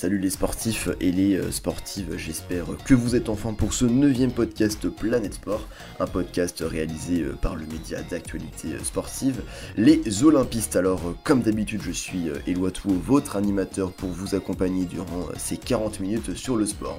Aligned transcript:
Salut 0.00 0.18
les 0.18 0.30
sportifs 0.30 0.88
et 0.98 1.12
les 1.12 1.36
euh, 1.36 1.50
sportives, 1.50 2.16
j'espère 2.16 2.64
que 2.86 2.94
vous 2.94 3.16
êtes 3.16 3.28
enfin 3.28 3.52
pour 3.52 3.74
ce 3.74 3.84
neuvième 3.84 4.32
podcast 4.32 4.88
Planète 4.88 5.34
Sport, 5.34 5.68
un 5.98 6.06
podcast 6.06 6.64
réalisé 6.66 7.20
euh, 7.20 7.34
par 7.34 7.54
le 7.54 7.66
média 7.66 8.00
d'actualité 8.10 8.68
euh, 8.68 8.82
sportive, 8.82 9.42
les 9.76 10.24
Olympistes. 10.24 10.74
Alors 10.74 11.02
comme 11.22 11.42
d'habitude 11.42 11.82
je 11.82 11.90
suis 11.90 12.30
Éloi 12.46 12.70
Touot, 12.70 12.94
votre 12.94 13.36
animateur 13.36 13.92
pour 13.92 14.08
vous 14.08 14.34
accompagner 14.34 14.86
durant 14.86 15.28
ces 15.36 15.58
40 15.58 16.00
minutes 16.00 16.34
sur 16.34 16.56
le 16.56 16.64
sport. 16.64 16.98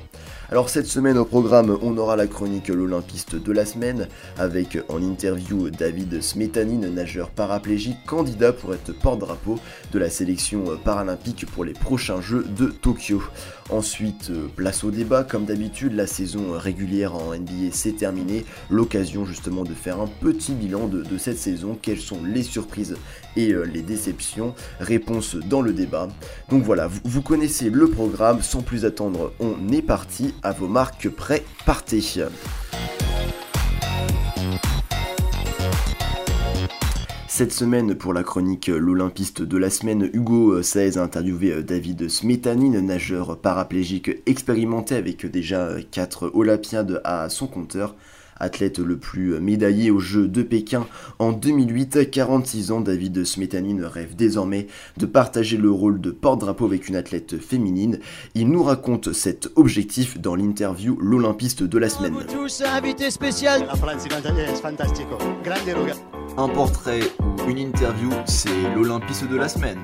Alors 0.52 0.70
cette 0.70 0.86
semaine 0.86 1.18
au 1.18 1.26
programme 1.26 1.76
on 1.82 1.98
aura 1.98 2.16
la 2.16 2.28
chronique 2.28 2.68
L'Olympiste 2.68 3.36
de 3.36 3.52
la 3.52 3.66
semaine 3.66 4.10
avec 4.38 4.78
en 4.90 5.02
interview 5.02 5.72
David 5.72 6.22
Smetanine, 6.22 6.94
nageur 6.94 7.32
paraplégique, 7.32 8.06
candidat 8.06 8.54
pour 8.54 8.76
être 8.76 8.94
porte-drapeau 8.94 9.58
de 9.92 9.98
la 9.98 10.12
sélection 10.12 10.78
paralympique 10.86 11.48
pour 11.48 11.66
les 11.66 11.74
prochains 11.74 12.22
Jeux 12.22 12.46
de 12.56 12.68
Tokyo. 12.68 12.91
Ensuite, 13.70 14.30
euh, 14.32 14.48
place 14.56 14.84
au 14.84 14.92
débat, 14.92 15.24
comme 15.24 15.46
d'habitude, 15.46 15.94
la 15.94 16.08
saison 16.08 16.52
régulière 16.58 17.16
en 17.16 17.34
NBA 17.34 17.72
s'est 17.72 17.94
terminée. 17.94 18.46
L'occasion 18.70 19.26
justement 19.26 19.64
de 19.64 19.74
faire 19.74 20.00
un 20.00 20.08
petit 20.08 20.54
bilan 20.54 20.88
de, 20.88 21.18
cette 21.18 21.38
saison, 21.38 21.78
quelles 21.82 22.00
sont 22.00 22.24
les 22.24 22.44
surprises 22.44 22.96
et 23.36 23.52
euh, 23.54 23.64
les 23.64 23.82
déceptions? 23.82 24.54
Réponse 24.80 25.36
dans 25.36 25.62
le 25.62 25.74
débat. 25.74 26.10
Donc 26.50 26.64
voilà, 26.64 26.90
vous 27.04 27.22
connaissez 27.22 27.70
le 27.70 27.88
programme, 27.88 28.42
sans 28.42 28.62
plus 28.62 28.86
attendre, 28.86 29.34
on 29.40 29.72
est 29.72 29.82
parti. 29.82 30.34
À 30.44 30.52
vos 30.52 30.68
marques, 30.68 31.10
prêts, 31.10 31.44
partez. 31.66 32.02
Cette 37.42 37.54
semaine, 37.54 37.96
pour 37.96 38.14
la 38.14 38.22
chronique 38.22 38.68
L'Olympiste 38.68 39.42
de 39.42 39.58
la 39.58 39.72
semaine, 39.72 40.12
Hugo 40.14 40.62
Saez 40.62 41.00
a 41.00 41.02
interviewé 41.02 41.64
David 41.64 42.08
Smetanine, 42.08 42.80
nageur 42.82 43.40
paraplégique 43.40 44.12
expérimenté 44.28 44.94
avec 44.94 45.26
déjà 45.26 45.70
4 45.90 46.34
Olympiades 46.36 47.02
à 47.04 47.30
son 47.30 47.48
compteur. 47.48 47.96
Athlète 48.42 48.80
le 48.80 48.98
plus 48.98 49.40
médaillé 49.40 49.92
aux 49.92 50.00
Jeux 50.00 50.28
de 50.28 50.42
Pékin 50.42 50.88
en 51.20 51.32
2008, 51.32 52.10
46 52.10 52.72
ans, 52.72 52.82
David 52.82 53.24
Smetanine 53.24 53.84
rêve 53.84 54.16
désormais 54.16 54.66
de 54.98 55.06
partager 55.06 55.58
le 55.58 55.70
rôle 55.70 56.02
de 56.02 56.10
porte-drapeau 56.10 56.66
avec 56.66 56.90
une 56.90 56.96
athlète 56.96 57.38
féminine. 57.40 58.00
Il 58.34 58.50
nous 58.50 58.64
raconte 58.64 59.14
cet 59.14 59.50
objectif 59.56 60.20
dans 60.20 60.36
l'interview 60.36 60.98
L'Olympiste 61.00 61.62
de 61.62 61.78
la 61.78 61.90
semaine. 61.90 62.16
Un 66.38 66.48
portrait 66.48 67.02
ou 67.20 67.50
une 67.50 67.60
interview, 67.60 68.10
c'est 68.26 68.74
l'Olympiste 68.76 69.30
de 69.30 69.36
la 69.38 69.50
semaine. 69.50 69.80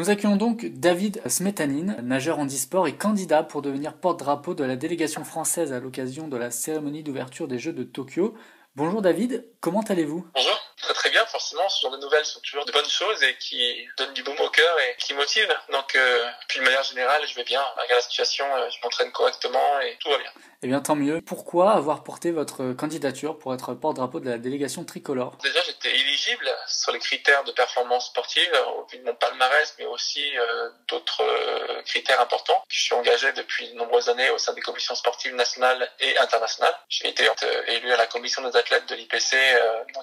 Nous 0.00 0.08
accueillons 0.08 0.36
donc 0.36 0.64
David 0.64 1.20
Smetanine, 1.28 1.98
nageur 2.02 2.38
en 2.38 2.46
e-sport 2.46 2.86
et 2.86 2.96
candidat 2.96 3.42
pour 3.42 3.60
devenir 3.60 3.92
porte-drapeau 3.92 4.54
de 4.54 4.64
la 4.64 4.74
délégation 4.74 5.24
française 5.24 5.74
à 5.74 5.78
l'occasion 5.78 6.26
de 6.26 6.38
la 6.38 6.50
cérémonie 6.50 7.02
d'ouverture 7.02 7.46
des 7.46 7.58
Jeux 7.58 7.74
de 7.74 7.82
Tokyo. 7.82 8.32
Bonjour 8.76 9.02
David, 9.02 9.44
comment 9.60 9.82
allez-vous? 9.82 10.26
Bonjour, 10.34 10.58
très 10.78 10.94
très 10.94 11.10
bien, 11.10 11.24
forcément, 11.26 11.68
ce 11.68 11.82
genre 11.82 11.92
de 11.92 11.98
nouvelles 11.98 12.24
sont 12.24 12.40
toujours 12.40 12.64
de 12.64 12.72
bonnes 12.72 12.88
choses 12.88 13.22
et 13.22 13.36
qui 13.36 13.86
donnent 13.98 14.14
du 14.14 14.22
baume 14.22 14.40
au 14.40 14.50
cœur 14.50 14.76
et 14.80 14.96
qui 14.98 15.14
motivent. 15.14 15.54
Donc, 15.70 15.94
euh, 15.94 16.24
puis 16.48 16.60
de 16.60 16.64
manière 16.64 16.82
générale, 16.82 17.22
je 17.26 17.34
vais 17.34 17.44
bien, 17.44 17.62
malgré 17.76 17.94
la 17.94 18.00
situation, 18.00 18.46
euh, 18.56 18.68
je 18.70 18.78
m'entraîne 18.82 19.12
correctement 19.12 19.80
et 19.80 19.96
tout 20.00 20.10
va 20.10 20.18
bien. 20.18 20.30
Eh 20.62 20.66
bien, 20.66 20.80
tant 20.80 20.94
mieux. 20.94 21.22
Pourquoi 21.22 21.72
avoir 21.72 22.04
porté 22.04 22.32
votre 22.32 22.74
candidature 22.74 23.38
pour 23.38 23.54
être 23.54 23.72
porte-drapeau 23.72 24.20
de 24.20 24.28
la 24.28 24.36
délégation 24.36 24.84
tricolore? 24.84 25.38
Déjà, 25.42 25.58
j'étais 25.66 25.88
éligible 25.88 26.50
sur 26.66 26.92
les 26.92 26.98
critères 26.98 27.44
de 27.44 27.52
performance 27.52 28.08
sportive, 28.08 28.52
au 28.76 28.84
vu 28.84 28.98
de 28.98 29.04
mon 29.04 29.14
palmarès, 29.14 29.74
mais 29.78 29.86
aussi 29.86 30.22
euh, 30.36 30.68
d'autres 30.88 31.22
euh, 31.22 31.80
critères 31.86 32.20
importants. 32.20 32.62
Je 32.68 32.78
suis 32.78 32.94
engagé 32.94 33.32
depuis 33.32 33.70
de 33.70 33.74
nombreuses 33.76 34.10
années 34.10 34.28
au 34.28 34.36
sein 34.36 34.52
des 34.52 34.60
commissions 34.60 34.94
sportives 34.94 35.34
nationales 35.34 35.90
et 35.98 36.18
internationales. 36.18 36.74
J'ai 36.90 37.08
été 37.08 37.26
euh, 37.26 37.62
élu 37.68 37.90
à 37.92 37.96
la 37.96 38.06
commission 38.06 38.46
des 38.46 38.54
athlètes 38.54 38.86
de 38.90 38.96
l'IPC, 38.96 39.34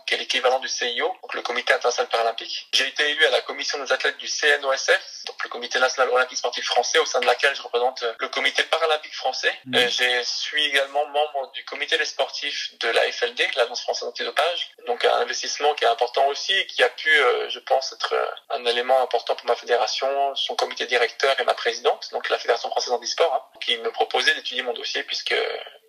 qui 0.06 0.14
est 0.16 0.18
l'équivalent 0.18 0.60
du 0.60 0.68
CIO, 0.68 1.08
donc 1.22 1.34
le 1.34 1.42
Comité 1.42 1.74
international 1.74 2.10
paralympique. 2.10 2.68
J'ai 2.74 2.88
été 2.88 3.10
élu 3.10 3.26
à 3.26 3.32
la 3.32 3.42
commission 3.42 3.82
des 3.84 3.92
athlètes 3.92 4.18
du 4.18 4.28
CNOSF, 4.28 5.26
donc 5.26 5.44
le 5.44 5.50
Comité 5.50 5.80
national 5.80 6.10
olympique 6.10 6.38
sportif 6.38 6.66
français, 6.66 7.00
au 7.00 7.06
sein 7.06 7.20
de 7.20 7.26
laquelle 7.26 7.56
je 7.56 7.62
représente 7.62 8.04
le 8.20 8.28
Comité 8.30 8.64
paralympique 8.64 9.16
français. 9.16 9.54
Mmh. 9.66 9.88
J'ai 9.88 10.24
suis 10.48 10.66
également 10.66 11.06
membre 11.08 11.52
du 11.54 11.64
comité 11.66 11.98
des 11.98 12.06
sportifs 12.06 12.78
de 12.80 12.88
l'AFLD, 12.90 13.40
l'Agence 13.56 13.82
française 13.82 14.08
antidopage. 14.08 14.70
Donc 14.88 15.04
un 15.06 15.16
investissement 15.18 15.74
qui 15.76 15.84
est 15.84 15.88
important 15.88 16.28
aussi, 16.28 16.54
qui 16.68 16.84
a 16.84 16.90
pu, 16.90 17.10
euh, 17.10 17.50
je 17.50 17.60
pense, 17.60 17.94
être 17.94 18.14
euh, 18.14 18.26
un 18.52 18.66
élément 18.66 19.02
important 19.02 19.36
pour 19.36 19.46
ma 19.48 19.56
fédération, 19.56 20.36
son 20.36 20.56
comité 20.56 20.86
directeur 20.86 21.40
et 21.40 21.44
ma 21.44 21.54
présidente, 21.54 22.10
donc 22.12 22.30
la 22.30 22.38
Fédération 22.38 22.70
française 22.70 22.94
handisport, 22.94 23.34
hein, 23.34 23.60
qui 23.60 23.78
me 23.78 23.92
proposait 23.92 24.34
d'étudier 24.36 24.64
mon 24.64 24.74
dossier 24.74 25.04
puisque 25.04 25.36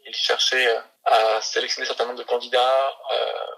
il 0.09 0.15
cherchait 0.15 0.67
euh, 0.67 0.81
à 1.05 1.41
sélectionner 1.41 1.87
un 1.87 1.89
certain 1.89 2.07
nombre 2.07 2.19
de 2.19 2.25
candidats 2.25 2.97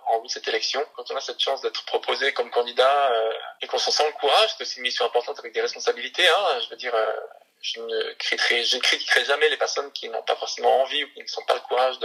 en 0.07 0.21
vue 0.21 0.27
de 0.27 0.33
cette 0.33 0.49
élection. 0.49 0.85
Quand 0.97 1.11
on 1.11 1.17
a 1.17 1.21
cette 1.21 1.41
chance 1.41 1.61
d'être 1.61 1.85
proposé 1.85 2.33
comme 2.33 2.51
candidat 2.51 3.13
et 3.61 3.67
qu'on 3.67 3.79
s'en 3.79 3.91
sent 3.91 4.07
le 4.07 4.13
courage, 4.13 4.55
c'est 4.59 4.77
une 4.77 4.83
mission 4.83 5.05
importante 5.05 5.39
avec 5.39 5.53
des 5.53 5.61
responsabilités. 5.61 6.27
Hein, 6.29 6.61
je 6.63 6.71
veux 6.71 6.77
dire, 6.77 6.95
je 7.61 7.81
ne 7.81 8.13
critiquerai, 8.15 9.25
jamais 9.25 9.49
les 9.49 9.57
personnes 9.57 9.91
qui 9.93 10.09
n'ont 10.09 10.23
pas 10.23 10.37
forcément 10.37 10.83
envie 10.83 11.05
ou 11.05 11.09
qui 11.13 11.23
ne 11.23 11.27
sont 11.27 11.45
pas 11.45 11.55
le 11.55 11.61
courage 11.61 11.99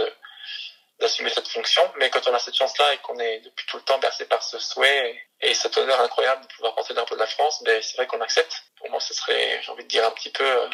d'assumer 0.98 1.30
cette 1.30 1.48
fonction. 1.48 1.82
Mais 1.96 2.10
quand 2.10 2.26
on 2.28 2.34
a 2.34 2.38
cette 2.38 2.56
chance-là 2.56 2.94
et 2.94 2.98
qu'on 2.98 3.18
est 3.18 3.40
depuis 3.40 3.66
tout 3.66 3.78
le 3.78 3.82
temps 3.82 3.98
bercé 3.98 4.26
par 4.26 4.42
ce 4.42 4.58
souhait 4.58 5.18
et 5.40 5.54
cet 5.54 5.76
honneur 5.78 6.00
incroyable 6.00 6.42
de 6.42 6.48
pouvoir 6.48 6.74
porter 6.74 6.92
le 6.92 6.96
drapeau 6.96 7.14
de 7.14 7.20
la 7.20 7.26
France, 7.26 7.62
ben 7.64 7.82
c'est 7.82 7.96
vrai 7.96 8.06
qu'on 8.06 8.20
accepte. 8.20 8.64
Pour 8.78 8.90
moi, 8.90 9.00
ce 9.00 9.14
serait, 9.14 9.60
j'ai 9.62 9.70
envie 9.70 9.84
de 9.84 9.88
dire 9.88 10.06
un 10.06 10.10
petit 10.10 10.30
peu 10.30 10.44
euh, 10.44 10.68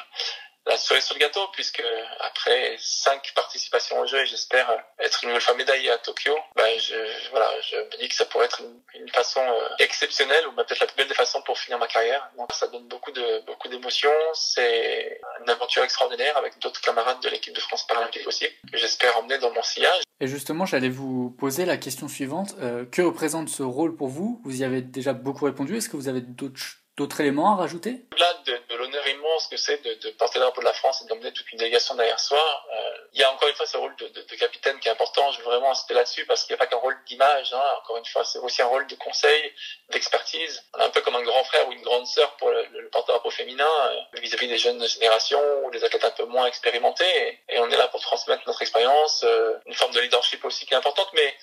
la 0.66 0.76
cerise 0.76 1.04
sur 1.04 1.14
le 1.14 1.20
gâteau, 1.20 1.40
puisque 1.52 1.82
après 2.20 2.76
cinq 2.78 3.32
participations 3.34 3.98
au 4.00 4.06
jeu 4.06 4.20
et 4.20 4.26
j'espère 4.26 4.68
être 4.98 5.22
une 5.22 5.30
nouvelle 5.30 5.42
fois 5.42 5.54
médaillée 5.54 5.90
à 5.90 5.98
Tokyo, 5.98 6.34
ben 6.56 6.78
je, 6.78 6.94
voilà, 7.30 7.48
je 7.62 7.76
me 7.76 8.00
dis 8.00 8.08
que 8.08 8.14
ça 8.14 8.24
pourrait 8.26 8.46
être 8.46 8.62
une, 8.94 9.08
façon 9.12 9.40
euh, 9.40 9.68
exceptionnelle 9.78 10.46
ou 10.46 10.52
peut-être 10.52 10.80
la 10.80 10.86
plus 10.86 10.96
belle 10.96 11.08
des 11.08 11.14
façons 11.14 11.42
pour 11.42 11.58
finir 11.58 11.78
ma 11.78 11.86
carrière. 11.86 12.30
Donc 12.38 12.48
ça 12.54 12.66
donne 12.68 12.86
beaucoup 12.88 13.10
de 13.10 13.44
beaucoup 13.46 13.68
d'émotions. 13.68 14.10
C'est 14.34 15.20
une 15.42 15.50
aventure 15.50 15.82
extraordinaire 15.82 16.36
avec 16.36 16.58
d'autres 16.60 16.80
camarades 16.80 17.20
de 17.20 17.28
l'équipe 17.28 17.54
de 17.54 17.60
France 17.60 17.86
paralympique 17.86 18.26
aussi 18.26 18.46
que 18.70 18.78
j'espère 18.78 19.16
emmener 19.18 19.38
dans 19.38 19.52
mon 19.52 19.62
sillage. 19.62 20.02
Et 20.20 20.28
justement, 20.28 20.64
j'allais 20.64 20.88
vous 20.88 21.30
poser 21.30 21.66
la 21.66 21.76
question 21.76 22.08
suivante 22.08 22.54
euh, 22.60 22.86
que 22.86 23.02
représente 23.02 23.48
ce 23.48 23.62
rôle 23.62 23.96
pour 23.96 24.08
vous? 24.08 24.40
Vous 24.44 24.60
y 24.60 24.64
avez 24.64 24.80
déjà 24.80 25.12
beaucoup 25.12 25.44
répondu. 25.44 25.76
Est-ce 25.76 25.88
que 25.88 25.96
vous 25.96 26.08
avez 26.08 26.20
d'autres 26.20 26.81
d'autres 26.96 27.20
éléments 27.20 27.52
à 27.52 27.56
rajouter? 27.56 28.04
Au-delà 28.12 28.34
de, 28.46 28.76
l'honneur 28.76 29.06
immense 29.08 29.48
que 29.48 29.56
c'est 29.56 29.82
de, 29.82 29.94
de, 29.94 30.10
porter 30.10 30.38
le 30.38 30.44
drapeau 30.44 30.60
de 30.60 30.66
la 30.66 30.72
France 30.72 31.02
et 31.02 31.08
d'emmener 31.08 31.32
toute 31.32 31.50
une 31.52 31.58
délégation 31.58 31.94
derrière 31.94 32.20
soi, 32.20 32.38
euh, 32.38 32.96
il 33.14 33.20
y 33.20 33.24
a 33.24 33.32
encore 33.32 33.48
une 33.48 33.54
fois 33.54 33.66
ce 33.66 33.76
rôle 33.76 33.94
de, 33.96 34.08
de, 34.08 34.36
capitaine 34.36 34.78
qui 34.80 34.88
est 34.88 34.90
important. 34.90 35.30
Je 35.32 35.38
veux 35.38 35.44
vraiment 35.44 35.70
insister 35.70 35.94
là-dessus 35.94 36.26
parce 36.26 36.44
qu'il 36.44 36.54
n'y 36.54 36.60
a 36.60 36.64
pas 36.64 36.66
qu'un 36.66 36.78
rôle 36.78 36.96
d'image. 37.06 37.52
Hein. 37.52 37.62
Encore 37.78 37.96
une 37.96 38.04
fois, 38.04 38.24
c'est 38.24 38.38
aussi 38.38 38.62
un 38.62 38.66
rôle 38.66 38.86
de 38.86 38.94
conseil, 38.96 39.52
d'expertise. 39.90 40.62
On 40.74 40.80
est 40.80 40.84
un 40.84 40.90
peu 40.90 41.00
comme 41.00 41.16
un 41.16 41.22
grand 41.22 41.44
frère 41.44 41.68
ou 41.68 41.72
une 41.72 41.82
grande 41.82 42.06
sœur 42.06 42.36
pour 42.36 42.50
le, 42.50 42.66
le 42.72 42.88
porte-drapeau 42.90 43.30
féminin 43.30 43.68
euh, 44.14 44.20
vis-à-vis 44.20 44.48
des 44.48 44.58
jeunes 44.58 44.86
générations 44.86 45.64
ou 45.64 45.70
des 45.70 45.84
athlètes 45.84 46.04
un 46.04 46.10
peu 46.10 46.24
moins 46.24 46.46
expérimentés. 46.46 47.38
Et, 47.48 47.58
on 47.58 47.70
est 47.70 47.76
là 47.76 47.88
pour 47.88 48.00
transmettre 48.00 48.42
notre 48.46 48.62
expérience, 48.62 49.22
euh, 49.24 49.56
une 49.66 49.74
forme 49.74 49.92
de 49.92 50.00
leadership 50.00 50.44
aussi 50.44 50.66
qui 50.66 50.74
est 50.74 50.76
importante, 50.76 51.08
mais 51.14 51.34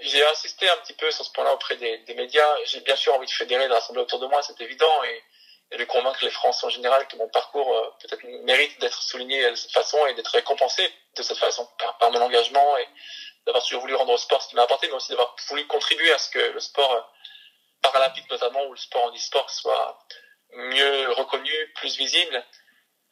j'ai 0.00 0.24
insisté 0.26 0.68
un 0.68 0.76
petit 0.78 0.92
peu 0.92 1.10
sur 1.10 1.24
ce 1.24 1.32
point-là 1.32 1.54
auprès 1.54 1.76
des, 1.76 1.98
des 1.98 2.14
médias. 2.14 2.56
J'ai 2.64 2.80
bien 2.80 2.96
sûr 2.96 3.14
envie 3.14 3.26
de 3.26 3.30
fédérer, 3.32 3.68
de 3.68 3.72
rassembler 3.72 4.02
autour 4.02 4.18
de 4.18 4.26
moi, 4.26 4.42
c'est 4.42 4.60
évident, 4.60 5.04
et, 5.04 5.22
et, 5.72 5.76
de 5.78 5.84
convaincre 5.84 6.24
les 6.24 6.30
Français 6.30 6.66
en 6.66 6.70
général 6.70 7.06
que 7.08 7.16
mon 7.16 7.28
parcours 7.28 7.74
euh, 7.74 7.90
peut-être 8.00 8.24
mérite 8.44 8.78
d'être 8.80 9.02
souligné 9.02 9.50
de 9.50 9.54
cette 9.54 9.72
façon 9.72 10.04
et 10.06 10.14
d'être 10.14 10.28
récompensé 10.28 10.92
de 11.16 11.22
cette 11.22 11.38
façon 11.38 11.68
par, 11.78 11.96
par 11.98 12.10
mon 12.10 12.20
engagement 12.20 12.76
et 12.78 12.88
d'avoir 13.46 13.64
toujours 13.64 13.82
voulu 13.82 13.94
rendre 13.94 14.12
au 14.12 14.18
sport 14.18 14.42
ce 14.42 14.48
qui 14.48 14.56
m'a 14.56 14.62
apporté, 14.62 14.88
mais 14.88 14.94
aussi 14.94 15.10
d'avoir 15.10 15.34
voulu 15.48 15.66
contribuer 15.66 16.12
à 16.12 16.18
ce 16.18 16.30
que 16.30 16.38
le 16.38 16.60
sport 16.60 16.92
euh, 16.92 17.00
paralympique 17.82 18.30
notamment 18.30 18.64
ou 18.66 18.72
le 18.72 18.78
sport 18.78 19.04
en 19.04 19.14
e-sport 19.14 19.48
soit 19.50 19.98
mieux 20.52 21.10
reconnu, 21.12 21.52
plus 21.76 21.96
visible 21.96 22.44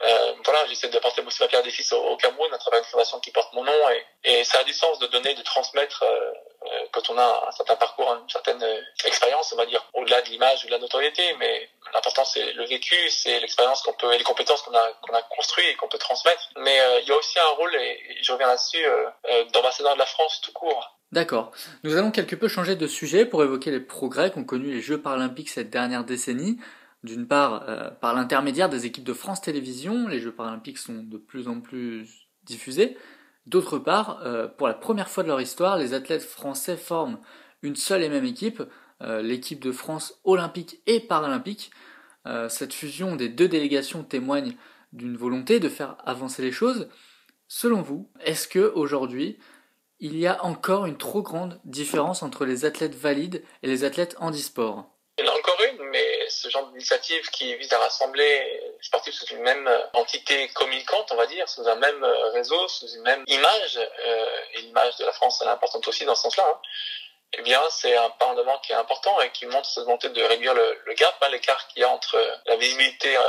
euh, 0.03 0.35
voilà, 0.45 0.67
j'essaie 0.67 0.89
de 0.89 0.99
porter 0.99 1.23
aussi 1.23 1.41
ma 1.41 1.47
pierre 1.47 1.63
des 1.63 1.71
fils 1.71 1.93
au, 1.93 2.17
Cameroun 2.17 2.53
à 2.53 2.59
travers 2.59 2.81
une 2.81 2.85
fondation 2.85 3.21
qui 3.21 3.31
porte 3.31 3.53
mon 3.55 3.63
nom 3.63 3.89
et, 3.91 4.05
et 4.25 4.45
ça 4.45 4.59
a 4.59 4.65
du 4.65 4.73
sens 4.73 4.99
de 4.99 5.07
donner, 5.07 5.35
de 5.35 5.43
transmettre 5.43 6.03
euh 6.03 6.33
quand 6.93 7.11
on 7.11 7.19
a 7.19 7.45
un 7.49 7.53
certain 7.53 7.77
parcours, 7.77 8.17
une 8.23 8.29
certaine 8.29 8.63
euh, 8.63 8.81
expérience, 9.05 9.53
on 9.53 9.57
va 9.57 9.67
dire, 9.67 9.85
au-delà 9.95 10.23
de 10.23 10.29
l'image 10.29 10.65
ou 10.65 10.67
de 10.67 10.73
la 10.73 10.79
notoriété, 10.79 11.23
mais 11.39 11.69
l'important 11.95 12.25
c'est 12.25 12.53
le 12.53 12.65
vécu, 12.67 12.95
c'est 13.11 13.41
l'expérience 13.41 13.83
qu'on 13.83 13.93
peut 13.93 14.13
et 14.13 14.19
les 14.19 14.25
compétences 14.25 14.63
qu'on 14.63 14.75
a 14.75 14.93
qu'on 15.03 15.15
a 15.15 15.23
construit 15.23 15.67
et 15.67 15.75
qu'on 15.77 15.89
peut 15.89 15.99
transmettre. 15.99 16.51
Mais 16.57 16.81
euh, 16.81 17.01
il 17.01 17.09
y 17.09 17.13
a 17.13 17.17
aussi 17.17 17.39
un 17.39 17.55
rôle 17.57 17.75
et, 17.75 18.01
je 18.23 18.33
reviens 18.33 18.47
là-dessus 18.47 18.83
d'ambassadeur 19.53 19.95
de 19.95 19.99
la 19.99 20.07
France 20.07 20.41
tout 20.43 20.53
court. 20.53 20.97
D'accord. 21.13 21.53
Nous 21.85 21.97
allons 21.97 22.11
quelque 22.11 22.35
peu 22.35 22.49
changer 22.49 22.75
de 22.75 22.87
sujet 22.89 23.25
pour 23.25 23.45
évoquer 23.45 23.71
les 23.71 23.79
progrès 23.79 24.33
qu'ont 24.33 24.43
connus 24.43 24.73
les 24.73 24.81
Jeux 24.81 25.01
paralympiques 25.01 25.49
cette 25.49 25.71
dernière 25.71 26.05
décennie. 26.05 26.59
D'une 27.05 27.29
part, 27.29 27.69
euh, 27.69 27.91
par 27.91 28.15
l'intermédiaire 28.15 28.71
des 28.71 28.87
équipes 28.87 29.05
de 29.05 29.13
France 29.13 29.43
Télévisions, 29.43 30.09
les 30.09 30.21
Jeux 30.21 30.33
paralympiques 30.33 30.79
sont 30.79 31.05
de 31.05 31.19
plus 31.19 31.49
en 31.49 31.61
plus 31.61 32.09
diffusés. 32.45 32.97
D'autre 33.47 33.79
part, 33.79 34.21
euh, 34.25 34.49
pour 34.49 34.67
la 34.67 34.75
première 34.75 35.09
fois 35.09 35.23
de 35.23 35.29
leur 35.29 35.41
histoire, 35.41 35.77
les 35.77 35.95
athlètes 35.95 36.23
français 36.23 36.77
forment 36.77 37.19
une 37.63 37.77
seule 37.77 38.03
et 38.03 38.09
même 38.09 38.25
équipe, 38.25 38.63
euh, 39.03 39.23
l'équipe 39.23 39.61
de 39.61 39.73
France 39.73 40.21
olympique 40.25 40.81
et 40.87 41.01
paralympique. 41.01 41.71
cette 42.49 42.73
fusion 42.73 43.17
des 43.17 43.29
deux 43.29 43.49
délégations 43.49 44.03
témoigne 44.03 44.57
d'une 44.95 45.15
volonté 45.15 45.61
de 45.61 45.69
faire 45.69 45.99
avancer 46.07 46.41
les 46.41 46.53
choses. 46.53 46.89
Selon 47.49 47.83
vous, 47.83 48.11
est-ce 48.25 48.49
que 48.49 48.73
aujourd'hui 48.75 49.39
il 50.01 50.19
y 50.19 50.27
a 50.27 50.43
encore 50.43 50.87
une 50.87 50.97
trop 50.97 51.23
grande 51.23 51.61
différence 51.65 52.23
entre 52.23 52.47
les 52.47 52.65
athlètes 52.65 52.95
valides 52.95 53.43
et 53.63 53.69
les 53.69 53.85
athlètes 53.85 54.17
handisport 54.21 54.95
il 55.17 55.25
y 55.25 55.29
en 55.29 55.33
a 55.33 55.39
encore 55.39 55.59
une, 55.73 55.91
mais 55.91 56.24
genre 56.55 56.67
d'initiative 56.69 57.29
qui 57.31 57.55
vise 57.57 57.73
à 57.73 57.79
rassembler 57.79 58.25
les 58.25 58.73
sportifs 58.81 59.15
sous 59.15 59.27
une 59.27 59.43
même 59.43 59.69
entité 59.93 60.49
communicante, 60.49 61.11
on 61.13 61.17
va 61.17 61.27
dire, 61.27 61.49
sous 61.49 61.67
un 61.69 61.75
même 61.75 62.05
réseau, 62.33 62.69
sous 62.69 62.89
une 62.89 63.03
même 63.03 63.25
image, 63.27 63.79
euh, 63.79 64.27
et 64.55 64.61
l'image 64.63 64.97
de 64.97 65.05
la 65.05 65.13
France 65.13 65.41
elle 65.43 65.49
est 65.49 65.51
importante 65.51 65.87
aussi 65.89 66.05
dans 66.05 66.15
ce 66.15 66.23
sens-là, 66.23 66.45
hein, 66.49 66.59
eh 67.37 67.43
bien 67.43 67.61
c'est 67.71 67.97
un 67.97 68.11
pas 68.11 68.27
en 68.27 68.39
avant 68.39 68.59
qui 68.59 68.73
est 68.73 68.77
important 68.77 69.21
et 69.21 69.31
qui 69.33 69.47
montre 69.47 69.69
cette 69.69 69.85
volonté 69.85 70.09
de 70.09 70.23
réduire 70.23 70.55
le, 70.55 70.95
gap, 70.95 71.17
hein, 71.21 71.29
l'écart 71.31 71.67
qu'il 71.69 71.83
y 71.83 71.85
a 71.85 71.91
entre 71.91 72.17
la 72.47 72.57
visibilité 72.57 73.17
euh, 73.17 73.21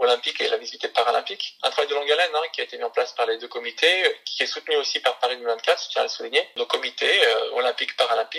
olympique 0.00 0.40
et 0.40 0.48
la 0.48 0.56
visibilité 0.56 0.88
paralympique. 0.88 1.56
Un 1.62 1.70
travail 1.70 1.88
de 1.88 1.94
longue 1.94 2.10
haleine 2.10 2.30
hein, 2.34 2.42
qui 2.52 2.60
a 2.62 2.64
été 2.64 2.76
mis 2.78 2.84
en 2.84 2.90
place 2.90 3.12
par 3.12 3.26
les 3.26 3.38
deux 3.38 3.48
comités, 3.48 4.16
qui 4.24 4.42
est 4.42 4.46
soutenu 4.46 4.76
aussi 4.76 4.98
par 5.00 5.18
Paris 5.18 5.36
2024, 5.36 5.84
je 5.84 5.88
tiens 5.90 6.00
à 6.00 6.04
le 6.04 6.10
souligner. 6.10 6.48
Nos 6.56 6.66
comités 6.66 7.26
euh, 7.26 7.52
olympiques, 7.52 7.92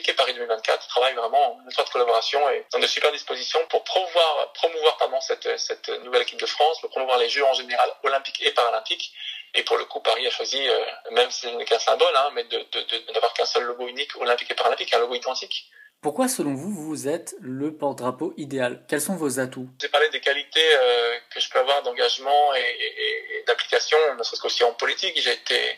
et 0.09 0.13
Paris 0.13 0.33
2024 0.33 0.87
travaillent 0.87 1.15
vraiment 1.15 1.55
en 1.55 1.69
étroite 1.69 1.89
collaboration 1.89 2.49
et 2.49 2.65
dans 2.71 2.79
de 2.79 2.87
super 2.87 3.11
dispositions 3.11 3.59
pour 3.69 3.83
promouvoir, 3.83 4.51
promouvoir 4.53 4.97
pardon, 4.97 5.21
cette, 5.21 5.57
cette 5.59 5.89
nouvelle 6.03 6.23
équipe 6.23 6.39
de 6.39 6.45
France, 6.45 6.81
pour 6.81 6.89
promouvoir 6.89 7.19
les 7.19 7.29
Jeux 7.29 7.45
en 7.45 7.53
général 7.53 7.89
olympiques 8.03 8.41
et 8.41 8.51
paralympiques. 8.51 9.13
Et 9.53 9.63
pour 9.63 9.77
le 9.77 9.85
coup, 9.85 9.99
Paris 9.99 10.25
a 10.25 10.29
choisi, 10.31 10.67
euh, 10.67 10.85
même 11.11 11.29
si 11.29 11.41
ce 11.41 11.47
n'est 11.47 11.65
qu'un 11.65 11.79
symbole, 11.79 12.15
hein, 12.15 12.29
mais 12.33 12.45
de, 12.45 12.57
de, 12.57 12.81
de, 12.81 13.11
n'avoir 13.13 13.33
qu'un 13.33 13.45
seul 13.45 13.63
logo 13.63 13.87
unique 13.87 14.15
olympique 14.15 14.49
et 14.49 14.55
paralympique, 14.55 14.93
un 14.93 14.99
logo 14.99 15.13
identique. 15.13 15.69
Pourquoi, 16.01 16.27
selon 16.27 16.56
vous, 16.56 16.71
vous 16.71 17.07
êtes 17.07 17.36
le 17.42 17.77
porte-drapeau 17.77 18.33
idéal? 18.36 18.83
Quels 18.89 19.01
sont 19.01 19.15
vos 19.15 19.39
atouts? 19.39 19.69
J'ai 19.80 19.88
parlé 19.88 20.09
des 20.09 20.19
qualités 20.19 20.69
euh, 20.75 21.15
que 21.31 21.39
je 21.39 21.48
peux 21.48 21.59
avoir 21.59 21.83
d'engagement 21.83 22.56
et, 22.56 22.59
et, 22.59 23.38
et 23.38 23.44
d'application, 23.44 24.00
ne 24.18 24.24
serait-ce 24.24 24.42
qu'aussi 24.42 24.63
en 24.63 24.74
politique. 24.74 25.21
J'ai 25.21 25.33
été 25.33 25.77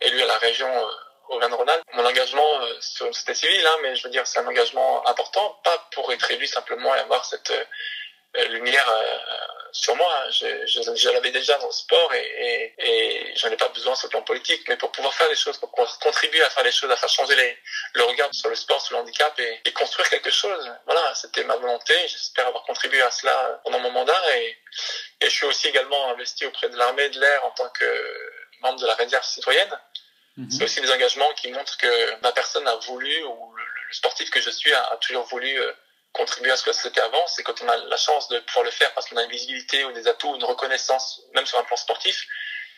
élu 0.00 0.20
à 0.22 0.26
la 0.26 0.38
région 0.38 0.66
euh, 0.66 1.36
Auvergne-Rhône-Alpes. 1.36 1.84
Mon 1.92 2.04
engagement 2.04 2.62
euh, 2.62 2.74
sur 2.80 3.06
une 3.06 3.12
société 3.12 3.34
civile, 3.34 3.64
hein, 3.64 3.76
mais 3.82 3.94
je 3.94 4.02
veux 4.02 4.10
dire, 4.10 4.26
c'est 4.26 4.40
un 4.40 4.46
engagement 4.48 5.06
important, 5.06 5.60
pas 5.62 5.88
pour 5.92 6.12
être 6.12 6.28
élu 6.32 6.48
simplement 6.48 6.92
et 6.96 6.98
avoir 6.98 7.24
cette 7.24 7.52
euh, 7.52 8.44
lumière 8.48 8.88
euh, 8.88 9.18
sur 9.70 9.94
moi. 9.94 10.30
Je, 10.32 10.66
je, 10.66 10.96
je 10.96 11.10
l'avais 11.10 11.30
déjà 11.30 11.56
dans 11.58 11.66
le 11.66 11.72
sport 11.72 12.12
et, 12.12 12.74
et, 12.78 12.88
et 12.88 13.36
j'en 13.36 13.48
ai 13.48 13.56
pas 13.56 13.68
besoin 13.68 13.94
sur 13.94 14.08
le 14.08 14.10
plan 14.10 14.22
politique, 14.22 14.62
mais 14.68 14.76
pour 14.76 14.90
pouvoir 14.90 15.14
faire 15.14 15.28
des 15.28 15.36
choses, 15.36 15.58
pour 15.58 15.70
contribuer 15.70 16.42
à 16.42 16.50
faire 16.50 16.64
des 16.64 16.72
choses, 16.72 16.90
à 16.90 16.96
faire 16.96 17.08
changer 17.08 17.36
les, 17.36 17.56
le 17.94 18.04
regard 18.04 18.32
sur 18.32 18.48
le 18.48 18.54
sport, 18.54 18.80
sur 18.80 18.96
le 18.96 19.02
handicap 19.02 19.38
et, 19.40 19.60
et 19.64 19.72
construire 19.72 20.08
quelque 20.08 20.30
chose. 20.30 20.70
Voilà, 20.86 21.14
c'était 21.14 21.44
ma 21.44 21.56
volonté. 21.56 21.94
J'espère 22.06 22.46
avoir 22.46 22.62
contribué 22.64 23.00
à 23.02 23.10
cela 23.10 23.60
pendant 23.64 23.80
mon 23.80 23.90
mandat 23.90 24.36
et, 24.36 24.56
et 25.20 25.24
je 25.24 25.34
suis 25.34 25.46
aussi 25.46 25.68
également 25.68 26.10
investi 26.10 26.46
auprès 26.46 26.68
de 26.68 26.76
l'armée 26.76 27.08
de 27.08 27.20
l'air 27.20 27.44
en 27.44 27.50
tant 27.50 27.68
que 27.70 28.32
membre 28.60 28.80
de 28.80 28.86
la 28.86 28.94
réserve 28.94 29.24
citoyenne. 29.24 29.78
Mmh. 30.36 30.50
C'est 30.50 30.64
aussi 30.64 30.80
des 30.80 30.92
engagements 30.92 31.32
qui 31.34 31.50
montrent 31.50 31.76
que 31.76 32.20
ma 32.20 32.32
personne 32.32 32.66
a 32.68 32.76
voulu, 32.76 33.24
ou 33.24 33.54
le, 33.56 33.64
le 33.88 33.92
sportif 33.92 34.30
que 34.30 34.40
je 34.40 34.50
suis 34.50 34.72
a, 34.72 34.84
a 34.92 34.96
toujours 34.98 35.24
voulu 35.24 35.60
euh, 35.60 35.72
contribuer 36.12 36.50
à 36.52 36.56
ce 36.56 36.64
que 36.64 36.72
c'était 36.72 37.00
avant, 37.00 37.26
c'est 37.26 37.42
quand 37.42 37.60
on 37.62 37.68
a 37.68 37.76
la 37.76 37.96
chance 37.96 38.28
de 38.28 38.38
pouvoir 38.40 38.64
le 38.64 38.70
faire 38.70 38.92
parce 38.94 39.08
qu'on 39.08 39.16
a 39.16 39.22
une 39.24 39.30
visibilité 39.30 39.84
ou 39.84 39.92
des 39.92 40.06
atouts, 40.08 40.34
une 40.36 40.44
reconnaissance, 40.44 41.22
même 41.34 41.46
sur 41.46 41.58
un 41.58 41.64
plan 41.64 41.76
sportif, 41.76 42.26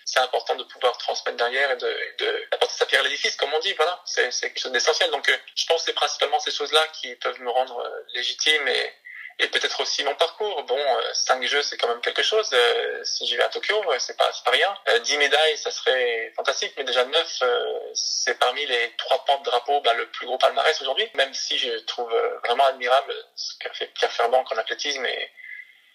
c'est 0.04 0.20
important 0.20 0.54
de 0.56 0.64
pouvoir 0.64 0.96
transmettre 0.98 1.36
derrière 1.36 1.70
et 1.70 1.76
de, 1.76 1.98
de 2.18 2.44
apporter 2.52 2.74
sa 2.74 2.86
pierre 2.86 3.00
à 3.00 3.04
l'édifice, 3.04 3.36
comme 3.36 3.52
on 3.54 3.58
dit, 3.60 3.72
voilà, 3.74 4.00
c'est 4.04 4.30
quelque 4.40 4.60
chose 4.60 4.72
d'essentiel. 4.72 5.10
Donc 5.10 5.28
euh, 5.28 5.36
je 5.54 5.66
pense 5.66 5.82
que 5.82 5.86
c'est 5.86 5.94
principalement 5.94 6.40
ces 6.40 6.50
choses-là 6.50 6.82
qui 6.92 7.14
peuvent 7.16 7.40
me 7.40 7.50
rendre 7.50 7.78
euh, 7.80 8.06
légitime 8.14 8.66
et, 8.68 8.92
et 9.38 9.48
peut-être 9.48 9.80
aussi 9.80 10.04
mon 10.04 10.14
parcours. 10.14 10.62
Bon, 10.64 10.78
euh, 10.78 11.14
cinq 11.14 11.42
jeux, 11.44 11.62
c'est 11.62 11.76
quand 11.76 11.88
même 11.88 12.00
quelque 12.00 12.22
chose. 12.22 12.50
Euh, 12.52 13.04
si 13.04 13.26
j'y 13.26 13.36
vais 13.36 13.42
à 13.42 13.48
Tokyo, 13.48 13.82
euh, 13.90 13.98
c'est 13.98 14.16
pas, 14.16 14.30
pas 14.44 14.50
rien. 14.50 14.74
Euh, 14.88 14.98
dix 15.00 15.16
médailles, 15.16 15.56
ça 15.56 15.70
serait 15.70 16.32
fantastique, 16.36 16.74
mais 16.76 16.84
déjà 16.84 17.04
neuf, 17.04 17.38
euh, 17.42 17.78
c'est 17.94 18.38
parmi 18.38 18.64
les 18.66 18.92
trois 18.98 19.24
porte-drapeaux 19.24 19.80
bah, 19.80 19.94
le 19.94 20.06
plus 20.10 20.26
gros 20.26 20.38
palmarès 20.38 20.80
aujourd'hui. 20.80 21.08
Même 21.14 21.32
si 21.32 21.58
je 21.58 21.70
trouve 21.86 22.12
vraiment 22.44 22.64
admirable 22.66 23.14
ce 23.36 23.56
qu'a 23.58 23.72
fait 23.72 23.86
Pierre 23.86 24.12
Ferbanc 24.12 24.44
en 24.52 24.58
athlétisme 24.58 25.04
et, 25.06 25.30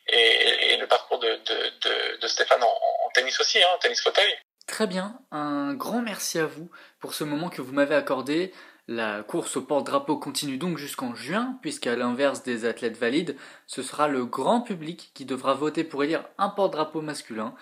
et, 0.10 0.78
le 0.78 0.88
parcours 0.88 1.20
de, 1.20 1.28
de, 1.28 2.22
de, 2.22 2.28
Stéphane 2.28 2.62
en, 2.64 2.68
en, 2.68 3.10
tennis 3.14 3.40
aussi, 3.40 3.58
hein, 3.60 3.78
tennis 3.82 4.02
fauteuil. 4.02 4.34
Très 4.68 4.88
bien, 4.88 5.20
un 5.32 5.74
grand 5.74 6.02
merci 6.02 6.40
à 6.40 6.46
vous 6.46 6.70
pour 7.00 7.14
ce 7.14 7.24
moment 7.24 7.50
que 7.50 7.62
vous 7.62 7.74
m'avez 7.74 7.96
accordé. 7.96 8.54
La 8.90 9.22
course 9.24 9.58
au 9.58 9.62
porte-drapeau 9.64 10.18
continue 10.18 10.58
donc 10.58 10.78
jusqu'en 10.78 11.14
juin, 11.14 11.60
puisqu'à 11.62 11.96
l'inverse 11.96 12.44
des 12.44 12.64
athlètes 12.66 12.98
valides, 12.98 13.36
ce 13.66 13.84
sera 13.84 14.08
le 14.08 14.26
grand 14.26 14.62
public 14.62 15.12
qui 15.14 15.26
devra 15.26 15.54
voter 15.54 15.84
pour 15.84 16.04
élire 16.04 16.24
un 16.38 16.50
porte-drapeau 16.50 17.02
masculin 17.02 17.54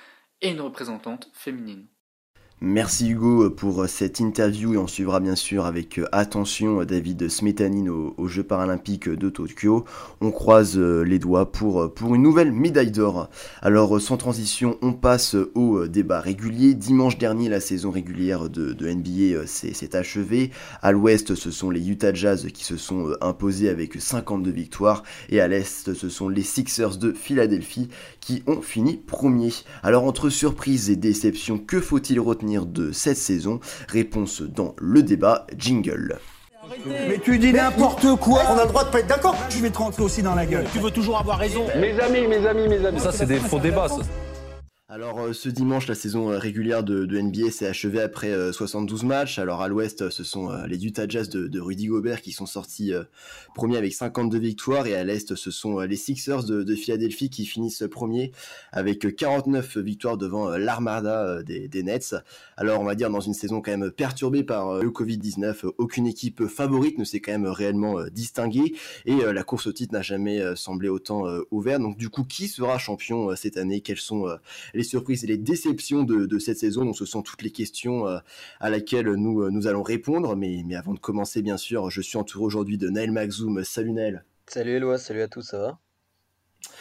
et 0.42 0.50
une 0.50 0.62
représentante 0.62 1.30
féminine. 1.34 1.88
Merci 2.68 3.12
Hugo 3.12 3.52
pour 3.52 3.88
cette 3.88 4.20
interview 4.20 4.74
et 4.74 4.78
on 4.78 4.88
suivra 4.88 5.20
bien 5.20 5.36
sûr 5.36 5.66
avec 5.66 6.02
attention 6.12 6.84
David 6.84 7.30
Smetanin 7.30 7.92
aux, 8.18 8.28
Jeux 8.28 8.42
paralympiques 8.42 9.08
de 9.08 9.30
Tokyo. 9.30 9.86
On 10.20 10.32
croise 10.32 10.76
les 10.76 11.20
doigts 11.20 11.52
pour, 11.52 11.94
pour 11.94 12.16
une 12.16 12.24
nouvelle 12.24 12.52
médaille 12.52 12.90
d'or. 12.90 13.30
Alors 13.62 14.02
sans 14.02 14.18
transition, 14.18 14.80
on 14.82 14.94
passe 14.94 15.36
au 15.54 15.86
débat 15.86 16.20
régulier. 16.20 16.74
Dimanche 16.74 17.20
dernier, 17.20 17.50
la 17.50 17.60
saison 17.60 17.92
régulière 17.92 18.50
de, 18.50 18.74
de 18.74 18.90
NBA 18.90 19.46
s'est 19.46 19.96
achevée. 19.96 20.50
À 20.82 20.92
l'ouest, 20.92 21.36
ce 21.36 21.52
sont 21.52 21.70
les 21.70 21.88
Utah 21.88 22.16
Jazz 22.16 22.48
qui 22.52 22.64
se 22.64 22.78
sont 22.78 23.12
imposés 23.22 23.70
avec 23.70 24.02
52 24.02 24.50
victoires 24.50 25.04
et 25.30 25.40
à 25.40 25.48
l'est, 25.48 25.94
ce 25.94 26.10
sont 26.10 26.30
les 26.30 26.42
Sixers 26.42 26.98
de 26.98 27.14
Philadelphie 27.14 27.90
qui 28.22 28.42
ont 28.48 28.64
fini 28.64 28.98
premier. 28.98 29.52
Alors 29.84 30.06
entre 30.06 30.30
surprise 30.30 30.90
et 30.90 30.96
déception, 30.96 31.60
que 31.60 31.80
faut-il 31.80 32.20
retenir? 32.20 32.55
De 32.64 32.92
cette 32.92 33.18
saison 33.18 33.60
Réponse 33.90 34.42
dans 34.42 34.76
le 34.80 35.04
débat 35.04 35.46
Jingle. 35.58 36.20
Mais 36.86 37.20
tu 37.24 37.38
dis 37.38 37.54
n'importe 37.54 38.16
quoi 38.20 38.42
On 38.50 38.58
a 38.58 38.64
le 38.64 38.70
droit 38.70 38.86
de 38.86 38.90
pas 38.90 39.00
être 39.00 39.08
d'accord 39.08 39.36
Je 39.50 39.60
vais 39.60 39.70
te 39.70 39.78
rentrer 39.78 40.04
aussi 40.04 40.22
dans 40.22 40.36
la 40.36 40.46
gueule. 40.46 40.66
Tu 40.72 40.80
veux 40.80 40.92
toujours 40.92 41.20
avoir 41.20 41.38
raison 41.38 41.66
Mes 41.80 42.00
amis, 42.00 42.28
mes 42.28 42.46
amis, 42.46 42.68
mes 42.68 42.86
amis. 42.86 43.00
Ça, 43.00 43.12
c'est 43.12 43.26
des 43.26 43.40
faux 43.40 43.60
débats, 43.60 43.88
ça. 43.88 43.98
Alors 44.96 45.20
euh, 45.20 45.34
ce 45.34 45.50
dimanche, 45.50 45.88
la 45.88 45.94
saison 45.94 46.32
euh, 46.32 46.38
régulière 46.38 46.82
de, 46.82 47.06
NBA 47.06 47.52
s'est 47.52 47.68
achevée 47.68 48.00
après 48.00 48.32
euh, 48.32 48.54
72 48.54 49.04
matchs. 49.04 49.40
Alors 49.40 49.62
à 49.62 49.68
l'ouest, 49.68 50.10
ce 50.10 50.24
sont 50.24 50.50
euh, 50.50 50.68
les 50.68 50.86
Utah 50.86 51.06
Jazz 51.06 51.28
de, 51.28 51.60
Rudy 51.60 51.88
Gobert 51.88 52.22
qui 52.22 52.32
sont 52.32 52.46
sortis 52.46 52.94
euh, 52.94 53.04
premiers 53.56 53.76
avec 53.76 53.94
52 53.94 54.38
victoires 54.38 54.88
et 54.88 54.96
à 54.96 55.04
l'est, 55.04 55.36
ce 55.36 55.52
sont 55.52 55.80
les 55.80 55.98
Sixers 55.98 56.46
de, 56.46 56.64
de, 56.64 56.76
Philadelphie 56.76 57.30
qui 57.30 57.46
finissent 57.46 57.84
premiers 57.92 58.32
avec 58.72 59.14
49 59.18 59.80
victoires 59.80 60.16
devant 60.16 60.52
l'armada 60.52 61.44
des, 61.44 61.68
des, 61.68 61.84
Nets. 61.84 62.16
Alors 62.56 62.80
on 62.80 62.86
va 62.86 62.96
dire 62.96 63.10
dans 63.10 63.20
une 63.20 63.34
saison 63.34 63.60
quand 63.60 63.78
même 63.78 63.92
perturbée 63.92 64.46
par 64.46 64.82
le 64.82 64.90
Covid-19, 64.90 65.72
aucune 65.78 66.08
équipe 66.08 66.46
favorite 66.48 66.98
ne 66.98 67.04
s'est 67.04 67.20
quand 67.20 67.34
même 67.34 67.48
réellement 67.48 68.02
distinguée 68.14 68.74
et 69.06 69.16
la 69.16 69.44
course 69.44 69.68
au 69.68 69.74
titre 69.74 69.94
n'a 69.94 70.02
jamais 70.02 70.42
semblé 70.56 70.88
autant 70.88 71.26
ouverte. 71.52 71.82
Donc 71.82 71.98
du 71.98 72.08
coup, 72.08 72.24
qui 72.24 72.48
sera 72.48 72.78
champion 72.78 73.36
cette 73.36 73.58
année? 73.58 73.82
Quels 73.82 73.98
sont 73.98 74.28
les 74.74 74.85
surprises 74.86 75.24
et 75.24 75.28
les 75.28 75.38
déceptions 75.38 76.04
de, 76.04 76.26
de, 76.26 76.40
cette 76.40 76.58
saison. 76.58 76.86
Donc 76.86 76.98
ce 76.98 77.06
sont 77.06 77.22
toutes 77.22 77.42
les 77.42 77.52
questions 77.52 78.08
euh, 78.08 78.20
à 78.60 78.70
laquelle 78.70 79.08
nous, 79.12 79.42
euh, 79.42 79.50
nous 79.50 79.68
allons 79.68 79.84
répondre. 79.84 80.36
Mais, 80.36 80.64
mais 80.66 80.76
avant 80.76 80.94
de 80.94 81.00
commencer, 81.00 81.42
bien 81.42 81.58
sûr, 81.58 81.90
je 81.90 82.02
suis 82.02 82.18
entouré 82.18 82.46
aujourd'hui 82.46 82.78
de 82.78 82.90
Naël 82.90 83.12
Maxoum. 83.12 83.64
Salut 83.64 83.92
Naël. 83.92 84.24
Salut 84.48 84.72
Eloi, 84.72 84.98
salut 84.98 85.22
à 85.22 85.28
tous, 85.28 85.42
ça 85.42 85.58
va? 85.58 85.80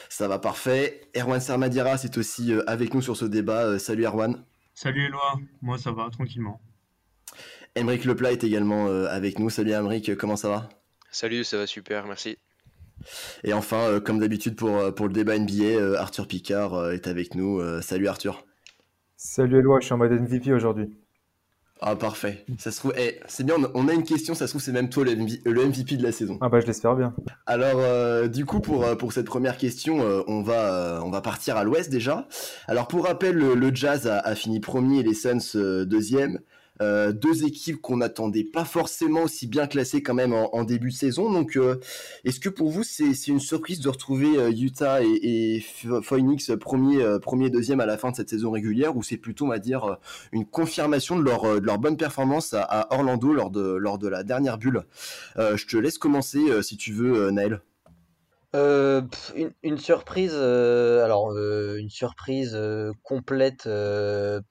Ça 0.09 0.29
va 0.29 0.39
parfait. 0.39 1.09
Erwan 1.17 1.41
Sermadira, 1.41 1.99
c'est 1.99 2.17
aussi 2.17 2.53
euh, 2.53 2.63
avec 2.69 2.95
nous 2.95 3.03
sur 3.03 3.17
ce 3.17 3.25
débat. 3.25 3.79
salut 3.79 4.05
Erwan. 4.05 4.45
Salut 4.75 5.07
Eloi, 5.07 5.41
moi 5.63 5.79
ça 5.79 5.93
va 5.93 6.09
tranquillement. 6.11 6.61
Emeric 7.75 8.05
Leplat 8.05 8.33
est 8.33 8.45
également 8.45 8.87
avec 8.87 9.41
nous. 9.41 9.51
Salut 9.51 9.73
Emeric, 9.73 10.15
comment 10.17 10.37
ça 10.37 10.49
va? 10.49 10.69
Salut, 11.11 11.45
ça 11.45 11.59
va 11.59 11.67
super, 11.67 12.07
merci. 12.07 12.39
Et 13.43 13.53
enfin, 13.53 13.89
euh, 13.89 14.01
comme 14.01 14.19
d'habitude 14.19 14.57
pour, 14.57 14.77
euh, 14.77 14.91
pour 14.91 15.07
le 15.07 15.13
débat 15.13 15.39
NBA, 15.39 15.65
euh, 15.65 15.97
Arthur 15.99 16.27
Picard 16.27 16.91
est 16.93 17.07
avec 17.07 17.35
nous. 17.35 17.61
salut 17.83 18.09
Arthur. 18.09 18.45
Salut 19.17 19.59
Eloi, 19.59 19.81
je 19.81 19.87
suis 19.87 19.95
en 19.95 19.99
mode 19.99 20.13
MVP 20.13 20.53
aujourd'hui. 20.53 20.91
Ah 21.81 21.97
parfait. 21.97 22.47
Ça 22.59 22.71
se 22.71 22.79
trouve, 22.79 22.95
eh, 22.97 23.21
c'est 23.27 23.45
bien. 23.45 23.57
On 23.75 23.89
a 23.89 23.93
une 23.93 24.05
question. 24.05 24.35
Ça 24.35 24.47
se 24.47 24.53
trouve, 24.53 24.63
c'est 24.63 24.73
même 24.73 24.89
toi 24.89 25.05
le, 25.05 25.17
MV, 25.17 25.41
le, 25.45 25.67
MVP 25.67 25.97
de 25.97 26.03
la 26.03 26.13
saison. 26.13 26.39
Ah 26.41 26.49
bah 26.49 26.61
je 26.61 26.67
l'espère 26.67 26.95
bien. 26.95 27.15
Alors 27.47 27.79
euh, 27.81 28.29
du 28.29 28.47
coup 28.47 28.61
pour 28.61 28.97
pour 28.97 29.13
cette 29.13 29.27
première 29.27 29.59
question, 29.59 30.01
euh, 30.01 30.23
on 30.27 30.41
va 30.41 31.03
on 31.05 31.11
va 31.11 31.21
partir 31.21 31.57
à 31.57 31.65
l'Ouest 31.65 31.91
déjà. 31.91 32.27
Alors 32.69 32.87
pour 32.89 33.05
rappel, 33.05 33.37
le, 33.37 33.55
le 33.55 33.75
Jazz 33.75 34.07
a, 34.07 34.19
a, 34.19 34.35
fini 34.35 34.61
premier 34.61 35.01
et 35.01 35.03
les 35.03 35.15
Suns 35.15 35.85
deuxième. 35.85 36.39
Euh, 36.83 37.13
deux 37.13 37.45
équipes 37.45 37.81
qu'on 37.81 37.99
n'attendait 37.99 38.43
pas 38.43 38.65
forcément 38.65 39.23
aussi 39.23 39.47
bien 39.47 39.69
classées 39.69 40.03
quand 40.03 40.15
même 40.15 40.33
en, 40.33 40.65
début 40.65 40.91
de 40.91 40.95
saison. 40.95 41.31
Donc, 41.33 41.57
euh, 41.57 41.77
est-ce 42.25 42.41
que 42.41 42.49
pour 42.49 42.71
vous 42.71 42.83
c'est 42.83 43.29
une 43.29 43.41
surprise 43.41 43.81
de 43.81 43.89
retrouver 43.89 44.37
euh, 44.39 44.51
Utah 44.51 45.03
et, 45.03 45.65
Phoenix 46.03 46.51
premier, 46.61 47.19
premier, 47.21 47.51
deuxième 47.51 47.81
à 47.81 47.87
la 47.87 47.97
fin 47.97 48.11
de 48.11 48.17
cette 48.17 48.31
saison 48.31 48.51
régulière, 48.51 48.97
ou 48.97 49.03
c'est 49.03 49.17
plutôt, 49.17 49.47
on 49.47 49.49
va 49.49 49.59
dire, 49.59 49.99
une 50.33 50.45
confirmation 50.45 51.17
de 51.17 51.23
leur, 51.23 51.61
de 51.61 51.67
leur 51.67 51.79
bonne 51.79 51.97
performance 51.97 52.55
à, 52.55 52.63
à, 52.63 52.95
Orlando 52.95 53.33
lors 53.33 53.51
de, 53.51 53.61
lors 53.61 53.99
de 53.99 54.09
la 54.09 54.25
dernière 54.25 54.59
bulle? 54.59 54.83
Je 55.37 55.67
te 55.67 55.77
laisse 55.77 55.99
commencer 55.99 56.63
si 56.63 56.77
tu 56.77 56.93
veux, 56.93 57.31
Naël. 57.31 57.61
Euh, 58.55 59.03
une, 59.65 59.79
surprise, 59.79 60.33
euh, 60.35 61.05
alors 61.05 61.33
euh, 61.33 61.77
une 61.77 61.91
surprise 61.91 62.57
complète, 63.03 63.65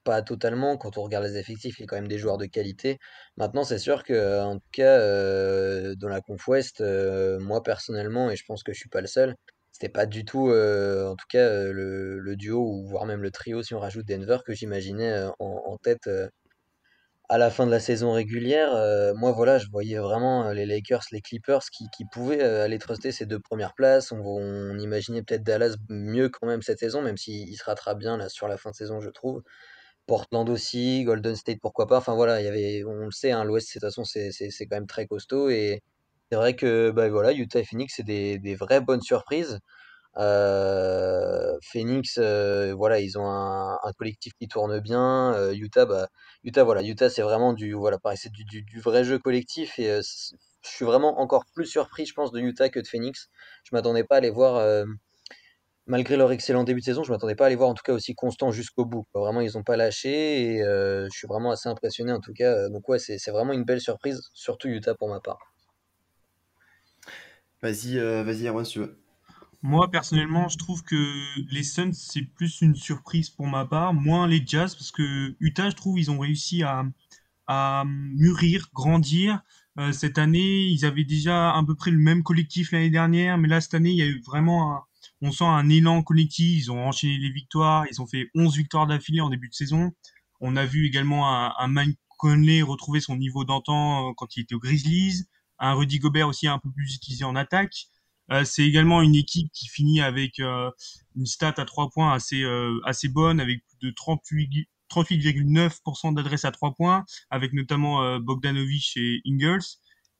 pas 0.04 0.22
totalement. 0.22 0.76
Quand 0.76 0.98
on 0.98 1.02
regarde 1.02 1.24
les 1.24 1.38
effectifs, 1.38 1.78
il 1.78 1.82
y 1.82 1.84
a 1.84 1.86
quand 1.86 1.96
même 1.96 2.08
des 2.08 2.18
joueurs 2.18 2.36
de 2.36 2.44
qualité. 2.46 2.98
Maintenant, 3.38 3.64
c'est 3.64 3.78
sûr 3.78 4.04
que, 4.04 4.42
en 4.42 4.58
tout 4.58 4.68
cas, 4.72 4.98
dans 5.96 6.08
la 6.08 6.20
Conf 6.20 6.46
Ouest, 6.48 6.82
moi 7.40 7.62
personnellement, 7.62 8.30
et 8.30 8.36
je 8.36 8.44
pense 8.44 8.62
que 8.62 8.72
je 8.72 8.78
suis 8.78 8.90
pas 8.90 9.00
le 9.00 9.06
seul, 9.06 9.34
c'était 9.72 9.88
pas 9.88 10.06
du 10.06 10.24
tout, 10.24 10.50
en 10.50 11.16
tout 11.16 11.26
cas, 11.30 11.48
le, 11.72 12.34
duo 12.36 12.60
ou 12.60 12.86
voire 12.86 13.06
même 13.06 13.22
le 13.22 13.30
trio 13.30 13.62
si 13.62 13.74
on 13.74 13.80
rajoute 13.80 14.06
Denver 14.06 14.38
que 14.44 14.52
j'imaginais 14.54 15.24
en 15.38 15.78
tête 15.82 16.08
à 17.28 17.38
la 17.38 17.50
fin 17.50 17.66
de 17.66 17.70
la 17.70 17.80
saison 17.80 18.12
régulière, 18.12 18.74
euh, 18.74 19.14
moi 19.14 19.32
voilà, 19.32 19.58
je 19.58 19.68
voyais 19.70 19.96
vraiment 19.98 20.46
euh, 20.46 20.52
les 20.52 20.66
Lakers, 20.66 21.04
les 21.10 21.22
Clippers 21.22 21.62
qui, 21.70 22.04
pouvaient 22.12 22.42
euh, 22.42 22.64
aller 22.64 22.78
truster 22.78 23.12
ces 23.12 23.26
deux 23.26 23.40
premières 23.40 23.74
places. 23.74 24.12
On, 24.12 24.78
imaginait 24.78 25.22
peut-être 25.22 25.42
Dallas 25.42 25.76
mieux 25.88 26.28
quand 26.28 26.46
même 26.46 26.62
cette 26.62 26.78
saison, 26.80 27.00
même 27.02 27.16
s'il 27.16 27.56
se 27.56 27.64
rattrape 27.64 27.98
bien 27.98 28.18
là 28.18 28.28
sur 28.28 28.48
la 28.48 28.58
fin 28.58 28.70
de 28.70 28.76
saison, 28.76 29.00
je 29.00 29.10
trouve. 29.10 29.42
Portland 30.06 30.48
aussi, 30.50 31.04
Golden 31.04 31.36
State 31.36 31.60
pourquoi 31.62 31.86
pas. 31.88 31.98
Enfin 31.98 32.14
voilà, 32.14 32.40
il 32.40 32.44
y 32.44 32.48
avait, 32.48 32.84
on 32.84 33.06
le 33.06 33.12
sait, 33.12 33.32
hein, 33.32 33.44
l'Ouest 33.44 33.68
de 33.68 33.72
toute 33.74 33.82
façon 33.82 34.04
c'est 34.04 34.66
quand 34.66 34.76
même 34.76 34.86
très 34.86 35.06
costaud 35.06 35.50
et 35.50 35.82
c'est 36.30 36.36
vrai 36.36 36.56
que 36.56 36.90
bah 36.90 37.08
voilà, 37.10 37.32
Utah 37.32 37.60
et 37.60 37.64
Phoenix 37.64 37.94
c'est 37.96 38.04
des 38.04 38.56
vraies 38.56 38.80
bonnes 38.80 39.02
surprises. 39.02 39.60
Euh, 40.16 41.58
Phoenix, 41.62 42.18
euh, 42.18 42.72
voilà, 42.74 43.00
ils 43.00 43.18
ont 43.18 43.26
un, 43.26 43.78
collectif 43.98 44.32
qui 44.38 44.48
tourne 44.48 44.80
bien. 44.80 45.34
Euh, 45.34 45.52
Utah, 45.54 45.86
bah, 45.86 46.08
Utah, 46.44 46.64
voilà, 46.64 46.82
Utah, 46.82 47.10
c'est 47.10 47.22
vraiment 47.22 47.52
du, 47.52 47.72
voilà, 47.72 47.98
pareil, 47.98 48.18
c'est 48.20 48.32
du, 48.32 48.80
vrai 48.80 49.04
jeu 49.04 49.18
collectif 49.18 49.78
et 49.78 50.00
je 50.02 50.70
suis 50.70 50.84
vraiment 50.84 51.20
encore 51.20 51.44
plus 51.54 51.66
surpris, 51.66 52.06
je 52.06 52.14
pense, 52.14 52.32
de 52.32 52.40
Utah 52.40 52.68
que 52.68 52.80
de 52.80 52.86
Phoenix. 52.86 53.28
Je 53.64 53.74
m'attendais 53.74 54.04
pas 54.04 54.16
à 54.16 54.20
les 54.20 54.30
voir, 54.30 54.64
malgré 55.86 56.16
leur 56.16 56.32
excellent 56.32 56.64
début 56.64 56.80
de 56.80 56.84
saison, 56.84 57.02
je 57.02 57.12
m'attendais 57.12 57.34
pas 57.34 57.46
à 57.46 57.48
les 57.48 57.56
voir 57.56 57.68
en 57.68 57.74
tout 57.74 57.82
cas 57.84 57.92
aussi 57.92 58.14
constant 58.14 58.50
jusqu'au 58.50 58.84
bout. 58.84 59.06
Vraiment, 59.14 59.40
ils 59.40 59.58
ont 59.58 59.62
pas 59.62 59.76
lâché 59.76 60.54
et 60.54 60.58
je 60.60 61.10
suis 61.10 61.26
vraiment 61.26 61.50
assez 61.50 61.68
impressionné 61.68 62.12
en 62.12 62.20
tout 62.20 62.32
cas. 62.32 62.68
donc 62.68 62.88
ouais, 62.88 62.98
c'est 62.98 63.30
vraiment 63.30 63.52
une 63.52 63.64
belle 63.64 63.80
surprise, 63.80 64.22
surtout 64.32 64.68
Utah 64.68 64.94
pour 64.94 65.08
ma 65.08 65.20
part. 65.20 65.52
Vas-y, 67.62 67.98
vas-y, 67.98 68.46
Erwan, 68.46 68.64
si 68.64 68.72
tu 68.72 68.78
veux. 68.80 69.03
Moi, 69.64 69.90
personnellement, 69.90 70.48
je 70.48 70.58
trouve 70.58 70.82
que 70.82 70.94
les 71.50 71.62
Suns, 71.62 71.94
c'est 71.94 72.20
plus 72.20 72.60
une 72.60 72.74
surprise 72.74 73.30
pour 73.30 73.46
ma 73.46 73.64
part, 73.64 73.94
moins 73.94 74.26
les 74.28 74.42
Jazz, 74.46 74.74
parce 74.74 74.92
que 74.92 75.34
Utah, 75.40 75.70
je 75.70 75.74
trouve, 75.74 75.98
ils 75.98 76.10
ont 76.10 76.18
réussi 76.18 76.62
à, 76.62 76.84
à 77.46 77.84
mûrir, 77.86 78.68
grandir. 78.74 79.40
Euh, 79.78 79.90
cette 79.90 80.18
année, 80.18 80.66
ils 80.66 80.84
avaient 80.84 81.04
déjà 81.04 81.56
à 81.56 81.64
peu 81.64 81.74
près 81.74 81.90
le 81.90 81.96
même 81.96 82.22
collectif 82.22 82.72
l'année 82.72 82.90
dernière, 82.90 83.38
mais 83.38 83.48
là, 83.48 83.62
cette 83.62 83.72
année, 83.72 83.88
il 83.88 83.96
y 83.96 84.02
a 84.02 84.06
eu 84.06 84.20
vraiment 84.20 84.76
un, 84.76 84.82
on 85.22 85.32
sent 85.32 85.46
un 85.46 85.70
élan 85.70 86.02
collectif. 86.02 86.64
Ils 86.64 86.70
ont 86.70 86.86
enchaîné 86.86 87.16
les 87.16 87.30
victoires, 87.30 87.86
ils 87.90 88.02
ont 88.02 88.06
fait 88.06 88.28
11 88.34 88.54
victoires 88.58 88.86
d'affilée 88.86 89.22
en 89.22 89.30
début 89.30 89.48
de 89.48 89.54
saison. 89.54 89.92
On 90.40 90.56
a 90.56 90.66
vu 90.66 90.84
également 90.86 91.34
un, 91.34 91.54
un 91.58 91.68
Mike 91.68 91.98
Conley 92.18 92.60
retrouver 92.60 93.00
son 93.00 93.16
niveau 93.16 93.46
d'antan 93.46 94.10
euh, 94.10 94.12
quand 94.14 94.36
il 94.36 94.42
était 94.42 94.54
aux 94.54 94.60
Grizzlies, 94.60 95.24
un 95.58 95.72
Rudy 95.72 96.00
Gobert 96.00 96.28
aussi 96.28 96.48
un 96.48 96.58
peu 96.58 96.70
plus 96.70 96.96
utilisé 96.96 97.24
en 97.24 97.34
attaque. 97.34 97.88
Euh, 98.32 98.44
c'est 98.44 98.62
également 98.62 99.02
une 99.02 99.14
équipe 99.14 99.50
qui 99.52 99.68
finit 99.68 100.00
avec 100.00 100.40
euh, 100.40 100.70
une 101.16 101.26
stat 101.26 101.54
à 101.58 101.64
trois 101.64 101.90
points 101.90 102.12
assez 102.12 102.42
euh, 102.42 102.80
assez 102.84 103.08
bonne, 103.08 103.40
avec 103.40 103.62
plus 103.66 103.88
de 103.88 103.94
38 103.94 104.68
38,9% 104.90 106.14
d'adresse 106.14 106.44
à 106.44 106.52
trois 106.52 106.74
points, 106.74 107.04
avec 107.30 107.52
notamment 107.52 108.18
Bogdanovic 108.20 108.92
et 108.96 109.20
Ingles. 109.26 109.64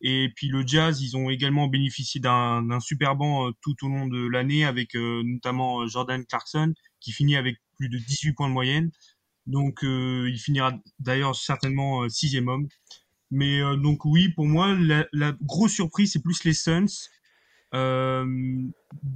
Et 0.00 0.30
puis 0.34 0.48
le 0.48 0.66
Jazz, 0.66 1.00
ils 1.00 1.16
ont 1.16 1.30
également 1.30 1.68
bénéficié 1.68 2.20
d'un 2.20 2.80
super 2.80 3.14
banc 3.14 3.52
tout 3.60 3.76
au 3.82 3.88
long 3.88 4.08
de 4.08 4.26
l'année, 4.26 4.64
avec 4.64 4.94
notamment 4.94 5.86
Jordan 5.86 6.24
Clarkson, 6.26 6.74
qui 6.98 7.12
finit 7.12 7.36
avec 7.36 7.58
plus 7.76 7.88
de 7.88 7.98
18 7.98 8.32
points 8.32 8.48
de 8.48 8.54
moyenne. 8.54 8.90
Donc 9.46 9.80
il 9.82 10.38
finira 10.38 10.72
d'ailleurs 10.98 11.36
certainement 11.36 12.08
sixième 12.08 12.48
homme. 12.48 12.66
Mais 13.30 13.60
donc 13.76 14.04
oui, 14.04 14.30
pour 14.30 14.46
moi, 14.46 14.74
la, 14.74 15.06
la 15.12 15.32
grosse 15.42 15.72
surprise, 15.72 16.12
c'est 16.12 16.22
plus 16.22 16.42
les 16.42 16.54
Suns, 16.54 16.86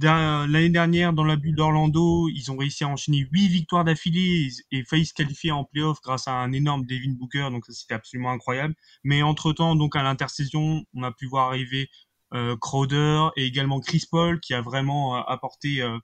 L'année 0.01 0.69
dernière, 0.69 1.13
dans 1.13 1.23
la 1.23 1.37
bulle 1.37 1.55
d'Orlando, 1.55 2.27
ils 2.27 2.51
ont 2.51 2.57
réussi 2.57 2.83
à 2.83 2.89
enchaîner 2.89 3.25
8 3.31 3.47
victoires 3.47 3.85
d'affilée 3.85 4.49
et, 4.71 4.83
failli 4.83 5.05
se 5.05 5.13
qualifier 5.13 5.51
en 5.51 5.63
playoff 5.63 6.01
grâce 6.01 6.27
à 6.27 6.33
un 6.33 6.51
énorme 6.51 6.85
Devin 6.85 7.13
Booker, 7.13 7.49
donc 7.51 7.65
c'était 7.69 7.93
absolument 7.93 8.31
incroyable. 8.31 8.75
Mais 9.03 9.21
entre-temps, 9.21 9.75
donc 9.75 9.95
à 9.95 10.03
l'intersaison, 10.03 10.83
on 10.93 11.03
a 11.03 11.11
pu 11.11 11.25
voir 11.27 11.47
arriver 11.47 11.89
euh, 12.33 12.55
Crowder 12.57 13.29
et 13.37 13.45
également 13.45 13.79
Chris 13.79 14.03
Paul 14.09 14.39
qui 14.39 14.53
a 14.53 14.61
vraiment 14.61 15.17
euh, 15.17 15.21
apporté 15.27 15.81
euh, 15.81 15.97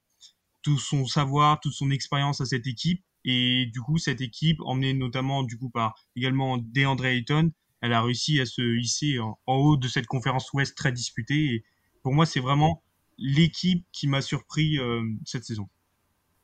tout 0.63 0.79
son 0.79 1.05
savoir, 1.05 1.59
toute 1.59 1.73
son 1.73 1.91
expérience 1.91 2.41
à 2.41 2.45
cette 2.45 2.65
équipe. 2.67 3.03
Et 3.25 3.67
du 3.67 3.81
coup, 3.81 3.97
cette 3.97 4.21
équipe, 4.21 4.59
emmenée 4.61 4.93
notamment 4.93 5.43
du 5.43 5.57
coup 5.57 5.69
par 5.69 5.95
également 6.15 6.57
DeAndre 6.57 7.05
Ayton, 7.05 7.51
elle 7.81 7.93
a 7.93 8.01
réussi 8.01 8.39
à 8.39 8.45
se 8.45 8.61
hisser 8.61 9.19
en, 9.19 9.37
haut 9.45 9.77
de 9.77 9.87
cette 9.87 10.07
conférence 10.07 10.51
Ouest 10.53 10.75
très 10.75 10.91
disputée. 10.91 11.63
Pour 12.05 12.13
moi, 12.13 12.27
c'est 12.27 12.39
vraiment 12.39 12.83
l'équipe 13.17 13.83
qui 13.91 14.07
m'a 14.07 14.21
surpris 14.21 14.77
euh, 14.77 15.01
cette 15.25 15.43
saison. 15.43 15.67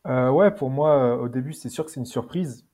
Euh, 0.08 0.32
ouais, 0.32 0.50
pour 0.50 0.72
moi, 0.72 0.98
euh, 0.98 1.18
au 1.18 1.30
début, 1.30 1.54
c'est 1.54 1.70
sûr 1.70 1.86
que 1.86 1.92
c'est 1.92 2.00
une 2.00 2.08
surprise. 2.08 2.66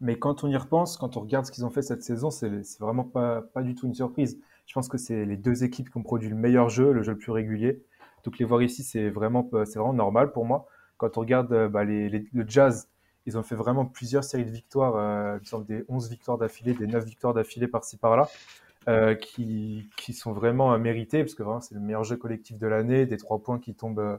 Mais 0.00 0.18
quand 0.18 0.42
on 0.42 0.48
y 0.48 0.56
repense, 0.56 0.96
quand 0.96 1.18
on 1.18 1.20
regarde 1.20 1.44
ce 1.44 1.52
qu'ils 1.52 1.66
ont 1.66 1.70
fait 1.70 1.82
cette 1.82 2.02
saison, 2.02 2.30
c'est 2.30 2.48
vraiment 2.80 3.04
pas, 3.04 3.42
pas 3.42 3.60
du 3.60 3.74
tout 3.74 3.86
une 3.86 3.94
surprise. 3.94 4.40
Je 4.64 4.72
pense 4.72 4.88
que 4.88 4.96
c'est 4.96 5.26
les 5.26 5.36
deux 5.36 5.64
équipes 5.64 5.90
qui 5.90 5.98
ont 5.98 6.02
produit 6.02 6.30
le 6.30 6.34
meilleur 6.34 6.70
jeu, 6.70 6.92
le 6.92 7.02
jeu 7.02 7.12
le 7.12 7.18
plus 7.18 7.30
régulier. 7.30 7.82
Donc 8.24 8.38
les 8.38 8.46
voir 8.46 8.62
ici, 8.62 8.84
c'est 8.84 9.10
vraiment, 9.10 9.46
vraiment 9.52 9.92
normal 9.92 10.32
pour 10.32 10.46
moi. 10.46 10.66
Quand 10.96 11.18
on 11.18 11.20
regarde 11.20 11.68
bah, 11.68 11.84
les, 11.84 12.08
le 12.08 12.44
Jazz, 12.48 12.88
ils 13.26 13.36
ont 13.36 13.42
fait 13.42 13.54
vraiment 13.54 13.84
plusieurs 13.84 14.24
séries 14.24 14.46
de 14.46 14.50
victoires, 14.50 14.96
euh, 14.96 15.38
des 15.68 15.84
11 15.90 16.08
victoires 16.08 16.38
d'affilée, 16.38 16.72
des 16.72 16.86
9 16.86 17.04
victoires 17.04 17.34
d'affilée 17.34 17.68
par-ci 17.68 17.98
par-là. 17.98 18.30
Euh, 18.88 19.14
qui, 19.14 19.90
qui, 19.98 20.14
sont 20.14 20.32
vraiment 20.32 20.76
mérités, 20.78 21.22
parce 21.22 21.34
que 21.34 21.42
c'est 21.60 21.74
le 21.74 21.82
meilleur 21.82 22.02
jeu 22.02 22.16
collectif 22.16 22.58
de 22.58 22.66
l'année, 22.66 23.04
des 23.04 23.18
trois 23.18 23.38
points 23.38 23.58
qui 23.58 23.74
tombent, 23.74 23.98
euh, 23.98 24.16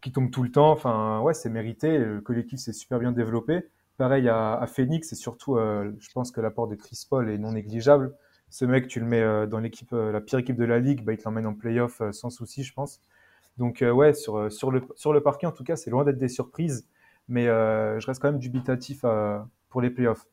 qui 0.00 0.12
tombent 0.12 0.30
tout 0.30 0.44
le 0.44 0.52
temps. 0.52 0.70
Enfin, 0.70 1.20
ouais, 1.22 1.34
c'est 1.34 1.50
mérité. 1.50 1.98
Le 1.98 2.20
collectif 2.20 2.60
s'est 2.60 2.72
super 2.72 3.00
bien 3.00 3.10
développé. 3.10 3.68
Pareil 3.98 4.28
à, 4.28 4.64
Phoenix, 4.68 5.12
et 5.12 5.16
surtout, 5.16 5.56
euh, 5.56 5.92
je 5.98 6.08
pense 6.12 6.30
que 6.30 6.40
l'apport 6.40 6.68
de 6.68 6.76
Chris 6.76 7.04
Paul 7.08 7.28
est 7.30 7.38
non 7.38 7.52
négligeable. 7.52 8.14
Ce 8.48 8.64
mec, 8.64 8.86
tu 8.88 9.00
le 9.00 9.06
mets 9.06 9.46
dans 9.48 9.58
l'équipe, 9.58 9.90
la 9.92 10.20
pire 10.20 10.38
équipe 10.38 10.56
de 10.56 10.64
la 10.64 10.78
ligue, 10.78 11.04
bah, 11.04 11.12
il 11.12 11.18
te 11.18 11.24
l'emmène 11.24 11.46
en 11.46 11.54
playoff 11.54 12.02
sans 12.12 12.30
souci, 12.30 12.64
je 12.64 12.72
pense. 12.72 13.00
Donc, 13.58 13.84
ouais, 13.84 14.14
sur, 14.14 14.50
sur, 14.52 14.70
le, 14.70 14.82
sur 14.96 15.12
le 15.12 15.20
parquet, 15.22 15.46
en 15.46 15.52
tout 15.52 15.64
cas, 15.64 15.76
c'est 15.76 15.90
loin 15.90 16.04
d'être 16.04 16.18
des 16.18 16.28
surprises, 16.28 16.88
mais 17.28 17.44
je 17.46 18.06
reste 18.06 18.20
quand 18.22 18.30
même 18.30 18.40
dubitatif 18.40 19.04
pour 19.68 19.80
les 19.80 19.90
playoffs. 19.90 20.26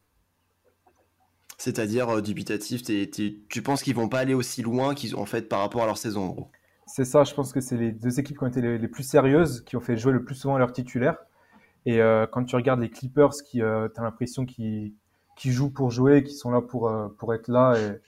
C'est-à-dire 1.57 2.09
euh, 2.09 2.21
dubitatif, 2.21 2.83
tu 2.83 3.61
penses 3.63 3.81
qu'ils 3.81 3.95
vont 3.95 4.09
pas 4.09 4.19
aller 4.19 4.35
aussi 4.35 4.61
loin 4.61 4.93
qu'ils 4.93 5.15
ont 5.15 5.25
fait 5.25 5.49
par 5.49 5.59
rapport 5.59 5.83
à 5.83 5.85
leur 5.87 5.97
saison 5.97 6.25
en 6.25 6.29
gros 6.29 6.51
C'est 6.85 7.05
ça, 7.05 7.23
je 7.23 7.33
pense 7.33 7.51
que 7.51 7.59
c'est 7.61 7.77
les 7.77 7.91
deux 7.91 8.19
équipes 8.19 8.37
qui 8.37 8.43
ont 8.43 8.47
été 8.47 8.61
les, 8.61 8.87
plus 8.87 9.03
sérieuses, 9.03 9.63
qui 9.65 9.75
ont 9.75 9.81
fait 9.81 9.97
jouer 9.97 10.13
le 10.13 10.23
plus 10.23 10.35
souvent 10.35 10.57
leurs 10.57 10.71
titulaires. 10.71 11.17
Et 11.87 12.01
euh, 12.01 12.27
quand 12.27 12.43
tu 12.43 12.55
regardes 12.55 12.79
les 12.79 12.89
Clippers, 12.89 13.31
qui 13.45 13.61
euh, 13.61 13.87
tu 13.89 13.99
as 13.99 14.03
l'impression 14.03 14.45
qu'ils 14.45 14.93
jouent 15.45 15.71
pour 15.71 15.89
jouer, 15.89 16.23
qui 16.23 16.35
sont 16.35 16.51
là 16.51 16.61
pour, 16.61 16.89
euh, 16.89 17.07
pour 17.17 17.33
être 17.33 17.47
là, 17.47 17.75
et 17.79 17.99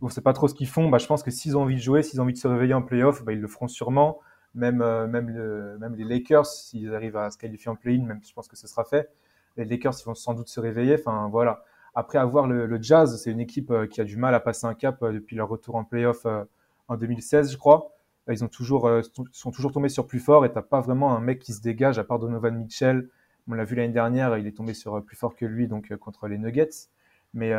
on 0.00 0.08
sait 0.08 0.20
pas 0.20 0.32
trop 0.32 0.46
ce 0.48 0.54
qu'ils 0.54 0.68
font, 0.68 0.88
bah, 0.88 0.98
je 0.98 1.06
pense 1.06 1.22
que 1.22 1.30
s'ils 1.30 1.56
ont 1.56 1.62
envie 1.62 1.76
de 1.76 1.80
jouer, 1.80 2.02
s'ils 2.02 2.20
ont 2.20 2.24
envie 2.24 2.34
de 2.34 2.38
se 2.38 2.46
réveiller 2.46 2.74
en 2.74 2.82
playoff, 2.82 3.24
bah, 3.24 3.32
ils 3.32 3.40
le 3.40 3.48
feront 3.48 3.68
sûrement. 3.68 4.20
Même, 4.54 4.84
même, 5.06 5.30
le, 5.30 5.78
même 5.78 5.94
les 5.94 6.04
Lakers, 6.04 6.44
s'ils 6.44 6.94
arrivent 6.94 7.16
à 7.16 7.30
se 7.30 7.38
qualifier 7.38 7.70
en 7.70 7.76
play-in, 7.76 8.18
je 8.22 8.34
pense 8.34 8.48
que 8.48 8.56
ce 8.56 8.68
sera 8.68 8.84
fait. 8.84 9.10
Les 9.56 9.64
Lakers, 9.64 9.94
ils 9.98 10.04
vont 10.04 10.14
sans 10.14 10.34
doute 10.34 10.48
se 10.48 10.60
réveiller. 10.60 10.96
Enfin, 10.98 11.28
voilà. 11.30 11.64
Après 11.94 12.18
avoir 12.18 12.46
le, 12.46 12.78
Jazz, 12.80 13.20
c'est 13.22 13.30
une 13.30 13.40
équipe 13.40 13.70
euh, 13.70 13.86
qui 13.86 14.00
a 14.00 14.04
du 14.04 14.16
mal 14.16 14.34
à 14.34 14.40
passer 14.40 14.66
un 14.66 14.74
cap 14.74 15.02
euh, 15.02 15.12
depuis 15.12 15.36
leur 15.36 15.48
retour 15.48 15.74
en 15.74 15.84
playoff 15.84 16.24
euh, 16.24 16.44
en 16.88 16.96
2016, 16.96 17.52
je 17.52 17.58
crois. 17.58 17.92
Ils 18.28 18.44
ont 18.44 18.48
toujours, 18.48 18.88
sont 19.32 19.50
toujours 19.50 19.72
tombés 19.72 19.88
sur 19.88 20.06
plus 20.06 20.20
fort 20.20 20.44
et 20.46 20.52
t'as 20.52 20.62
pas 20.62 20.80
vraiment 20.80 21.16
un 21.16 21.20
mec 21.20 21.40
qui 21.40 21.52
se 21.52 21.60
dégage 21.60 21.98
à 21.98 22.04
part 22.04 22.20
Donovan 22.20 22.56
Mitchell. 22.56 23.08
On 23.48 23.54
l'a 23.54 23.64
vu 23.64 23.74
l'année 23.74 23.92
dernière, 23.92 24.38
il 24.38 24.46
est 24.46 24.56
tombé 24.56 24.74
sur 24.74 25.04
plus 25.04 25.16
fort 25.16 25.34
que 25.34 25.44
lui, 25.44 25.66
donc 25.66 25.92
contre 25.96 26.28
les 26.28 26.38
Nuggets. 26.38 26.86
Mais, 27.34 27.50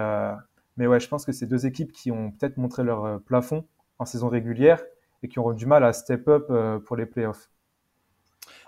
mais 0.78 0.88
ouais, 0.88 1.02
je 1.02 1.10
pense 1.10 1.26
que 1.26 1.34
c'est 1.34 1.48
deux 1.48 1.66
équipes 1.66 1.92
qui 1.92 2.12
ont 2.12 2.32
peut-être 2.32 2.56
montré 2.56 2.86
leur 2.86 3.20
plafond 3.24 3.66
en 4.00 4.06
saison 4.06 4.30
régulière 4.30 4.82
et 5.22 5.28
qui 5.28 5.38
auront 5.38 5.52
du 5.52 5.66
mal 5.66 5.84
à 5.84 5.92
step 5.92 6.30
up 6.30 6.50
pour 6.86 6.96
les 6.96 7.06
playoffs. 7.06 7.50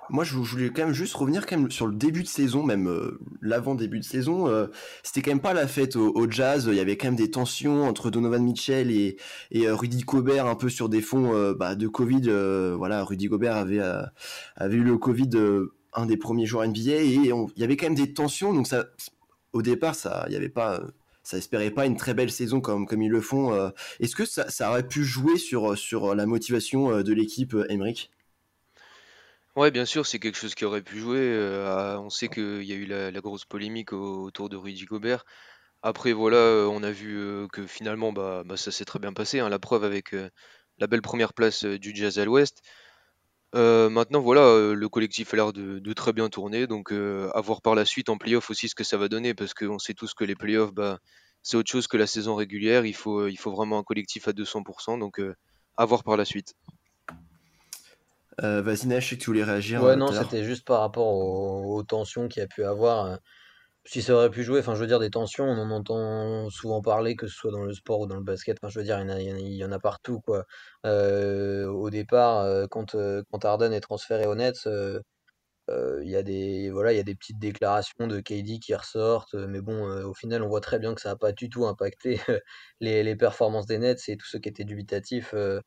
Moi, 0.10 0.24
je 0.24 0.36
voulais 0.36 0.70
quand 0.70 0.84
même 0.84 0.94
juste 0.94 1.16
revenir 1.16 1.46
sur 1.70 1.88
le 1.88 1.96
début 1.96 2.22
de 2.22 2.28
saison, 2.28 2.64
même 2.64 2.88
euh, 2.88 3.20
l'avant 3.42 3.74
début 3.76 4.00
de 4.00 4.04
saison. 4.04 4.48
Euh, 4.48 4.68
c'était 5.04 5.22
quand 5.22 5.32
même 5.32 5.42
pas 5.42 5.54
la 5.54 5.68
fête 5.68 5.96
au, 5.96 6.30
jazz. 6.30 6.68
Il 6.70 6.76
y 6.76 6.80
avait 6.80 6.96
quand 6.98 7.08
même 7.08 7.16
des 7.16 7.32
tensions 7.32 7.84
entre 7.88 8.12
Donovan 8.12 8.44
Mitchell 8.44 8.92
et, 8.92 9.18
euh, 9.56 9.76
Rudy 9.76 10.04
Gobert, 10.04 10.46
un 10.46 10.56
peu 10.56 10.70
sur 10.70 10.90
des 10.90 11.02
fonds 11.02 11.54
bah, 11.54 11.76
de 11.76 11.88
Covid. 11.88 12.30
voilà, 12.78 13.04
Rudy 13.04 13.28
Gobert 13.28 13.56
avait 13.56 14.76
eu 14.76 14.84
le 14.84 14.98
Covid 14.98 15.30
un 15.94 16.06
des 16.06 16.18
premiers 16.18 16.46
jours 16.46 16.66
NBA 16.66 16.92
et 16.92 17.14
il 17.14 17.48
y 17.58 17.64
avait 17.64 17.78
quand 17.78 17.88
même 17.88 17.96
des 17.96 18.14
tensions. 18.14 18.54
Donc 18.54 18.68
au 19.54 19.62
départ, 19.62 19.96
ça, 19.96 20.28
il 20.30 20.52
pas 20.52 20.82
espérait 21.34 21.72
pas 21.72 21.88
une 21.88 21.98
très 21.98 22.14
belle 22.14 22.32
saison 22.32 22.62
comme 22.62 23.02
ils 23.02 23.10
le 23.10 23.22
font. 23.22 23.72
Est-ce 24.00 24.16
que 24.16 24.26
ça, 24.26 24.70
aurait 24.70 24.88
pu 24.88 25.04
jouer 25.04 25.38
sur 25.38 25.78
sur 25.78 26.14
la 26.14 26.26
motivation 26.26 27.02
de 27.02 27.14
l'équipe, 27.14 27.56
Emric 27.70 28.12
Ouais, 29.56 29.72
bien 29.72 29.86
sûr, 29.86 30.06
c'est 30.06 30.20
quelque 30.20 30.36
chose 30.38 30.54
qui 30.56 30.66
aurait 30.66 30.82
pu 30.82 31.00
jouer. 31.00 31.20
euh, 31.20 31.98
on 32.00 32.10
sait 32.10 32.28
qu'il 32.28 32.64
y 32.64 32.74
a 32.74 32.76
eu 32.76 32.86
la, 32.86 33.12
grosse 33.22 33.46
polémique 33.46 33.94
au- 33.94 34.24
autour 34.26 34.50
de 34.50 34.58
Rudy 34.58 34.84
Gobert. 34.86 35.24
Après, 35.84 36.14
voilà, 36.14 36.38
euh, 36.38 36.68
on 36.68 36.84
a 36.84 36.92
vu 36.92 37.18
euh, 37.20 37.48
que 37.50 37.68
finalement, 37.68 38.14
bah, 38.14 38.44
bah, 38.46 38.58
ça 38.58 38.72
s'est 38.72 38.86
très 38.86 39.00
bien 39.00 39.14
passé. 39.14 39.40
hein, 39.40 39.50
la 39.50 39.60
preuve 39.60 39.84
avec 39.86 40.14
la 40.80 40.88
belle 40.88 41.02
première 41.04 41.34
place 41.34 41.64
du 41.66 41.96
Jazz 41.96 42.20
à 42.20 42.26
l'Ouest. 42.26 42.62
Maintenant, 43.54 44.22
voilà, 44.22 44.74
le 44.74 44.90
collectif 44.90 45.34
a 45.34 45.38
l'air 45.38 45.54
de, 45.54 45.94
très 45.94 46.14
bien 46.14 46.30
tourner. 46.30 46.68
Donc, 46.68 46.92
euh, 46.92 47.30
à 47.34 47.42
voir 47.42 47.62
par 47.62 47.76
la 47.76 47.86
suite 47.86 48.10
en 48.10 48.18
playoff 48.18 48.50
aussi 48.50 48.70
ce 48.70 48.76
que 48.76 48.84
ça 48.84 48.98
va 48.98 49.08
donner. 49.10 49.34
Parce 49.34 49.54
qu'on 49.54 49.80
sait 49.80 49.94
tous 49.94 50.14
que 50.14 50.24
les 50.26 50.36
playoffs, 50.36 50.74
bah, 50.74 51.00
c'est 51.44 51.58
autre 51.58 51.72
chose 51.72 51.88
que 51.88 51.98
la 51.98 52.08
saison 52.08 52.36
régulière. 52.36 52.86
Il 52.86 52.96
faut, 52.96 53.28
il 53.28 53.38
faut 53.38 53.52
vraiment 53.52 53.80
un 53.80 53.84
collectif 53.84 54.28
à 54.28 54.34
200%. 54.34 54.98
Donc, 54.98 55.22
à 55.78 55.86
voir 55.86 56.04
par 56.04 56.18
la 56.18 56.26
suite. 56.26 56.54
Euh, 58.44 58.62
Vas-y, 58.62 58.88
Nash, 58.88 59.06
je 59.06 59.10
sais 59.12 59.18
que 59.18 59.22
tu 59.24 59.30
voulais 59.30 59.44
réagir. 59.44 59.84
Ouais, 59.84 59.96
euh, 59.96 59.98
non, 59.98 60.12
c'était 60.14 60.44
juste 60.46 60.66
par 60.66 60.80
rapport 60.80 61.08
aux, 61.08 61.76
aux 61.78 61.84
tensions 61.84 62.28
qu'il 62.30 62.40
y 62.42 62.44
a 62.44 62.48
pu 62.48 62.64
avoir. 62.64 63.06
euh, 63.08 63.18
Si 63.86 64.02
ça 64.04 64.16
aurait 64.16 64.32
pu 64.32 64.44
jouer, 64.44 64.60
enfin, 64.62 64.76
je 64.76 64.82
veux 64.82 64.88
dire, 64.88 65.00
des 65.00 65.10
tensions, 65.12 65.46
on 65.46 65.58
en 65.60 65.72
entend 65.72 66.50
souvent 66.52 66.82
parler, 66.82 67.16
que 67.16 67.28
ce 67.28 67.36
soit 67.36 67.52
dans 67.52 67.64
le 67.66 67.74
sport 67.74 68.02
ou 68.02 68.08
dans 68.08 68.18
le 68.18 68.24
basket. 68.24 68.58
Enfin, 68.62 68.70
je 68.70 68.80
veux 68.80 68.86
dire, 68.86 69.00
il 69.02 69.04
y 69.10 69.12
en 69.12 69.16
a, 69.16 69.20
il 69.22 69.56
y 69.56 69.66
en 69.66 69.80
partout, 69.80 70.22
quoi. 70.22 70.46
Euh, 70.86 71.68
au 71.68 71.90
départ, 71.92 72.68
quand, 72.72 72.96
quand 73.32 73.46
Harden 73.46 73.74
est 73.74 73.82
transféré 73.82 74.28
aux 74.28 74.36
Nets, 74.36 74.68
euh, 75.70 76.02
il 76.04 76.10
y 76.12 76.16
a 76.16 76.22
des, 76.24 76.70
voilà, 76.70 76.94
il 76.94 76.98
y 76.98 77.00
a 77.00 77.04
des 77.04 77.16
petites 77.16 77.40
déclarations 77.40 78.08
de 78.08 78.20
KD 78.20 78.60
qui 78.60 78.76
ressortent. 78.76 79.34
Mais 79.36 79.62
bon, 79.62 79.88
euh, 79.90 80.06
au 80.06 80.14
final, 80.14 80.44
on 80.44 80.48
voit 80.48 80.62
très 80.62 80.80
bien 80.80 80.94
que 80.94 81.02
ça 81.02 81.10
n'a 81.10 81.16
pas 81.16 81.32
du 81.32 81.50
tout 81.50 81.66
impacté 81.66 82.20
les, 82.82 83.04
les 83.04 83.16
performances 83.16 83.66
des 83.66 83.80
Nets 83.80 84.08
et 84.10 84.18
tous 84.18 84.28
ceux 84.28 84.40
qui 84.40 84.50
étaient 84.50 84.64
dubitatifs. 84.66 85.34
euh, 85.34 85.60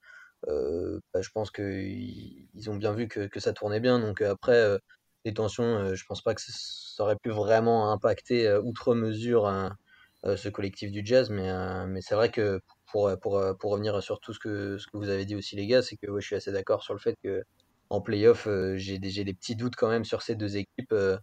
bah, 0.47 1.21
je 1.23 1.31
pense 1.31 1.51
qu'ils 1.51 2.47
ils 2.55 2.71
ont 2.71 2.77
bien 2.77 2.93
vu 2.93 3.09
que, 3.09 3.41
ça 3.41 3.53
tournait 3.53 3.81
bien. 3.81 3.99
Donc 4.01 4.23
euh, 4.23 4.33
après, 4.33 4.55
euh, 4.57 4.79
les 5.25 5.35
tensions, 5.35 5.65
euh, 5.65 5.95
je 5.95 6.05
pense 6.07 6.23
pas 6.23 6.35
que 6.35 6.41
ça 6.43 7.03
aurait 7.03 7.17
pu 7.17 7.31
vraiment 7.31 7.93
impacter 7.93 8.47
euh, 8.49 8.61
outre 8.63 8.95
mesure 8.95 9.47
hein, 9.47 9.77
euh, 10.25 10.37
ce 10.37 10.49
collectif 10.49 10.93
du 10.93 11.03
jazz. 11.05 11.31
Mais, 11.31 11.51
euh, 11.51 11.99
c'est 12.01 12.15
vrai 12.15 12.31
que 12.31 12.61
pour, 12.93 13.09
euh, 13.09 13.17
revenir 13.63 14.03
sur 14.03 14.21
tout 14.21 14.33
ce 14.33 14.39
que, 14.39 14.79
vous 14.93 15.09
avez 15.09 15.25
dit 15.27 15.37
aussi, 15.37 15.57
les 15.57 15.67
gars, 15.67 15.83
c'est 15.83 15.97
que 15.97 16.07
je 16.21 16.27
suis 16.27 16.37
assez 16.37 16.53
d'accord 16.53 16.83
sur 16.83 16.95
le 16.95 17.01
fait 17.01 17.17
que 17.23 17.43
en 17.91 18.01
playoff, 18.01 18.47
euh, 18.47 18.77
j'ai 18.77 18.99
des, 18.99 19.35
petits 19.35 19.57
doutes 19.57 19.77
quand 19.77 19.89
même 19.89 20.05
sur 20.05 20.23
ces 20.23 20.35
deux 20.37 20.57
équipes. 20.57 20.93
Euh, 20.93 21.19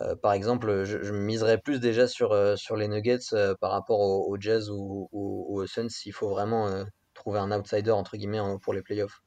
euh, 0.00 0.14
par 0.16 0.32
exemple, 0.32 0.84
je, 0.84 1.02
je 1.02 1.12
miserais 1.12 1.58
plus 1.58 1.80
déjà 1.80 2.06
sur, 2.08 2.32
euh, 2.32 2.54
les 2.76 2.88
Nuggets 2.88 3.18
euh, 3.32 3.54
par 3.60 3.72
rapport 3.72 4.00
au, 4.00 4.28
au 4.32 4.40
Jazz 4.40 4.70
ou, 4.70 5.08
ou 5.12 5.60
aux 5.60 5.66
Suns 5.66 5.88
s'il 5.88 6.12
faut 6.12 6.28
vraiment 6.28 6.68
euh, 6.68 6.84
trouver 7.28 7.40
un 7.40 7.58
outsider 7.58 7.90
entre 7.90 8.16
guillemets 8.16 8.40
pour 8.62 8.72
les 8.72 8.82
playoffs. 8.82 9.22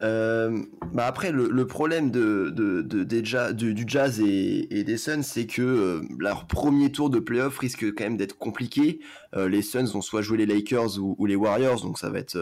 Euh, 0.00 0.62
bah 0.92 1.06
après, 1.06 1.32
le, 1.32 1.66
problème 1.66 2.10
du, 2.12 3.84
Jazz 3.86 4.20
et, 4.20 4.84
des 4.84 4.96
Suns, 4.96 5.22
c'est 5.22 5.46
que 5.46 5.62
euh, 5.62 6.00
leur 6.18 6.46
premier 6.46 6.92
tour 6.92 7.10
de 7.10 7.18
playoff 7.18 7.58
risque 7.58 7.84
quand 7.94 8.04
même 8.04 8.16
d'être 8.16 8.38
compliqué. 8.38 9.00
Euh, 9.34 9.48
les 9.48 9.62
Suns 9.62 9.86
vont 9.86 10.00
soit 10.00 10.22
jouer 10.22 10.38
les 10.38 10.46
Lakers 10.46 10.98
ou, 10.98 11.26
les 11.26 11.36
Warriors, 11.36 11.80
donc 11.82 11.98
ça 11.98 12.10
va 12.10 12.18
être. 12.18 12.38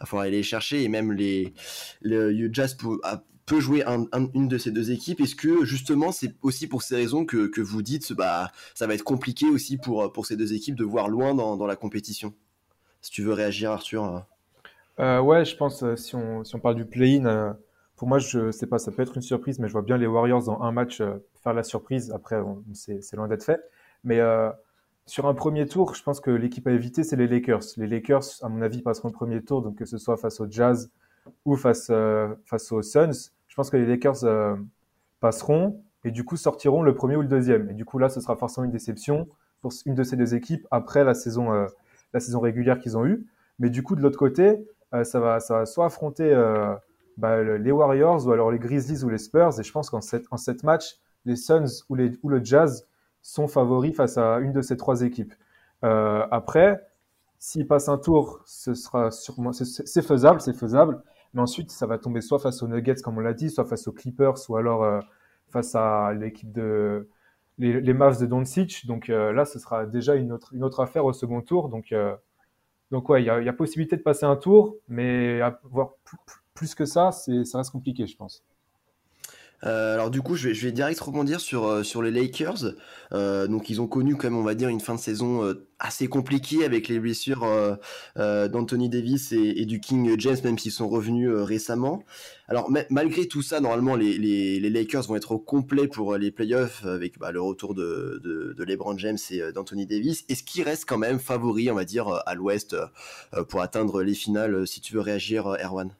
Va 0.00 0.06
falloir 0.06 0.24
aller 0.24 0.38
les 0.38 0.42
chercher. 0.42 0.82
Et 0.82 0.88
même 0.88 1.12
les, 1.12 1.54
le 2.02 2.52
Jazz 2.52 2.76
peut, 3.46 3.60
jouer 3.60 3.84
un- 3.84 4.06
un- 4.12 4.28
une 4.34 4.48
de 4.48 4.58
ces 4.58 4.70
deux 4.70 4.90
équipes. 4.90 5.20
Est-ce 5.20 5.36
que 5.36 5.64
justement, 5.64 6.12
c'est 6.12 6.34
aussi 6.42 6.66
pour 6.66 6.82
ces 6.82 6.96
raisons 6.96 7.24
que, 7.24 7.60
vous 7.60 7.82
dites 7.82 8.12
bah, 8.12 8.50
ça 8.74 8.86
va 8.86 8.94
être 8.94 9.04
compliqué 9.04 9.46
aussi 9.46 9.78
pour, 9.78 10.26
ces 10.26 10.36
deux 10.36 10.52
équipes 10.52 10.74
de 10.74 10.84
voir 10.84 11.08
loin 11.08 11.34
dans 11.34 11.66
la 11.66 11.76
compétition? 11.76 12.34
Si 13.02 13.10
tu 13.10 13.22
veux 13.22 13.32
réagir, 13.32 13.72
Arthur. 13.72 14.04
euh. 14.04 14.20
Euh, 15.00 15.20
ouais, 15.20 15.44
je 15.44 15.56
pense, 15.56 15.82
euh, 15.82 15.96
si 15.96 16.14
on, 16.14 16.44
si 16.44 16.54
on 16.54 16.60
parle 16.60 16.76
du 16.76 16.84
play-in, 16.84 17.56
pour 17.96 18.08
moi, 18.08 18.18
je 18.18 18.50
sais 18.52 18.66
pas, 18.66 18.78
ça 18.78 18.92
peut 18.92 19.02
être 19.02 19.16
une 19.16 19.22
surprise, 19.22 19.58
mais 19.58 19.66
je 19.68 19.72
vois 19.72 19.82
bien 19.82 19.96
les 19.96 20.06
Warriors 20.06 20.44
dans 20.44 20.62
un 20.62 20.72
match 20.72 21.02
faire 21.42 21.52
la 21.52 21.62
surprise. 21.62 22.10
Après, 22.12 22.40
c'est 22.72 23.14
loin 23.14 23.28
d'être 23.28 23.44
fait. 23.44 23.60
Mais 24.04 24.20
sur 25.06 25.26
un 25.26 25.34
premier 25.34 25.66
tour, 25.66 25.94
je 25.94 26.02
pense 26.02 26.20
que 26.20 26.30
l'équipe 26.30 26.66
à 26.66 26.72
éviter, 26.72 27.04
c'est 27.04 27.16
les 27.16 27.28
Lakers. 27.28 27.62
Les 27.76 27.86
Lakers, 27.86 28.24
à 28.42 28.48
mon 28.48 28.62
avis, 28.62 28.82
passeront 28.82 29.08
le 29.08 29.14
premier 29.14 29.42
tour, 29.42 29.62
donc 29.62 29.76
que 29.76 29.84
ce 29.84 29.98
soit 29.98 30.16
face 30.16 30.40
au 30.40 30.46
Jazz 30.50 30.90
ou 31.44 31.54
face, 31.56 31.92
face 32.46 32.72
aux 32.72 32.82
Suns. 32.82 33.30
Je 33.46 33.54
pense 33.54 33.70
que 33.70 33.76
les 33.76 33.86
Lakers 33.86 34.56
passeront 35.20 35.80
et 36.04 36.10
du 36.10 36.24
coup 36.24 36.36
sortiront 36.36 36.82
le 36.82 36.94
premier 36.94 37.14
ou 37.14 37.22
le 37.22 37.28
deuxième. 37.28 37.70
Et 37.70 37.74
du 37.74 37.84
coup, 37.84 37.98
là, 37.98 38.08
ce 38.08 38.20
sera 38.20 38.36
forcément 38.36 38.64
une 38.64 38.72
déception 38.72 39.28
pour 39.60 39.72
une 39.86 39.94
de 39.94 40.02
ces 40.02 40.16
deux 40.16 40.34
équipes 40.34 40.66
après 40.72 41.04
la 41.04 41.14
saison, 41.14 41.66
la 42.12 42.20
saison 42.20 42.40
régulière 42.40 42.78
qu'ils 42.78 42.96
ont 42.96 43.04
eue. 43.06 43.26
Mais 43.58 43.70
du 43.70 43.82
coup, 43.82 43.96
de 43.96 44.02
l'autre 44.02 44.18
côté, 44.18 44.66
euh, 44.94 45.04
ça, 45.04 45.20
va, 45.20 45.40
ça 45.40 45.58
va 45.58 45.66
soit 45.66 45.86
affronter 45.86 46.32
euh, 46.32 46.74
bah, 47.16 47.42
le- 47.42 47.56
les 47.58 47.72
Warriors 47.72 48.26
ou 48.26 48.32
alors 48.32 48.50
les 48.50 48.58
Grizzlies 48.58 49.04
ou 49.04 49.08
les 49.08 49.18
Spurs. 49.18 49.58
Et 49.60 49.62
je 49.62 49.72
pense 49.72 49.90
qu'en 49.90 50.00
sept, 50.00 50.24
en 50.30 50.36
sept 50.36 50.62
matchs, 50.64 50.96
les 51.24 51.36
Suns 51.36 51.84
ou, 51.88 51.94
les, 51.94 52.12
ou 52.22 52.28
le 52.28 52.44
Jazz 52.44 52.86
sont 53.22 53.48
favoris 53.48 53.94
face 53.94 54.18
à 54.18 54.38
une 54.38 54.52
de 54.52 54.62
ces 54.62 54.76
trois 54.76 55.02
équipes. 55.02 55.34
Euh, 55.84 56.26
après, 56.30 56.80
s'ils 57.38 57.66
passent 57.66 57.88
un 57.88 57.98
tour, 57.98 58.40
ce 58.46 58.74
sera 58.74 59.10
sûrement, 59.10 59.52
c'est- 59.52 60.02
faisable, 60.02 60.40
c'est 60.40 60.52
faisable. 60.56 61.02
Mais 61.34 61.40
ensuite, 61.40 61.70
ça 61.70 61.86
va 61.86 61.98
tomber 61.98 62.20
soit 62.20 62.38
face 62.38 62.62
aux 62.62 62.68
Nuggets, 62.68 62.96
comme 63.02 63.16
on 63.18 63.20
l'a 63.20 63.32
dit, 63.34 63.50
soit 63.50 63.64
face 63.64 63.88
aux 63.88 63.92
Clippers, 63.92 64.34
ou 64.48 64.56
alors 64.56 65.02
face 65.50 65.74
à 65.74 66.12
l'équipe 66.14 66.52
de 66.52 67.08
les, 67.58 67.80
les 67.80 67.94
Mavs 67.94 68.20
de 68.20 68.26
Doncic. 68.26 68.86
Donc 68.86 69.08
euh, 69.08 69.32
là, 69.32 69.44
ce 69.44 69.58
sera 69.58 69.86
déjà 69.86 70.14
une 70.14 70.32
autre, 70.32 70.80
affaire 70.80 71.04
au 71.04 71.12
second 71.12 71.42
tour. 71.42 71.68
Donc, 71.68 71.92
euh, 71.92 72.14
donc 72.90 73.08
ouais, 73.08 73.22
il 73.22 73.24
y 73.24 73.26
y 73.26 73.48
a 73.48 73.52
possibilité 73.52 73.96
de 73.96 74.02
passer 74.02 74.26
un 74.26 74.36
tour, 74.36 74.76
mais 74.88 75.40
à 75.40 75.60
voir 75.64 75.92
plus, 76.54 76.74
que 76.74 76.84
ça, 76.84 77.10
ça 77.12 77.58
reste 77.58 77.70
compliqué, 77.70 78.06
je 78.06 78.16
pense. 78.16 78.44
Euh, 79.64 79.94
alors 79.94 80.10
du 80.10 80.22
coup, 80.22 80.34
je 80.34 80.48
vais, 80.48 80.72
direct 80.72 80.98
rebondir 81.00 81.40
sur, 81.40 81.66
euh, 81.66 81.82
sur 81.82 82.02
les 82.02 82.10
Lakers. 82.10 82.74
Euh, 83.12 83.46
donc 83.46 83.70
ils 83.70 83.80
ont 83.80 83.86
connu 83.86 84.16
quand 84.16 84.32
on 84.32 84.42
va 84.42 84.54
dire, 84.54 84.68
une 84.68 84.80
fin 84.80 84.94
de 84.94 85.00
saison 85.00 85.54
assez 85.78 86.08
compliquée 86.08 86.64
avec 86.64 86.88
les 86.88 86.98
blessures 86.98 87.46
d'Anthony 88.16 88.88
Davis 88.88 89.32
et, 89.32 89.60
et 89.60 89.66
du 89.66 89.80
King 89.80 90.14
James, 90.18 90.36
même 90.44 90.58
s'ils 90.58 90.72
sont 90.72 90.88
revenus 90.88 91.30
récemment. 91.30 92.04
Alors 92.48 92.70
ma- 92.70 92.84
malgré 92.90 93.26
tout 93.26 93.42
ça, 93.42 93.60
normalement, 93.60 93.96
les, 93.96 94.18
les, 94.18 94.70
Lakers 94.70 95.02
vont 95.02 95.16
être 95.16 95.32
au 95.32 95.38
complet 95.38 95.88
pour 95.88 96.16
les 96.16 96.30
playoffs 96.30 96.84
avec 96.86 97.18
bah, 97.18 97.32
le 97.32 97.40
retour 97.40 97.74
de, 97.74 98.20
de, 98.22 98.54
de 98.56 98.64
LeBron 98.64 98.96
James 98.98 99.18
et 99.30 99.52
d'Anthony 99.52 99.86
Davis. 99.86 100.24
Est-ce 100.28 100.42
qu'ils 100.42 100.62
restent 100.62 100.88
quand 100.88 100.98
même 100.98 101.18
favoris, 101.18 101.70
on 101.70 101.74
va 101.74 101.84
dire, 101.84 102.22
à 102.26 102.34
l'Ouest 102.34 102.76
pour 103.48 103.60
atteindre 103.60 104.02
les 104.02 104.14
finales 104.14 104.66
Si 104.66 104.80
tu 104.80 104.94
veux 104.94 105.00
réagir, 105.00 105.46
Erwan? 105.62 105.92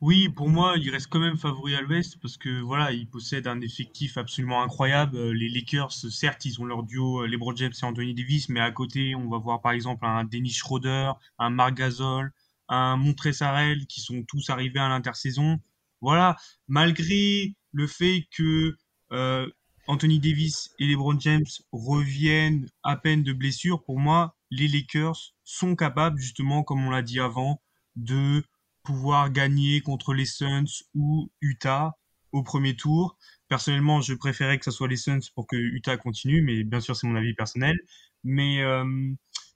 Oui, 0.00 0.28
pour 0.28 0.50
moi, 0.50 0.74
il 0.76 0.90
reste 0.90 1.06
quand 1.08 1.18
même 1.20 1.38
favori 1.38 1.74
à 1.74 1.80
l'Ouest 1.80 2.18
parce 2.20 2.36
que 2.36 2.60
voilà, 2.60 2.92
ils 2.92 3.08
possèdent 3.08 3.46
un 3.46 3.60
effectif 3.60 4.18
absolument 4.18 4.62
incroyable. 4.62 5.16
Euh, 5.16 5.32
Les 5.32 5.48
Lakers, 5.48 5.92
certes, 5.92 6.44
ils 6.44 6.60
ont 6.60 6.64
leur 6.64 6.82
duo 6.82 7.22
euh, 7.22 7.26
LeBron 7.26 7.56
James 7.56 7.72
et 7.80 7.84
Anthony 7.84 8.14
Davis, 8.14 8.48
mais 8.50 8.60
à 8.60 8.70
côté, 8.70 9.14
on 9.14 9.28
va 9.28 9.38
voir 9.38 9.62
par 9.62 9.72
exemple 9.72 10.04
un 10.04 10.24
Dennis 10.24 10.52
Schroeder, 10.52 11.12
un 11.38 11.50
Marc 11.50 11.74
Gasol, 11.74 12.32
un 12.68 12.96
Montrezl 12.96 13.86
qui 13.88 14.00
sont 14.00 14.22
tous 14.24 14.50
arrivés 14.50 14.80
à 14.80 14.88
l'intersaison. 14.88 15.58
Voilà, 16.00 16.36
malgré 16.68 17.54
le 17.72 17.86
fait 17.86 18.26
que 18.36 18.76
euh, 19.12 19.48
Anthony 19.86 20.18
Davis 20.20 20.70
et 20.78 20.86
LeBron 20.86 21.18
James 21.20 21.46
reviennent 21.72 22.68
à 22.82 22.96
peine 22.96 23.22
de 23.22 23.32
blessure, 23.32 23.82
pour 23.84 23.98
moi, 23.98 24.36
les 24.50 24.68
Lakers 24.68 25.34
sont 25.44 25.76
capables, 25.76 26.18
justement, 26.20 26.62
comme 26.62 26.84
on 26.86 26.90
l'a 26.90 27.02
dit 27.02 27.20
avant, 27.20 27.62
de 27.96 28.42
pouvoir 28.84 29.30
gagner 29.30 29.80
contre 29.80 30.14
les 30.14 30.26
Suns 30.26 30.84
ou 30.94 31.30
Utah 31.40 31.96
au 32.32 32.42
premier 32.42 32.76
tour. 32.76 33.16
Personnellement, 33.48 34.00
je 34.00 34.14
préférais 34.14 34.58
que 34.58 34.64
ce 34.64 34.70
soit 34.70 34.88
les 34.88 34.96
Suns 34.96 35.20
pour 35.34 35.46
que 35.46 35.56
Utah 35.56 35.96
continue, 35.96 36.42
mais 36.42 36.64
bien 36.64 36.80
sûr, 36.80 36.94
c'est 36.94 37.06
mon 37.06 37.16
avis 37.16 37.34
personnel. 37.34 37.76
Mais 38.22 38.62
euh, 38.62 38.84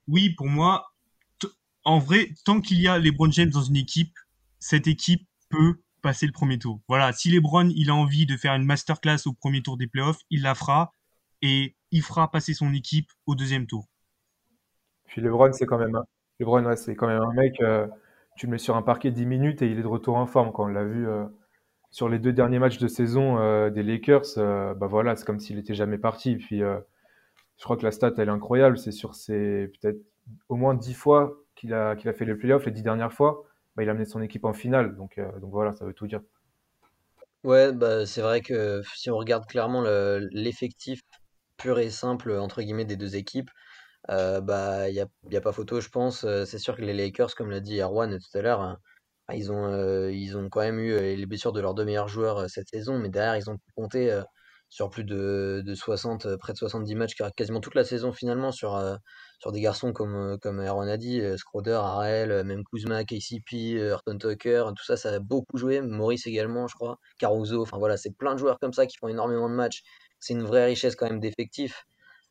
oui, 0.07 0.31
pour 0.31 0.47
moi, 0.47 0.93
en 1.85 1.99
vrai, 1.99 2.31
tant 2.45 2.61
qu'il 2.61 2.81
y 2.81 2.89
a 2.89 2.99
LeBron 2.99 3.31
James 3.31 3.51
dans 3.51 3.63
une 3.63 3.77
équipe, 3.77 4.15
cette 4.59 4.87
équipe 4.87 5.27
peut 5.49 5.81
passer 6.03 6.27
le 6.27 6.33
premier 6.33 6.59
tour. 6.59 6.81
Voilà, 6.89 7.13
si 7.13 7.31
LeBron 7.31 7.71
il 7.75 7.91
a 7.91 7.95
envie 7.95 8.27
de 8.27 8.37
faire 8.37 8.55
une 8.55 8.65
masterclass 8.65 9.27
au 9.27 9.33
premier 9.33 9.63
tour 9.63 9.77
des 9.77 9.87
playoffs, 9.87 10.21
il 10.31 10.43
la 10.43 10.55
fera 10.55 10.93
et 11.43 11.77
il 11.91 12.03
fera 12.03 12.31
passer 12.31 12.55
son 12.55 12.73
équipe 12.73 13.11
au 13.27 13.35
deuxième 13.35 13.67
tour. 13.67 13.89
Puis 15.05 15.21
LeBron, 15.23 15.53
c'est 15.53 15.67
quand 15.67 15.79
même 15.79 15.95
un, 15.97 16.05
LeBron, 16.39 16.77
c'est 16.77 16.95
quand 16.95 17.09
même 17.09 17.23
un 17.23 17.33
mec, 17.33 17.61
euh, 17.61 17.87
tu 18.39 18.47
le 18.47 18.53
mets 18.53 18.59
sur 18.59 18.77
un 18.77 18.83
parquet 18.83 19.11
10 19.11 19.27
minutes 19.27 19.63
et 19.63 19.69
il 19.71 19.79
est 19.79 19.83
de 19.83 19.89
retour 19.89 20.17
en 20.17 20.27
forme. 20.27 20.53
Quand 20.53 20.65
on 20.65 20.69
l'a 20.69 20.85
vu 20.85 21.09
euh, 21.09 21.27
sur 21.91 22.09
les 22.09 22.19
deux 22.19 22.33
derniers 22.33 22.59
matchs 22.61 22.79
de 22.79 22.89
saison 22.89 23.39
euh, 23.39 23.71
des 23.71 23.83
Lakers, 23.85 24.25
euh, 24.39 24.75
bah 24.75 24.87
voilà, 24.89 25.17
c'est 25.17 25.27
comme 25.27 25.41
s'il 25.41 25.59
était 25.59 25.75
jamais 25.75 25.99
parti. 25.99 26.37
Puis 26.37 26.61
je 26.61 27.65
crois 27.65 27.77
que 27.77 27.85
la 27.85 27.93
stat, 27.93 28.13
elle 28.19 28.29
est 28.29 28.33
incroyable. 28.33 28.79
C'est 28.79 28.93
sur 28.93 29.11
peut-être 29.13 30.01
au 30.49 30.57
moins 30.57 30.75
10 30.75 30.95
fois 30.95 31.37
qu'il 31.57 31.75
a, 31.75 31.91
a 31.91 32.13
fait 32.13 32.25
les 32.25 32.35
playoffs, 32.35 32.67
les 32.67 32.73
10 32.73 32.83
dernières 32.83 33.13
fois, 33.13 33.45
bah, 33.77 33.83
il 33.83 33.89
a 33.89 33.93
amené 33.93 34.05
son 34.07 34.23
équipe 34.23 34.45
en 34.45 34.53
finale. 34.55 34.97
Donc, 34.97 35.21
voilà, 35.43 35.75
ça 35.75 35.85
veut 35.85 35.95
tout 35.95 36.07
dire. 36.07 36.21
Ouais, 37.45 37.73
bah, 37.73 38.07
c'est 38.07 38.21
vrai 38.21 38.41
que 38.41 38.83
si 38.95 39.11
on 39.11 39.17
regarde 39.17 39.47
clairement 39.47 39.81
le- 39.81 40.29
l'effectif 40.33 41.01
pur 41.57 41.79
et 41.79 41.91
simple 41.91 42.33
entre 42.33 42.63
guillemets 42.63 42.85
des 42.85 42.97
deux 42.97 43.17
équipes, 43.17 43.51
euh, 44.11 44.41
bah 44.41 44.89
il 44.89 44.95
y 44.95 45.01
a, 45.01 45.07
y 45.31 45.37
a 45.37 45.41
pas 45.41 45.53
photo, 45.53 45.81
je 45.81 45.89
pense. 45.89 46.25
Euh, 46.25 46.45
C'est 46.45 46.59
sûr 46.59 46.77
que 46.77 46.83
les 46.83 46.95
Lakers, 46.95 47.35
comme 47.35 47.51
l'a 47.51 47.61
dit 47.61 47.81
Erwan 47.81 48.19
tout 48.19 48.39
à 48.39 48.43
l'heure, 48.43 48.61
hein, 48.61 48.79
ils 49.35 49.53
ont, 49.53 49.67
euh, 49.67 50.11
ils 50.13 50.37
ont 50.37 50.49
quand 50.49 50.61
même 50.61 50.79
eu 50.79 50.99
les 50.99 51.27
blessures 51.27 51.53
de 51.53 51.61
leurs 51.61 51.75
deux 51.75 51.85
meilleurs 51.85 52.09
joueurs 52.09 52.49
cette 52.51 52.69
saison, 52.69 52.99
mais 52.99 53.11
derrière, 53.11 53.37
ils 53.37 53.51
ont 53.51 53.59
euh, 53.97 54.23
sur 54.71 54.91
plus 54.91 55.05
de, 55.05 55.63
de 55.65 55.75
60, 55.75 56.27
euh, 56.27 56.37
près 56.39 56.53
de 56.55 56.59
70 56.59 56.95
matchs, 56.95 57.17
quasiment 57.37 57.61
toute 57.61 57.75
la 57.75 57.85
saison 57.85 58.13
finalement, 58.13 58.53
sur, 58.53 58.81
sur 59.41 59.53
des 59.53 59.61
garçons 59.61 59.93
comme, 59.93 60.39
comme 60.41 60.61
Aaron 60.61 60.89
a 60.89 60.97
dit, 60.97 61.21
Schroeder, 61.37 61.81
Harrell, 61.83 62.45
même 62.45 62.63
Kuzma, 62.65 63.05
KCP, 63.05 63.91
Horton 63.93 64.19
Tucker, 64.19 64.65
tout 64.77 64.85
ça, 64.85 64.97
ça 64.97 65.11
a 65.11 65.19
beaucoup 65.21 65.59
joué. 65.59 65.81
Maurice 65.83 66.27
également, 66.27 66.67
je 66.69 66.75
crois, 66.75 66.99
Caruso, 67.19 67.63
enfin 67.63 67.79
voilà, 67.79 67.97
c'est 67.97 68.17
plein 68.17 68.35
de 68.35 68.39
joueurs 68.39 68.59
comme 68.59 68.73
ça 68.73 68.87
qui 68.87 68.97
font 68.99 69.09
énormément 69.09 69.49
de 69.49 69.55
matchs. 69.55 69.83
C'est 70.21 70.35
une 70.35 70.43
vraie 70.45 70.67
richesse 70.67 70.97
quand 70.97 71.07
même 71.07 71.21
d'effectifs. 71.21 71.85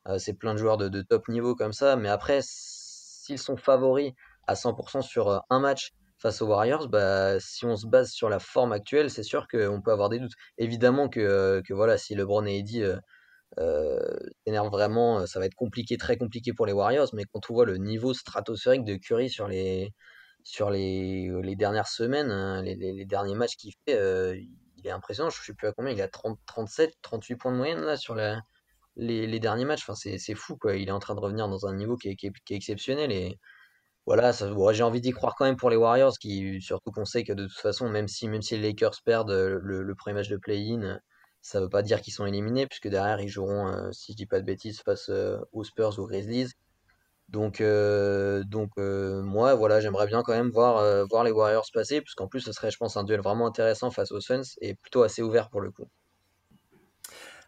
Euh, 0.08 0.17
c'est 0.20 0.34
plein 0.34 0.54
de 0.54 0.60
joueurs 0.60 0.78
de, 0.78 0.89
de 0.89 1.02
top 1.02 1.28
niveau 1.28 1.56
comme 1.56 1.74
ça, 1.74 1.96
mais 1.96 2.10
après, 2.10 2.39
s'ils 2.43 3.39
sont 3.39 3.58
favoris 3.58 4.13
à 4.48 4.56
100% 4.56 5.02
sur 5.02 5.28
euh, 5.30 5.39
un 5.50 5.60
match 5.60 5.91
face 6.17 6.41
aux 6.41 6.48
Warriors, 6.48 6.88
bah, 6.89 7.39
si 7.39 7.65
on 7.65 7.76
se 7.76 7.86
base 7.88 8.12
sur 8.12 8.30
la 8.30 8.39
forme 8.39 8.72
actuelle, 8.72 9.10
c'est 9.12 9.24
sûr 9.24 9.48
qu'on 9.48 9.82
peut 9.82 9.91
avoir 9.91 10.10
des 10.10 10.20
doutes. 10.20 10.34
Évidemment 10.58 11.10
que, 11.10 11.20
euh, 11.20 11.62
que 11.62 11.74
voilà, 11.74 11.98
si 11.98 12.15
LeBron 12.15 12.46
et 12.46 12.58
Eddie 12.60 12.84
s'énervent 14.46 14.70
vraiment, 14.72 15.26
ça 15.28 15.39
va 15.39 15.46
être 15.46 15.56
compliqué, 15.56 15.98
très 15.98 16.17
compliqué 16.17 16.54
pour 16.54 16.65
les 16.65 16.74
Warriors, 16.74 17.10
mais 17.13 17.24
quand 17.26 17.50
on 17.50 17.54
voit 17.54 17.65
le 17.65 17.78
niveau 17.78 18.13
stratosphérique 18.13 18.84
de 18.86 18.96
Curry 18.96 19.30
sur 19.30 19.48
les, 19.48 19.93
sur 20.43 20.70
les, 20.70 21.30
les 21.43 21.56
dernières 21.56 21.88
semaines, 21.88 22.32
hein, 22.32 22.62
les, 22.63 22.76
les- 22.76 23.06
derniers 23.06 23.36
matchs 23.36 23.56
qu'il 23.58 23.74
fait, 23.88 24.39
il 24.78 24.88
est 24.88 24.91
impressionnant. 24.91 25.30
Je 25.30 25.39
ne 25.41 25.46
sais 25.46 25.54
plus 25.54 25.67
à 25.67 25.72
combien, 25.74 25.91
il 25.91 26.02
a 26.02 26.08
30, 26.08 26.39
37, 26.46 26.93
38 27.02 27.36
points 27.36 27.52
de 27.52 27.58
moyenne 27.58 27.82
là 27.82 27.98
sur 27.98 28.15
la, 28.15 28.39
les, 28.97 29.39
derniers 29.39 29.65
matchs. 29.65 29.83
Enfin, 29.88 29.95
c'est, 29.95 30.36
fou 30.36 30.57
quoi. 30.57 30.75
Il 30.75 30.89
est 30.89 30.91
en 30.91 30.99
train 30.99 31.15
de 31.15 31.19
revenir 31.19 31.47
dans 31.47 31.65
un 31.67 31.75
niveau 31.75 31.97
qui 31.97 32.10
est, 32.10 32.15
qui 32.15 32.27
est- 32.27 32.55
exceptionnel 32.55 33.12
et 33.12 33.39
voilà, 34.07 34.31
bon, 34.53 34.71
j'ai 34.73 34.83
envie 34.83 35.01
d'y 35.01 35.12
croire 35.12 35.36
quand 35.36 35.45
même 35.45 35.57
pour 35.57 35.69
les 35.69 35.75
Warriors, 35.75 36.17
qui 36.19 36.62
surtout 36.62 36.91
qu'on 36.91 37.05
sait 37.05 37.23
que 37.25 37.33
de 37.33 37.45
toute 37.47 37.57
façon, 37.57 37.89
même 37.89 38.07
si 38.07 38.29
même 38.29 38.41
si 38.41 38.57
les 38.57 38.69
Lakers 38.69 39.01
perdent 39.03 39.31
euh, 39.31 39.60
le, 39.62 39.95
premier 39.95 40.15
match 40.15 40.29
de 40.29 40.38
play-in, 40.38 40.99
ça 41.41 41.60
veut 41.62 41.69
pas 41.69 41.81
dire 41.83 42.01
qu'ils 42.01 42.13
sont 42.13 42.25
éliminés, 42.25 42.67
puisque 42.67 42.88
derrière 42.88 43.19
ils 43.21 43.27
joueront, 43.29 43.67
euh, 43.67 43.91
si 43.91 44.13
je 44.13 44.17
dis 44.17 44.25
pas 44.25 44.39
de 44.39 44.45
bêtises, 44.45 44.81
face 44.81 45.10
euh, 45.10 45.39
aux 45.51 45.65
Spurs 45.65 45.99
ou 45.99 46.03
aux 46.03 46.07
Grizzlies. 46.07 46.53
Donc, 47.29 47.62
donc 47.62 48.71
moi, 48.77 49.55
voilà, 49.55 49.81
j'aimerais 49.81 50.07
bien 50.07 50.23
quand 50.23 50.33
même 50.33 50.49
voir, 50.49 51.05
voir 51.10 51.23
les 51.25 51.31
Warriors 51.31 51.67
passer, 51.73 52.01
puisqu'en 52.01 52.27
plus, 52.27 52.41
ce 52.41 52.53
serait, 52.53 52.71
je 52.71 52.77
pense, 52.77 52.97
un 52.97 53.03
duel 53.03 53.21
vraiment 53.21 53.47
intéressant 53.47 53.91
face 53.91 54.12
aux 54.13 54.21
Suns 54.21 54.43
et 54.62 54.75
plutôt 54.75 55.03
assez 55.03 55.21
ouvert 55.21 55.49
pour 55.49 55.62
le 55.62 55.71
coup. 55.71 55.89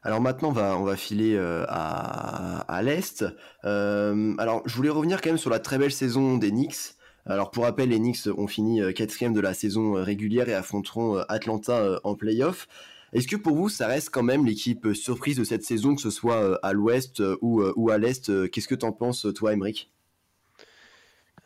Alors 0.02 0.22
maintenant, 0.22 0.50
on 0.50 0.84
va, 0.84 0.96
filer 0.96 1.36
euh, 1.36 1.66
à, 1.68 2.62
à 2.74 2.82
l'Est. 2.82 3.26
Euh, 3.66 4.34
alors, 4.38 4.62
je 4.66 4.74
voulais 4.76 4.90
revenir 4.90 5.22
quand 5.22 5.30
même 5.30 5.38
sur 5.38 5.50
la 5.50 5.60
très 5.60 5.78
belle 5.78 5.92
saison 5.92 6.38
des 6.38 6.52
Knicks. 6.52 6.96
Alors, 7.26 7.52
pour 7.52 7.66
rappel, 7.66 7.90
les 7.90 8.00
Knicks 8.00 8.28
ont 8.38 8.48
fini 8.48 8.82
euh, 8.82 8.94
quatrième 8.94 9.34
de 9.34 9.42
la 9.42 9.54
saison 9.54 9.94
régulière 9.94 10.48
et 10.48 10.54
affronteront 10.54 11.18
Atlanta 11.28 12.00
en 12.06 12.16
playoff. 12.16 12.68
Est-ce 13.12 13.28
que 13.28 13.36
pour 13.36 13.56
vous, 13.56 13.68
ça 13.68 13.88
reste 13.88 14.10
quand 14.12 14.24
même 14.24 14.46
l'équipe 14.46 14.94
surprise 14.94 15.38
de 15.38 15.44
cette 15.44 15.64
saison, 15.64 15.96
que 15.96 16.02
ce 16.02 16.12
soit 16.12 16.58
à 16.64 16.74
l'Ouest 16.74 17.22
ou, 17.42 17.64
ou 17.76 17.90
à 17.90 17.98
l'Est? 17.98 18.50
Qu'est-ce 18.52 18.68
que 18.68 18.76
t'en 18.76 18.94
penses, 18.94 19.28
toi, 19.36 19.52
Emric 19.52 19.92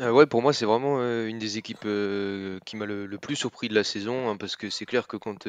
Euh, 0.02 0.12
ouais, 0.12 0.28
pour 0.28 0.42
moi, 0.42 0.54
c'est 0.54 0.66
vraiment 0.66 1.00
une 1.00 1.40
des 1.40 1.58
équipes 1.58 1.88
qui 2.66 2.76
m'a 2.76 2.86
le, 2.86 3.18
plus 3.18 3.38
surpris 3.38 3.70
de 3.70 3.76
la 3.76 3.86
saison, 3.86 4.30
hein, 4.30 4.38
parce 4.38 4.58
que 4.58 4.70
c'est 4.70 4.86
clair 4.86 5.08
que 5.08 5.16
quand, 5.16 5.48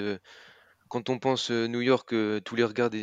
quand 0.94 1.10
on 1.10 1.18
pense 1.18 1.50
euh, 1.50 1.66
New 1.66 1.80
York, 1.80 2.14
tous 2.44 2.54
les 2.54 2.62
regards, 2.62 2.94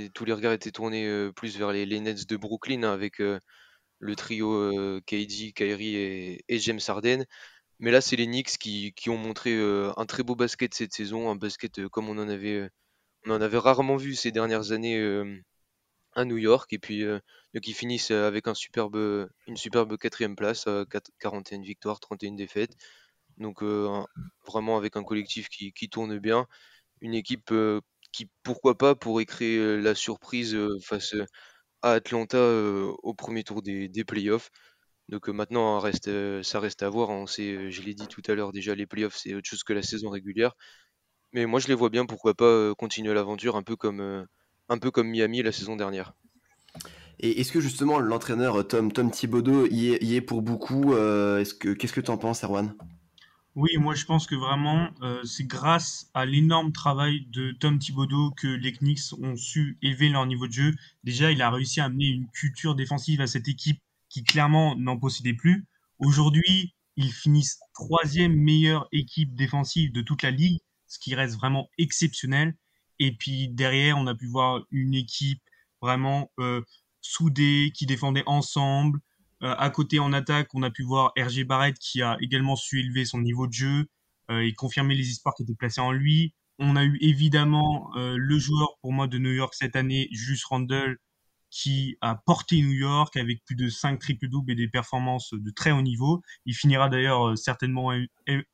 étaient 0.53 0.71
tournés 0.71 1.29
plus 1.35 1.57
vers 1.57 1.73
les, 1.73 1.85
les 1.85 1.99
Nets 1.99 2.25
de 2.25 2.37
Brooklyn, 2.37 2.83
hein, 2.83 2.93
avec 2.93 3.19
le 3.19 4.15
trio 4.15 4.53
euh, 4.53 5.01
KD, 5.05 5.51
Kyrie 5.53 5.97
et, 5.97 6.59
James 6.59 6.79
Harden. 6.87 7.25
Mais 7.79 7.91
là, 7.91 7.99
c'est 7.99 8.15
les 8.15 8.27
Knicks 8.27 8.57
qui, 8.57 8.93
ont 9.09 9.17
montré 9.17 9.59
un 9.97 10.05
très 10.05 10.23
beau 10.23 10.35
basket 10.35 10.73
cette 10.73 10.93
saison, 10.93 11.29
un 11.29 11.35
basket 11.35 11.85
comme 11.89 12.07
on 12.07 12.17
en 12.17 12.29
avait, 12.29 12.69
rarement 13.57 13.97
vu 13.97 14.15
ces 14.15 14.31
dernières 14.31 14.71
années 14.71 14.97
à 16.13 16.23
New 16.23 16.37
York. 16.37 16.71
Et 16.71 16.79
puis, 16.79 17.03
euh, 17.03 17.19
ils 17.53 17.73
finissent 17.73 18.11
avec 18.11 18.47
une 18.47 18.55
superbe 19.57 19.97
quatrième 19.97 20.37
place, 20.37 20.65
euh, 20.67 20.85
quat- 20.85 21.11
41 21.19 21.61
victoires, 21.61 21.99
31 21.99 22.35
défaites. 22.35 22.71
Donc 23.37 23.63
vraiment 24.45 24.77
avec 24.77 24.95
un 24.95 25.03
collectif 25.03 25.49
qui 25.49 25.89
tourne 25.89 26.19
bien, 26.19 26.47
une 27.01 27.13
équipe 27.13 27.53
qui, 28.11 28.29
pourquoi 28.43 28.77
pas, 28.77 28.95
pourrait 28.95 29.25
créer 29.25 29.77
la 29.77 29.95
surprise 29.95 30.57
face 30.83 31.15
à 31.81 31.93
Atlanta 31.93 32.39
au 33.03 33.13
premier 33.13 33.43
tour 33.43 33.61
des, 33.61 33.87
des 33.87 34.03
playoffs. 34.03 34.49
Donc 35.09 35.27
maintenant, 35.27 35.83
hein, 35.83 35.91
ça 36.43 36.59
reste 36.59 36.83
à 36.83 36.89
voir. 36.89 37.09
hein. 37.09 37.25
Je 37.27 37.81
l'ai 37.81 37.93
dit 37.93 38.07
tout 38.07 38.21
à 38.27 38.33
l'heure, 38.33 38.51
déjà 38.51 38.75
les 38.75 38.85
playoffs, 38.85 39.17
c'est 39.17 39.33
autre 39.33 39.47
chose 39.47 39.63
que 39.63 39.73
la 39.73 39.83
saison 39.83 40.09
régulière. 40.09 40.53
Mais 41.33 41.45
moi, 41.45 41.59
je 41.59 41.67
les 41.67 41.73
vois 41.73 41.89
bien, 41.89 42.05
pourquoi 42.05 42.33
pas 42.33 42.73
continuer 42.75 43.13
l'aventure, 43.13 43.55
un 43.55 43.63
peu 43.63 43.75
comme, 43.75 44.25
Miami 45.03 45.41
la 45.41 45.51
saison 45.51 45.75
dernière. 45.75 46.13
Et 47.19 47.39
est-ce 47.39 47.51
que 47.51 47.59
justement 47.59 47.99
l'entraîneur 47.99 48.67
Tom, 48.67 48.91
Tom 48.91 49.11
Thibodeau 49.11 49.67
y 49.67 50.15
est, 50.15 50.21
pour 50.21 50.41
beaucoup 50.41 50.93
euh, 50.93 51.39
est-ce 51.39 51.53
que, 51.53 51.69
Qu'est-ce 51.69 51.93
que 51.93 52.01
t'en 52.01 52.17
penses, 52.17 52.43
Erwan? 52.43 52.73
Oui, 53.55 53.75
moi 53.77 53.95
je 53.95 54.05
pense 54.05 54.27
que 54.27 54.35
vraiment 54.35 54.89
euh, 55.01 55.23
c'est 55.25 55.43
grâce 55.45 56.09
à 56.13 56.25
l'énorme 56.25 56.71
travail 56.71 57.25
de 57.31 57.51
Tom 57.51 57.79
Thibodeau 57.79 58.31
que 58.31 58.47
les 58.47 58.71
Knicks 58.71 59.13
ont 59.21 59.35
su 59.35 59.77
élever 59.81 60.07
leur 60.09 60.25
niveau 60.25 60.47
de 60.47 60.53
jeu. 60.53 60.75
Déjà, 61.03 61.31
il 61.31 61.41
a 61.41 61.49
réussi 61.51 61.81
à 61.81 61.85
amener 61.85 62.05
une 62.07 62.29
culture 62.29 62.75
défensive 62.75 63.19
à 63.19 63.27
cette 63.27 63.49
équipe 63.49 63.81
qui 64.09 64.23
clairement 64.23 64.75
n'en 64.77 64.97
possédait 64.97 65.33
plus. 65.33 65.65
Aujourd'hui, 65.99 66.73
ils 66.95 67.11
finissent 67.11 67.59
troisième 67.73 68.35
meilleure 68.35 68.87
équipe 68.93 69.35
défensive 69.35 69.91
de 69.91 70.01
toute 70.01 70.23
la 70.23 70.31
ligue, 70.31 70.59
ce 70.87 70.99
qui 70.99 71.13
reste 71.13 71.35
vraiment 71.35 71.69
exceptionnel. 71.77 72.55
Et 72.99 73.11
puis 73.13 73.49
derrière, 73.49 73.97
on 73.97 74.07
a 74.07 74.15
pu 74.15 74.27
voir 74.27 74.61
une 74.71 74.93
équipe 74.93 75.41
vraiment 75.81 76.31
euh, 76.39 76.61
soudée, 77.01 77.71
qui 77.75 77.85
défendait 77.85 78.23
ensemble 78.27 78.99
à 79.41 79.69
côté 79.69 79.99
en 79.99 80.13
attaque, 80.13 80.49
on 80.53 80.63
a 80.63 80.69
pu 80.69 80.83
voir 80.83 81.13
RG 81.17 81.43
Barrett 81.45 81.77
qui 81.77 82.01
a 82.01 82.17
également 82.21 82.55
su 82.55 82.79
élever 82.79 83.05
son 83.05 83.19
niveau 83.19 83.47
de 83.47 83.53
jeu 83.53 83.87
euh, 84.29 84.39
et 84.39 84.53
confirmer 84.53 84.95
les 84.95 85.09
espoirs 85.09 85.33
qui 85.35 85.43
étaient 85.43 85.55
placés 85.55 85.81
en 85.81 85.91
lui. 85.91 86.33
On 86.59 86.75
a 86.75 86.83
eu 86.83 86.97
évidemment 87.01 87.89
euh, 87.95 88.15
le 88.17 88.37
joueur 88.37 88.77
pour 88.81 88.93
moi 88.93 89.07
de 89.07 89.17
New 89.17 89.31
York 89.31 89.53
cette 89.55 89.75
année, 89.75 90.07
Julius 90.11 90.45
Randle, 90.45 90.97
qui 91.49 91.97
a 92.01 92.15
porté 92.15 92.61
New 92.61 92.71
York 92.71 93.17
avec 93.17 93.43
plus 93.43 93.55
de 93.55 93.67
5 93.67 93.99
triples-doubles 93.99 94.51
et 94.51 94.55
des 94.55 94.69
performances 94.69 95.33
de 95.33 95.51
très 95.51 95.71
haut 95.71 95.81
niveau. 95.81 96.21
Il 96.45 96.55
finira 96.55 96.87
d'ailleurs 96.89 97.29
euh, 97.29 97.35
certainement 97.35 97.91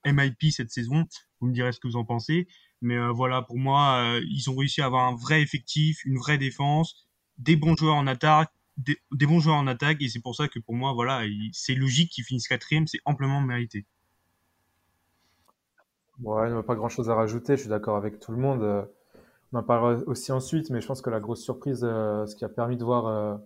MIP 0.05 0.51
cette 0.51 0.71
saison. 0.71 1.05
Vous 1.39 1.47
me 1.47 1.53
direz 1.53 1.71
ce 1.71 1.79
que 1.79 1.87
vous 1.87 1.95
en 1.95 2.05
pensez. 2.05 2.47
Mais 2.81 2.95
euh, 2.95 3.11
voilà, 3.11 3.41
pour 3.41 3.57
moi, 3.57 3.97
euh, 3.97 4.21
ils 4.29 4.49
ont 4.49 4.55
réussi 4.55 4.81
à 4.81 4.85
avoir 4.85 5.07
un 5.07 5.15
vrai 5.15 5.41
effectif, 5.41 6.03
une 6.05 6.17
vraie 6.17 6.37
défense, 6.37 7.07
des 7.37 7.55
bons 7.55 7.75
joueurs 7.75 7.95
en 7.95 8.07
attaque, 8.07 8.51
des, 8.77 9.25
bons 9.25 9.39
joueurs 9.39 9.57
en 9.57 9.67
attaque 9.67 10.01
et 10.01 10.09
c'est 10.09 10.21
pour 10.21 10.35
ça 10.35 10.47
que 10.47 10.59
pour 10.59 10.75
moi 10.75 10.93
voilà 10.93 11.25
il- 11.25 11.49
c'est 11.53 11.75
logique 11.75 12.11
qu'ils 12.11 12.23
finissent 12.23 12.47
quatrième 12.47 12.87
c'est 12.87 12.99
amplement 13.05 13.41
mérité 13.41 13.85
Ouais, 16.23 16.51
a 16.51 16.63
pas 16.63 16.75
grand-chose 16.75 17.11
à 17.11 17.15
rajouter, 17.15 17.55
je 17.55 17.61
suis 17.61 17.69
d'accord 17.69 17.95
avec 17.95 18.19
tout 18.19 18.31
le 18.31 18.39
monde. 18.39 18.87
On 19.53 19.59
en 19.59 19.63
parlera 19.63 20.03
aussi 20.07 20.31
ensuite, 20.31 20.69
mais 20.69 20.81
je 20.81 20.87
pense 20.87 21.01
que 21.01 21.09
la 21.09 21.19
grosse 21.19 21.41
surprise, 21.41 21.81
euh, 21.83 22.25
ce 22.25 22.35
qui 22.35 22.43
a 22.43 22.49
permis 22.49 22.75
de 22.75 22.83
voir 22.83 23.07
euh, 23.07 23.37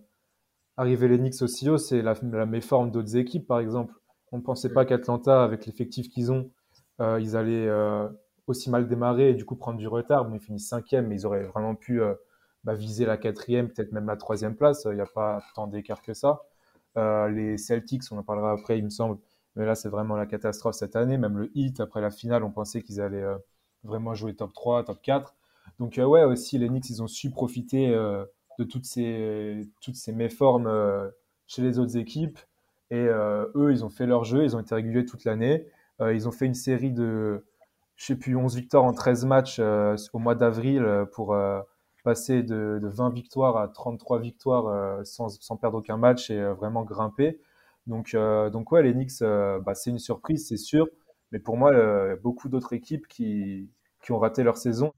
arriver 0.76 1.08
les 1.08 1.18
Knicks 1.18 1.42
aussi 1.42 1.68
haut, 1.70 1.78
c'est 1.78 2.02
la, 2.02 2.14
méforme 2.46 2.90
d'autres 2.90 3.16
équipes, 3.16 3.46
par 3.46 3.60
exemple. 3.60 3.94
On 4.32 4.38
ne 4.38 4.42
pensait 4.42 4.72
pas 4.72 4.84
qu'Atlanta, 4.84 5.44
avec 5.44 5.66
l'effectif 5.66 6.08
qu'ils 6.08 6.32
ont, 6.32 6.50
euh, 7.00 7.20
ils 7.20 7.36
allaient 7.36 7.70
aussi 8.46 8.70
mal 8.70 8.88
démarrer 8.88 9.30
et 9.30 9.34
du 9.34 9.44
coup 9.44 9.56
prendre 9.56 9.78
du 9.78 9.86
retard. 9.86 10.24
Bon, 10.24 10.36
ils 10.36 10.40
finissent 10.40 10.68
cinquième, 10.68 11.06
mais 11.06 11.16
ils 11.16 11.26
auraient 11.26 11.44
vraiment 11.44 11.74
pu 11.74 12.00
bah, 12.64 12.74
viser 12.74 13.04
la 13.06 13.16
quatrième, 13.16 13.68
peut-être 13.68 13.92
même 13.92 14.06
la 14.06 14.16
troisième 14.16 14.56
place. 14.56 14.86
Il 14.90 14.94
n'y 14.94 15.00
a 15.00 15.06
pas 15.06 15.42
tant 15.54 15.66
d'écart 15.66 16.02
que 16.02 16.14
ça. 16.14 16.42
Euh, 16.96 17.28
les 17.28 17.58
Celtics, 17.58 18.02
on 18.10 18.18
en 18.18 18.22
parlera 18.22 18.52
après, 18.52 18.78
il 18.78 18.84
me 18.84 18.90
semble, 18.90 19.18
mais 19.56 19.64
là 19.64 19.74
c'est 19.74 19.88
vraiment 19.88 20.16
la 20.16 20.26
catastrophe 20.26 20.74
cette 20.74 20.96
année. 20.96 21.16
Même 21.18 21.38
le 21.38 21.50
Heat, 21.54 21.80
après 21.80 22.00
la 22.00 22.10
finale, 22.10 22.44
on 22.44 22.50
pensait 22.50 22.82
qu'ils 22.82 23.00
allaient 23.00 23.22
euh, 23.22 23.38
vraiment 23.84 24.14
jouer 24.14 24.34
top 24.34 24.52
3, 24.52 24.84
top 24.84 25.00
4. 25.02 25.34
Donc 25.78 25.98
euh, 25.98 26.04
ouais, 26.04 26.24
aussi 26.24 26.58
les 26.58 26.68
Knicks, 26.68 26.90
ils 26.90 27.02
ont 27.02 27.08
su 27.08 27.30
profiter 27.30 27.90
de 27.90 28.64
toutes 28.64 28.84
ces, 28.84 29.68
toutes 29.80 29.96
ces 29.96 30.12
méformes 30.12 30.70
chez 31.46 31.62
les 31.62 31.78
autres 31.78 31.96
équipes. 31.96 32.38
Et 32.90 33.06
eux, 33.06 33.72
ils 33.72 33.84
ont 33.84 33.88
fait 33.88 34.06
leur 34.06 34.24
jeu, 34.24 34.44
ils 34.44 34.54
ont 34.54 34.60
été 34.60 34.74
réguliers 34.74 35.06
toute 35.06 35.24
l'année. 35.24 35.66
Ils 36.00 36.28
ont 36.28 36.32
fait 36.32 36.46
une 36.46 36.54
série 36.54 36.92
de, 36.92 37.46
je 37.96 38.04
sais 38.04 38.16
plus, 38.16 38.36
11 38.36 38.54
victoires 38.56 38.84
en 38.84 38.92
13 38.92 39.24
matchs 39.24 39.60
au 39.60 40.18
mois 40.18 40.34
d'avril 40.34 41.06
pour 41.12 41.34
passer 42.02 42.42
de, 42.42 42.78
de 42.82 42.88
20 42.88 43.10
victoires 43.10 43.56
à 43.56 43.68
33 43.68 44.20
victoires 44.20 44.66
euh, 44.66 45.04
sans, 45.04 45.56
perdre 45.56 45.78
aucun 45.78 45.96
match 45.96 46.30
et 46.30 46.38
euh, 46.38 46.54
vraiment 46.54 46.82
grimper. 46.82 47.40
Donc, 47.86 48.14
euh, 48.14 48.50
donc 48.50 48.72
ouais, 48.72 48.82
les 48.82 48.92
Knicks, 48.92 49.20
bah, 49.20 49.74
c'est 49.74 49.90
une 49.90 49.98
surprise, 49.98 50.46
c'est 50.48 50.56
sûr. 50.56 50.88
Mais 51.32 51.38
pour 51.38 51.56
moi, 51.56 51.72
beaucoup 52.16 52.48
d'autres 52.48 52.74
équipes 52.74 53.08
qui, 53.08 53.70
ont 54.10 54.18
raté 54.18 54.42
leur 54.42 54.56
saison. 54.56 54.92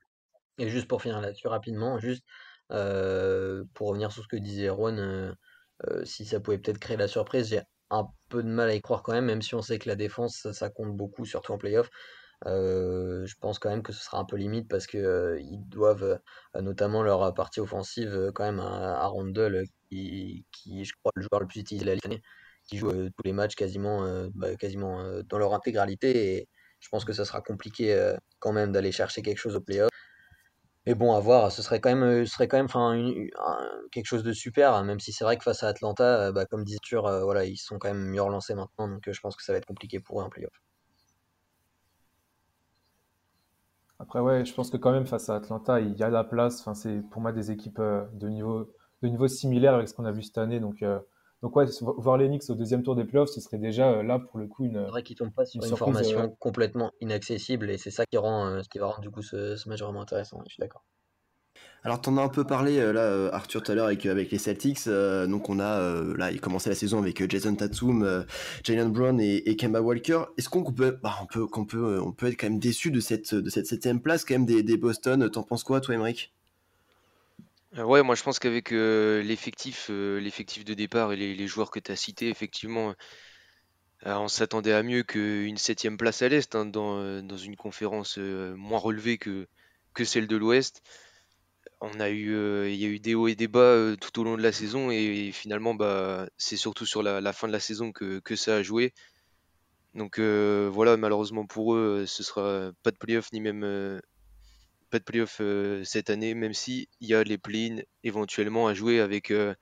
Et 0.59 0.69
juste 0.69 0.89
pour 0.89 1.01
finir 1.01 1.21
là-dessus 1.21 1.49
rapidement, 1.49 1.99
juste 1.99 2.25
pour 2.69 3.89
revenir 3.89 4.11
sur 4.11 4.23
ce 4.23 4.29
que 4.29 4.37
disait 4.37 4.69
euh, 5.89 6.05
si 6.05 6.25
ça 6.25 6.41
pouvait 6.41 6.59
peut-être 6.59 6.79
créer 6.79 6.97
la 6.97 7.09
surprise, 7.09 7.49
j'ai 7.49 7.61
un 7.91 8.07
peu 8.29 8.43
de 8.43 8.49
mal 8.49 8.69
à 8.69 8.75
y 8.75 8.81
croire 8.81 9.03
quand 9.03 9.13
même, 9.13 9.27
même 9.27 9.43
si 9.43 9.55
on 9.55 9.63
sait 9.63 9.79
que 9.79 9.89
la 9.89 9.97
défense, 9.97 10.37
ça, 10.37 10.53
ça 10.53 10.71
compte 10.71 10.97
beaucoup, 10.97 11.25
surtout 11.25 11.53
en 11.53 11.59
playoff. 11.59 11.91
Je 12.47 13.35
pense 13.41 13.59
quand 13.59 13.71
même 13.71 13.83
que 13.83 13.93
ce 13.93 14.03
sera 14.03 14.19
un 14.19 14.25
peu 14.25 14.37
limite 14.37 14.69
parce 14.69 14.87
que 14.87 15.39
ils 15.41 15.67
doivent 15.69 16.21
notamment 16.61 17.03
leur 17.03 17.33
partie 17.35 17.61
offensive 17.61 18.31
quand 18.35 18.45
même 18.45 18.61
à, 18.61 19.05
à 19.05 19.11
qui, 19.91 20.47
qui, 20.53 20.85
je 20.85 20.93
crois, 21.01 21.13
le 21.15 21.23
joueur 21.23 21.41
le 21.41 21.47
plus 21.47 21.61
utilisé 21.61 21.85
de 21.85 21.91
la 21.91 21.95
Ligue 21.97 22.23
qui 22.65 22.79
joue 22.79 22.91
tous 22.91 23.23
les 23.25 23.33
matchs 23.33 23.55
quasiment, 23.57 24.29
bah, 24.35 24.57
quasiment 24.57 25.23
dans 25.29 25.39
leur 25.39 25.55
intégralité 25.55 26.37
et 26.37 26.49
je 26.81 26.89
pense 26.89 27.05
que 27.05 27.13
ça 27.13 27.25
sera 27.25 27.41
compliqué 27.41 28.15
quand 28.39 28.53
même 28.53 28.73
d'aller 28.73 28.93
chercher 28.93 29.23
quelque 29.23 29.39
chose 29.39 29.57
au 29.57 29.61
playoff. 29.61 29.91
Mais 30.87 30.95
bon, 30.95 31.15
à 31.15 31.21
voir, 31.21 31.51
ce 31.51 31.63
serait 31.63 31.81
quand 31.81 31.95
même, 31.95 32.27
serait 32.27 32.47
quand 32.49 32.59
même 32.59 32.69
quelque 33.91 34.07
chose 34.07 34.23
de 34.23 34.33
super, 34.33 34.75
hein, 34.75 34.85
même 34.85 35.01
si 35.01 35.13
c'est 35.13 35.25
vrai 35.25 35.37
que 35.39 35.43
face 35.45 35.63
à 35.63 35.69
Atlanta, 35.69 36.31
bah, 36.33 36.45
comme 36.47 36.65
disait 36.65 36.79
Tur, 36.83 37.03
voilà, 37.23 37.45
ils 37.47 37.57
sont 37.57 37.79
quand 37.79 37.89
même 37.89 38.07
mieux 38.11 38.23
relancés 38.23 38.55
maintenant, 38.55 38.89
donc 38.89 39.03
je 39.11 39.21
pense 39.21 39.37
que 39.37 39.43
ça 39.43 39.53
va 39.53 39.59
être 39.59 39.67
compliqué 39.67 40.01
pour 40.01 40.21
eux 40.21 40.25
en 40.25 40.29
playoff. 40.31 40.53
Après, 44.05 44.21
ouais, 44.21 44.45
je 44.45 44.55
pense 44.55 44.71
que 44.71 44.77
quand 44.77 44.93
même 44.93 45.07
face 45.07 45.29
à 45.29 45.37
Atlanta, 45.37 45.81
il 45.81 45.95
y 45.97 46.03
a 46.03 46.11
la 46.11 46.25
place. 46.25 46.61
Enfin, 46.61 46.75
c'est 46.75 47.03
pour 47.11 47.21
moi 47.21 47.33
des 47.33 47.51
équipes 47.51 47.81
de 47.81 48.29
niveau, 48.29 48.71
de 49.03 49.09
niveau 49.09 49.29
similaire 49.29 49.75
avec 49.75 49.89
ce 49.89 49.95
qu'on 49.95 50.05
a 50.05 50.13
vu 50.13 50.23
cette 50.23 50.39
année. 50.39 50.61
Donc, 50.61 50.85
donc 51.45 51.57
ouais, 51.57 51.67
voir 51.99 52.17
les 52.17 52.27
Knicks 52.27 52.49
au 52.49 52.55
deuxième 52.55 52.83
tour 52.83 52.97
des 52.97 53.05
playoffs, 53.05 53.29
ce 53.29 53.39
serait 53.39 53.59
déjà 53.59 53.91
euh, 53.91 54.03
là 54.03 54.19
pour 54.19 54.39
le 54.39 54.47
coup 54.47 54.65
une. 54.65 54.83
C'est 54.83 54.91
vrai 54.91 55.03
qu'ils 55.03 55.15
tombent 55.15 55.35
pas 55.35 55.45
sur 55.45 55.63
une, 55.63 55.77
formation 55.77 56.21
euh, 56.21 56.29
complètement 56.39 56.91
inaccessible 57.03 57.69
et 57.69 57.77
c'est 57.77 57.91
ça 57.91 58.07
qui 58.07 58.17
rend, 58.17 58.47
euh, 58.47 58.63
ce 58.63 58.69
qui 58.71 58.79
va 58.79 58.87
rendre 58.87 59.03
du 59.03 59.11
coup 59.11 59.21
ce, 59.21 59.69
match 59.69 59.83
vraiment 59.83 60.01
intéressant. 60.01 60.41
Je 60.49 60.55
suis 60.55 60.61
d'accord. 60.63 60.87
Alors, 61.85 62.01
tu 62.01 62.09
en 62.09 62.17
as 62.17 62.23
un 62.23 62.29
peu 62.29 62.45
parlé 62.45 62.81
là, 62.93 63.29
Arthur, 63.33 63.63
tout 63.63 63.71
à 63.71 63.75
l'heure 63.75 63.87
avec, 63.87 64.07
avec 64.07 64.31
les 64.31 64.39
Celtics. 64.39 64.89
donc, 64.89 65.51
on 65.51 65.61
a 65.61 66.03
là, 66.17 66.33
il 66.33 66.41
commencé 66.41 66.71
la 66.71 66.75
saison 66.75 66.99
avec 66.99 67.31
Jason 67.31 67.55
Tatum, 67.55 68.25
Jalen 68.65 68.91
Brown 68.91 69.21
et, 69.21 69.57
Kemba 69.57 69.83
Walker. 69.83 70.23
Est-ce 70.39 70.49
qu'on 70.49 70.65
peut, 70.65 70.99
bah, 71.03 71.19
on 71.23 71.27
peut, 71.27 71.47
qu'on 71.47 71.67
peut, 71.67 72.27
être 72.27 72.41
quand 72.41 72.49
même 72.49 72.59
déçu 72.59 72.91
de 72.91 73.01
cette, 73.01 73.35
de 73.35 73.51
cette 73.51 73.67
septième 73.67 74.01
place 74.01 74.25
quand 74.25 74.35
même 74.35 74.47
des, 74.47 74.63
des 74.63 74.79
Boston? 74.79 75.29
T'en 75.31 75.43
penses 75.43 75.63
quoi, 75.63 75.83
toi, 75.83 75.95
Emmerich 75.95 76.33
euh, 77.79 77.83
ouais, 77.83 78.03
moi 78.03 78.15
je 78.15 78.23
pense 78.23 78.39
qu'avec 78.39 78.73
euh, 78.73 79.23
l'effectif, 79.23 79.89
euh, 79.91 80.21
de 80.21 80.75
départ 80.75 81.13
et 81.13 81.17
les, 81.17 81.47
joueurs 81.47 81.71
que 81.71 81.81
tu 81.81 81.91
as 81.91 81.97
cités, 81.97 82.29
effectivement, 82.29 82.95
on 84.05 84.29
s'attendait 84.29 84.73
à 84.73 84.83
mieux 84.83 85.03
qu'une 85.03 85.57
septième 85.57 85.97
place 85.97 86.23
à 86.23 86.29
l'Est, 86.29 86.55
hein, 86.55 86.67
dans, 86.67 87.37
une 87.37 87.57
conférence 87.57 88.19
moins 88.19 88.79
relevée 88.79 89.19
que 89.19 89.47
celle 90.05 90.27
de 90.29 90.37
l'Ouest. 90.37 90.83
On 91.81 92.01
a 92.01 92.11
eu, 92.11 92.69
il 92.69 92.77
y 92.77 92.85
a 92.85 92.89
eu 92.89 92.99
des 92.99 93.15
hauts 93.15 93.29
et 93.29 93.35
des 93.35 93.49
bas 93.49 93.95
tout 94.01 94.21
au 94.21 94.25
long 94.25 94.37
de 94.37 94.43
la 94.43 94.53
saison 94.53 94.91
et, 94.91 95.31
finalement, 95.33 95.75
bah, 95.75 96.27
c'est 96.39 96.57
surtout 96.57 96.87
sur 96.87 97.03
la, 97.03 97.33
fin 97.33 97.47
de 97.47 97.53
la 97.53 97.61
saison 97.61 97.93
que, 97.93 98.21
que 98.21 98.37
ça 98.37 98.57
a 98.57 98.63
joué. 98.63 98.95
Donc 99.95 100.19
voilà, 100.19 100.97
malheureusement 100.97 101.47
pour 101.47 101.75
eux, 101.75 102.05
ce 102.07 102.23
sera 102.23 102.71
pas 102.83 102.91
de 102.91 102.97
playoff 102.97 103.33
ni 103.33 103.41
même 103.41 104.01
pas 104.95 105.01
de 105.01 105.05
playoff 105.05 105.39
euh, 105.41 105.83
cette 105.83 106.09
année, 106.09 106.35
même 106.35 106.55
si 106.55 106.89
il 107.01 107.09
y 107.09 107.15
a 107.15 107.25
les 107.25 107.37
play 107.37 107.85
éventuellement 108.05 108.69
à 108.69 108.75
jouer 108.75 109.01
avec, 109.01 109.33
euh, 109.33 109.53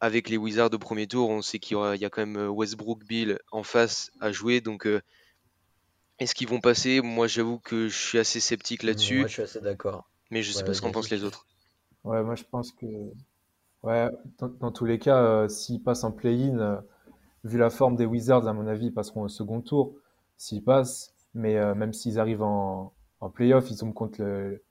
avec 0.00 0.28
les 0.28 0.36
Wizards 0.36 0.70
au 0.72 0.80
premier 0.80 1.06
tour. 1.06 1.30
On 1.30 1.42
sait 1.42 1.60
qu'il 1.60 1.76
y, 1.76 1.98
y, 1.98 2.04
a 2.04 2.10
quand 2.10 2.26
même 2.26 2.36
euh, 2.36 2.48
Westbrook 2.48 3.04
Bill 3.04 3.38
en 3.52 3.62
face 3.62 4.10
à 4.20 4.32
jouer, 4.32 4.60
donc 4.60 4.88
est-ce 6.18 6.34
qu'ils 6.34 6.48
vont 6.48 6.60
passer? 6.60 7.00
Moi, 7.00 7.28
j'avoue 7.28 7.60
que 7.60 7.86
je 7.86 7.96
suis 7.96 8.18
assez 8.18 8.40
sceptique 8.40 8.82
là-dessus. 8.82 9.20
Moi, 9.20 9.28
je 9.28 9.34
suis 9.34 9.42
assez 9.42 9.60
d'accord. 9.60 10.10
Mais 10.30 10.42
je 10.42 10.52
sais 10.52 10.64
pas 10.64 10.74
ce 10.74 10.82
qu'en 10.82 10.92
pensent 10.92 11.10
les 11.10 11.24
autres. 11.24 11.46
Ouais, 12.04 12.22
moi, 12.22 12.34
je 12.34 12.44
pense 12.44 12.72
que, 12.72 12.86
ouais, 13.82 14.08
dans, 14.60 14.70
tous 14.70 14.84
les 14.84 14.98
cas, 14.98 15.48
s'ils 15.48 15.82
passent 15.82 16.04
en 16.04 16.12
play-in, 16.12 16.82
vu 17.44 17.58
la 17.58 17.70
forme 17.70 17.96
des 17.96 18.06
Wizards, 18.06 18.46
à 18.46 18.52
mon 18.52 18.66
avis, 18.66 18.86
ils 18.86 18.94
passeront 18.94 19.22
au 19.22 19.28
second 19.28 19.60
tour. 19.60 19.94
S'ils 20.36 20.62
passent, 20.62 21.14
mais 21.34 21.74
même 21.74 21.92
s'ils 21.92 22.18
arrivent 22.18 22.42
en, 22.42 22.92
en 23.20 23.30
playoff, 23.30 23.70
ils 23.70 23.78
tombent 23.78 23.94
contre, 23.94 24.22
le, 24.22 24.62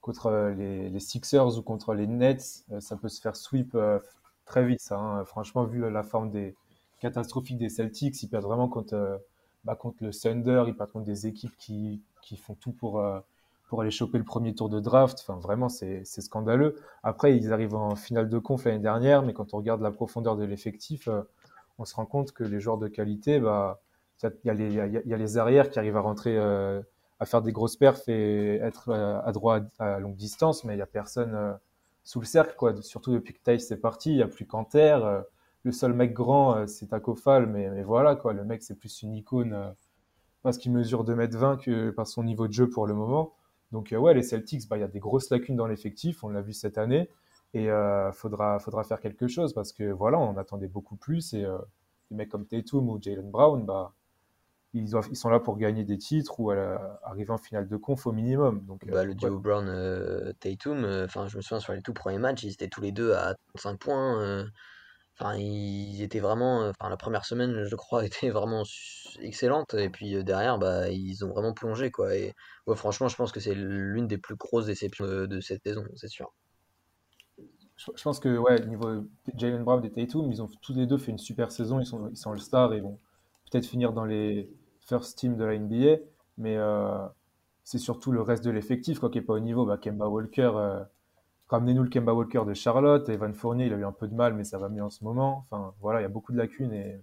contre 0.00 0.26
euh, 0.26 0.54
les, 0.54 0.90
les, 0.90 1.00
Sixers 1.00 1.58
ou 1.58 1.62
contre 1.62 1.94
les 1.94 2.06
Nets, 2.06 2.64
euh, 2.72 2.80
ça 2.80 2.96
peut 2.96 3.08
se 3.08 3.20
faire 3.20 3.36
sweep 3.36 3.74
euh, 3.74 3.98
très 4.44 4.64
vite. 4.66 4.80
Ça, 4.80 4.98
hein. 4.98 5.24
Franchement, 5.24 5.64
vu 5.64 5.88
la 5.90 6.02
forme 6.02 6.30
des 6.30 6.54
catastrophiques 7.00 7.58
des 7.58 7.68
Celtics, 7.68 8.22
ils 8.22 8.28
perdent 8.28 8.44
vraiment 8.44 8.68
contre, 8.68 9.20
bah, 9.64 9.76
contre 9.76 10.04
le 10.04 10.12
Thunder, 10.12 10.64
ils 10.66 10.74
perdent 10.74 10.92
contre 10.92 11.06
des 11.06 11.26
équipes 11.26 11.56
qui, 11.56 12.02
qui 12.20 12.36
font 12.36 12.54
tout 12.54 12.72
pour, 12.72 13.02
pour 13.72 13.80
aller 13.80 13.90
choper 13.90 14.18
le 14.18 14.24
premier 14.24 14.54
tour 14.54 14.68
de 14.68 14.80
draft. 14.80 15.24
Enfin, 15.26 15.40
vraiment, 15.40 15.70
c'est 15.70 16.04
scandaleux. 16.04 16.76
Après, 17.02 17.34
ils 17.34 17.54
arrivent 17.54 17.74
en 17.74 17.96
finale 17.96 18.28
de 18.28 18.38
conf 18.38 18.66
l'année 18.66 18.80
dernière, 18.80 19.22
mais 19.22 19.32
quand 19.32 19.54
on 19.54 19.56
regarde 19.56 19.80
la 19.80 19.90
profondeur 19.90 20.36
de 20.36 20.44
l'effectif, 20.44 21.08
on 21.78 21.86
se 21.86 21.94
rend 21.94 22.04
compte 22.04 22.32
que 22.32 22.44
les 22.44 22.60
joueurs 22.60 22.76
de 22.76 22.88
qualité, 22.88 23.40
bah, 23.40 23.80
il 24.22 24.30
y, 24.44 24.50
a 24.50 25.16
les, 25.16 25.38
arrières 25.38 25.70
qui 25.70 25.78
arrivent 25.78 25.96
à 25.96 26.02
rentrer 26.02 26.36
à 26.38 27.24
faire 27.24 27.40
des 27.40 27.52
grosses 27.52 27.76
perfs 27.76 28.06
et 28.10 28.56
être 28.56 28.90
euh, 28.90 29.18
à 29.24 29.32
droite 29.32 29.64
à 29.78 29.98
longue 30.00 30.16
distance, 30.16 30.64
mais 30.64 30.74
il 30.74 30.76
n'y 30.76 30.82
a 30.82 30.86
personne 30.86 31.34
euh, 31.34 31.52
sous 32.04 32.20
le 32.20 32.26
cercle, 32.26 32.54
quoi. 32.58 32.74
Surtout 32.82 33.14
depuis 33.14 33.32
que 33.32 33.40
Taïs 33.42 33.70
est 33.70 33.78
parti, 33.78 34.10
il 34.10 34.16
n'y 34.16 34.22
a 34.22 34.28
plus 34.28 34.44
qu'Anter. 34.44 34.98
Euh, 35.02 35.22
le 35.62 35.72
seul 35.72 35.94
mec 35.94 36.12
grand, 36.12 36.66
c'est 36.66 36.88
Tacofal, 36.88 37.46
mais, 37.46 37.70
mais 37.70 37.84
voilà, 37.84 38.16
quoi. 38.16 38.34
Le 38.34 38.44
mec, 38.44 38.62
c'est 38.62 38.74
plus 38.74 39.00
une 39.00 39.14
icône 39.14 39.74
parce 40.42 40.58
qu'il 40.58 40.72
mesure 40.72 41.06
2m20 41.06 41.64
que 41.64 41.88
par 41.88 42.06
son 42.06 42.22
niveau 42.22 42.48
de 42.48 42.52
jeu 42.52 42.68
pour 42.68 42.86
le 42.86 42.92
moment. 42.92 43.32
Donc, 43.72 43.94
ouais, 43.96 44.14
les 44.14 44.22
Celtics, 44.22 44.68
bah, 44.68 44.76
il 44.76 44.80
y 44.80 44.84
a 44.84 44.88
des 44.88 45.00
grosses 45.00 45.30
lacunes 45.30 45.56
dans 45.56 45.66
l'effectif, 45.66 46.22
on 46.22 46.28
l'a 46.28 46.42
vu 46.42 46.52
cette 46.52 46.78
année. 46.78 47.08
Et 47.54 47.64
il 47.64 48.10
faudra, 48.14 48.58
faudra 48.58 48.84
faire 48.84 49.00
quelque 49.00 49.28
chose 49.28 49.52
parce 49.52 49.72
que 49.72 49.90
voilà, 49.90 50.18
on 50.18 50.36
attendait 50.36 50.68
beaucoup 50.68 50.96
plus. 50.96 51.34
Et 51.34 51.46
des 52.10 52.16
mecs 52.16 52.28
comme 52.28 52.46
Tatum 52.46 52.88
ou 52.88 52.98
Jalen 53.00 53.30
Brown, 53.30 53.64
bah, 53.64 53.92
ils, 54.74 54.88
ils, 55.10 55.16
sont 55.16 55.28
là 55.28 55.40
pour 55.40 55.58
gagner 55.58 55.84
des 55.84 55.98
titres 55.98 56.40
ou 56.40 56.50
arriver 56.50 57.30
en 57.30 57.38
finale 57.38 57.68
de 57.68 57.76
conf 57.76 58.06
au 58.06 58.12
minimum. 58.12 58.64
Donc, 58.64 58.86
bah, 58.86 58.98
euh, 58.98 59.04
le 59.04 59.14
duo 59.14 59.38
Brown 59.38 59.66
euh, 59.68 60.32
Tatum, 60.40 60.84
euh, 60.84 61.06
je 61.08 61.36
me 61.36 61.42
souviens 61.42 61.60
sur 61.60 61.72
les 61.72 61.82
tout 61.82 61.92
premiers 61.92 62.18
matchs, 62.18 62.44
ils 62.44 62.52
étaient 62.52 62.68
tous 62.68 62.80
les 62.80 62.92
deux 62.92 63.12
à 63.12 63.34
35 63.54 63.78
points. 63.78 64.46
Enfin, 65.18 65.36
ils 65.36 66.02
étaient 66.02 66.20
vraiment, 66.20 66.68
enfin 66.68 66.88
la 66.88 66.96
première 66.96 67.24
semaine, 67.24 67.64
je 67.64 67.76
crois, 67.76 68.04
était 68.06 68.30
vraiment 68.30 68.62
excellente. 69.20 69.74
Et 69.74 69.90
puis 69.90 70.22
derrière, 70.24 70.58
bah, 70.58 70.88
ils 70.90 71.24
ont 71.24 71.28
vraiment 71.28 71.52
plongé 71.52 71.90
quoi. 71.90 72.14
Et 72.16 72.34
franchement, 72.74 73.08
je 73.08 73.16
pense 73.16 73.32
que 73.32 73.40
c'est 73.40 73.54
l'une 73.54 74.06
des 74.06 74.18
plus 74.18 74.36
grosses 74.36 74.66
déceptions 74.66 75.06
de, 75.06 75.40
cette 75.40 75.62
saison, 75.62 75.84
c'est 75.96 76.08
sûr. 76.08 76.32
Je, 77.76 78.02
pense 78.02 78.20
que 78.20 78.36
ouais, 78.36 78.64
niveau 78.66 79.04
Jalen 79.36 79.64
Brown 79.64 79.84
et 79.84 79.90
Tatum, 79.90 80.30
ils 80.30 80.40
ont 80.40 80.48
tous 80.60 80.74
les 80.74 80.86
deux 80.86 80.98
fait 80.98 81.10
une 81.10 81.18
super 81.18 81.50
saison. 81.50 81.80
Ils 81.80 81.86
sont, 81.86 82.08
ils 82.10 82.16
sont 82.16 82.30
All-Star 82.30 82.72
et 82.74 82.80
vont 82.80 83.00
peut-être 83.50 83.66
finir 83.66 83.92
dans 83.92 84.04
les 84.04 84.48
first 84.80 85.18
team 85.18 85.36
de 85.36 85.44
la 85.44 85.58
NBA, 85.58 86.02
mais 86.38 86.56
euh, 86.56 87.06
c'est 87.64 87.78
surtout 87.78 88.12
le 88.12 88.22
reste 88.22 88.44
de 88.44 88.50
l'effectif 88.50 88.98
quoi, 88.98 89.10
qui 89.10 89.18
n'est 89.18 89.24
pas 89.24 89.34
au 89.34 89.40
niveau. 89.40 89.66
Bah, 89.66 89.78
Kemba 89.78 90.06
Walker, 90.06 90.52
euh, 90.54 90.84
ramenez-nous 91.52 91.84
le 91.84 91.88
Kemba 91.88 92.12
Walker 92.12 92.42
de 92.46 92.54
Charlotte. 92.54 93.08
Evan 93.08 93.32
Fournier, 93.32 93.66
il 93.66 93.72
a 93.72 93.76
eu 93.76 93.84
un 93.84 93.92
peu 93.92 94.08
de 94.08 94.14
mal, 94.14 94.34
mais 94.34 94.44
ça 94.44 94.58
va 94.58 94.68
mieux 94.68 94.82
en 94.82 94.90
ce 94.90 95.04
moment. 95.04 95.46
Enfin, 95.50 95.72
voilà, 95.80 96.00
il 96.00 96.02
y 96.02 96.06
a 96.06 96.10
beaucoup 96.10 96.32
de 96.32 96.38
lacunes 96.38 96.72
et. 96.72 97.00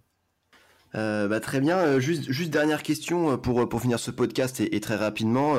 Euh, 0.95 1.27
bah, 1.27 1.39
très 1.39 1.59
bien. 1.59 1.99
Juste, 1.99 2.31
juste 2.31 2.49
dernière 2.49 2.81
question 2.81 3.37
pour, 3.37 3.69
pour 3.69 3.79
finir 3.79 3.99
ce 3.99 4.09
podcast 4.09 4.59
et, 4.59 4.79
très 4.79 4.95
rapidement. 4.95 5.53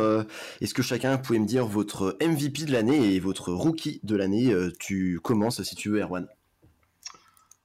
Est-ce 0.60 0.74
que 0.74 0.82
chacun 0.82 1.16
pouvait 1.18 1.38
me 1.38 1.46
dire 1.46 1.66
votre 1.66 2.16
MVP 2.20 2.64
de 2.64 2.72
l'année 2.72 3.14
et 3.14 3.20
votre 3.20 3.52
rookie 3.52 4.00
de 4.02 4.16
l'année 4.16 4.52
Tu 4.80 5.20
commences 5.22 5.62
si 5.62 5.76
tu 5.76 5.88
veux, 5.88 6.00
Erwan? 6.00 6.26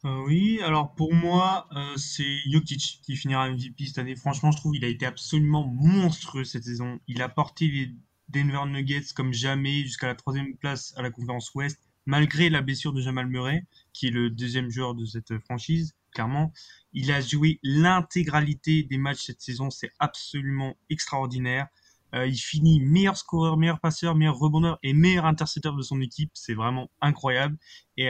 Euh, 0.06 0.24
oui, 0.28 0.60
alors 0.62 0.94
pour 0.94 1.14
moi, 1.14 1.68
euh, 1.76 1.98
c'est 1.98 2.38
Jokic 2.52 3.00
qui 3.02 3.16
finira 3.16 3.50
MVP 3.50 3.88
cette 3.88 3.98
année. 3.98 4.16
Franchement, 4.16 4.52
je 4.52 4.58
trouve 4.58 4.74
qu'il 4.74 4.86
a 4.86 4.88
été 4.88 5.06
absolument 5.06 5.66
monstrueux 5.66 6.44
cette 6.44 6.64
saison. 6.64 7.00
Il 7.08 7.24
a 7.24 7.30
porté 7.30 7.68
les 7.68 7.92
Denver 8.36 8.66
Nuggets 8.68 9.14
comme 9.16 9.34
jamais 9.34 9.84
jusqu'à 9.84 10.08
la 10.08 10.16
troisième 10.16 10.58
place 10.58 10.94
à 10.98 11.02
la 11.02 11.10
conférence 11.10 11.54
Ouest, 11.56 11.80
malgré 12.06 12.50
la 12.50 12.62
blessure 12.62 12.92
de 12.92 13.02
Jamal 13.02 13.28
Murray, 13.28 13.64
qui 13.94 14.08
est 14.08 14.12
le 14.12 14.30
deuxième 14.30 14.70
joueur 14.70 14.94
de 14.94 15.06
cette 15.06 15.40
franchise, 15.40 15.96
clairement. 16.14 16.52
Il 16.92 17.12
a 17.14 17.22
joué 17.22 17.60
l'intégralité 17.64 18.84
des 18.84 18.98
matchs 18.98 19.28
cette 19.28 19.42
saison, 19.42 19.70
c'est 19.70 19.92
absolument 20.00 20.76
extraordinaire. 20.90 21.68
Euh, 22.14 22.28
il 22.28 22.38
finit 22.38 22.82
meilleur 22.82 23.16
scoreur, 23.16 23.56
meilleur 23.56 23.80
passeur, 23.80 24.16
meilleur 24.16 24.38
rebondeur 24.38 24.80
et 24.84 24.94
meilleur 24.94 25.26
intercepteur 25.26 25.74
de 25.74 25.82
son 25.82 26.02
équipe. 26.02 26.32
C'est 26.34 26.54
vraiment 26.54 26.90
incroyable. 27.02 27.58
Et 27.98 28.10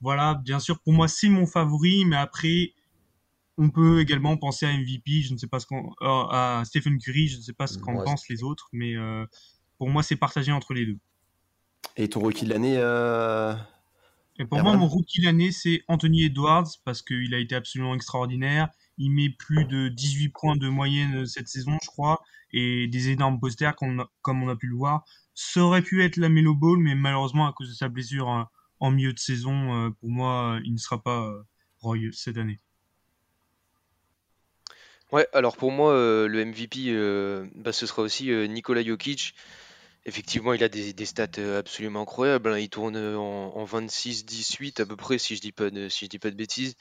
voilà, 0.00 0.34
bien 0.34 0.60
sûr, 0.60 0.80
pour 0.80 0.92
moi, 0.92 1.08
c'est 1.08 1.28
mon 1.28 1.46
favori, 1.46 2.04
mais 2.04 2.16
après, 2.16 2.74
on 3.60 3.68
peut 3.68 4.00
également 4.00 4.38
penser 4.38 4.64
à 4.64 4.72
MVP, 4.72 5.20
je 5.20 5.34
ne 5.34 5.38
sais 5.38 5.46
pas 5.46 5.60
ce 5.60 5.66
qu'on, 5.66 5.92
euh, 6.00 6.06
à 6.30 6.62
Stephen 6.64 6.96
Curry, 6.96 7.28
je 7.28 7.36
ne 7.36 7.42
sais 7.42 7.52
pas 7.52 7.66
ce 7.66 7.76
qu'en 7.76 8.02
pensent 8.02 8.26
les 8.30 8.42
autres, 8.42 8.70
mais 8.72 8.96
euh, 8.96 9.26
pour 9.76 9.90
moi, 9.90 10.02
c'est 10.02 10.16
partagé 10.16 10.50
entre 10.50 10.72
les 10.72 10.86
deux. 10.86 10.98
Et 11.98 12.08
ton 12.08 12.20
rookie 12.20 12.46
de 12.46 12.50
l'année 12.50 12.76
euh, 12.78 13.54
Et 14.38 14.46
pour 14.46 14.62
moi, 14.62 14.74
mon 14.78 14.88
rookie 14.88 15.20
de 15.20 15.26
l'année, 15.26 15.52
c'est 15.52 15.82
Anthony 15.88 16.24
Edwards, 16.24 16.68
parce 16.86 17.02
qu'il 17.02 17.34
a 17.34 17.38
été 17.38 17.54
absolument 17.54 17.94
extraordinaire. 17.94 18.70
Il 18.96 19.10
met 19.10 19.28
plus 19.28 19.66
de 19.66 19.88
18 19.88 20.30
points 20.30 20.56
de 20.56 20.68
moyenne 20.68 21.26
cette 21.26 21.48
saison, 21.48 21.76
je 21.82 21.88
crois, 21.88 22.22
et 22.54 22.88
des 22.88 23.10
énormes 23.10 23.38
posters, 23.38 23.76
comme 23.76 24.42
on 24.42 24.48
a, 24.48 24.56
pu 24.56 24.68
le 24.68 24.76
voir. 24.76 25.04
Ça 25.34 25.60
aurait 25.60 25.82
pu 25.82 26.02
être 26.02 26.16
la 26.16 26.30
Melo 26.30 26.54
Ball, 26.54 26.78
mais 26.78 26.94
malheureusement, 26.94 27.46
à 27.46 27.52
cause 27.52 27.68
de 27.68 27.74
sa 27.74 27.90
blessure, 27.90 28.30
hein, 28.30 28.48
en 28.78 28.90
milieu 28.90 29.12
de 29.12 29.18
saison, 29.18 29.92
pour 30.00 30.08
moi, 30.08 30.58
il 30.64 30.72
ne 30.72 30.78
sera 30.78 31.02
pas 31.02 31.30
Roy 31.80 32.10
cette 32.12 32.38
année. 32.38 32.58
Ouais, 35.12 35.26
alors 35.32 35.56
pour 35.56 35.72
moi, 35.72 35.92
le 35.94 36.44
MVP, 36.44 36.92
bah, 37.56 37.72
ce 37.72 37.86
sera 37.86 38.02
aussi 38.02 38.30
Nikola 38.30 38.84
Jokic. 38.84 39.34
Effectivement, 40.06 40.54
il 40.54 40.62
a 40.64 40.68
des, 40.68 41.04
stats 41.04 41.28
absolument 41.58 42.02
incroyables. 42.02 42.50
Hein. 42.50 42.58
Il 42.58 42.70
tourne 42.70 42.96
en, 42.96 43.64
26-18 43.64 44.80
à 44.80 44.86
peu 44.86 44.96
près, 44.96 45.18
si 45.18 45.36
je 45.36 45.40
dis 45.40 45.52
pas 45.52 45.70
de, 45.70 45.88
dis 46.06 46.18
pas 46.18 46.30
de 46.30 46.36
bêtises. 46.36 46.74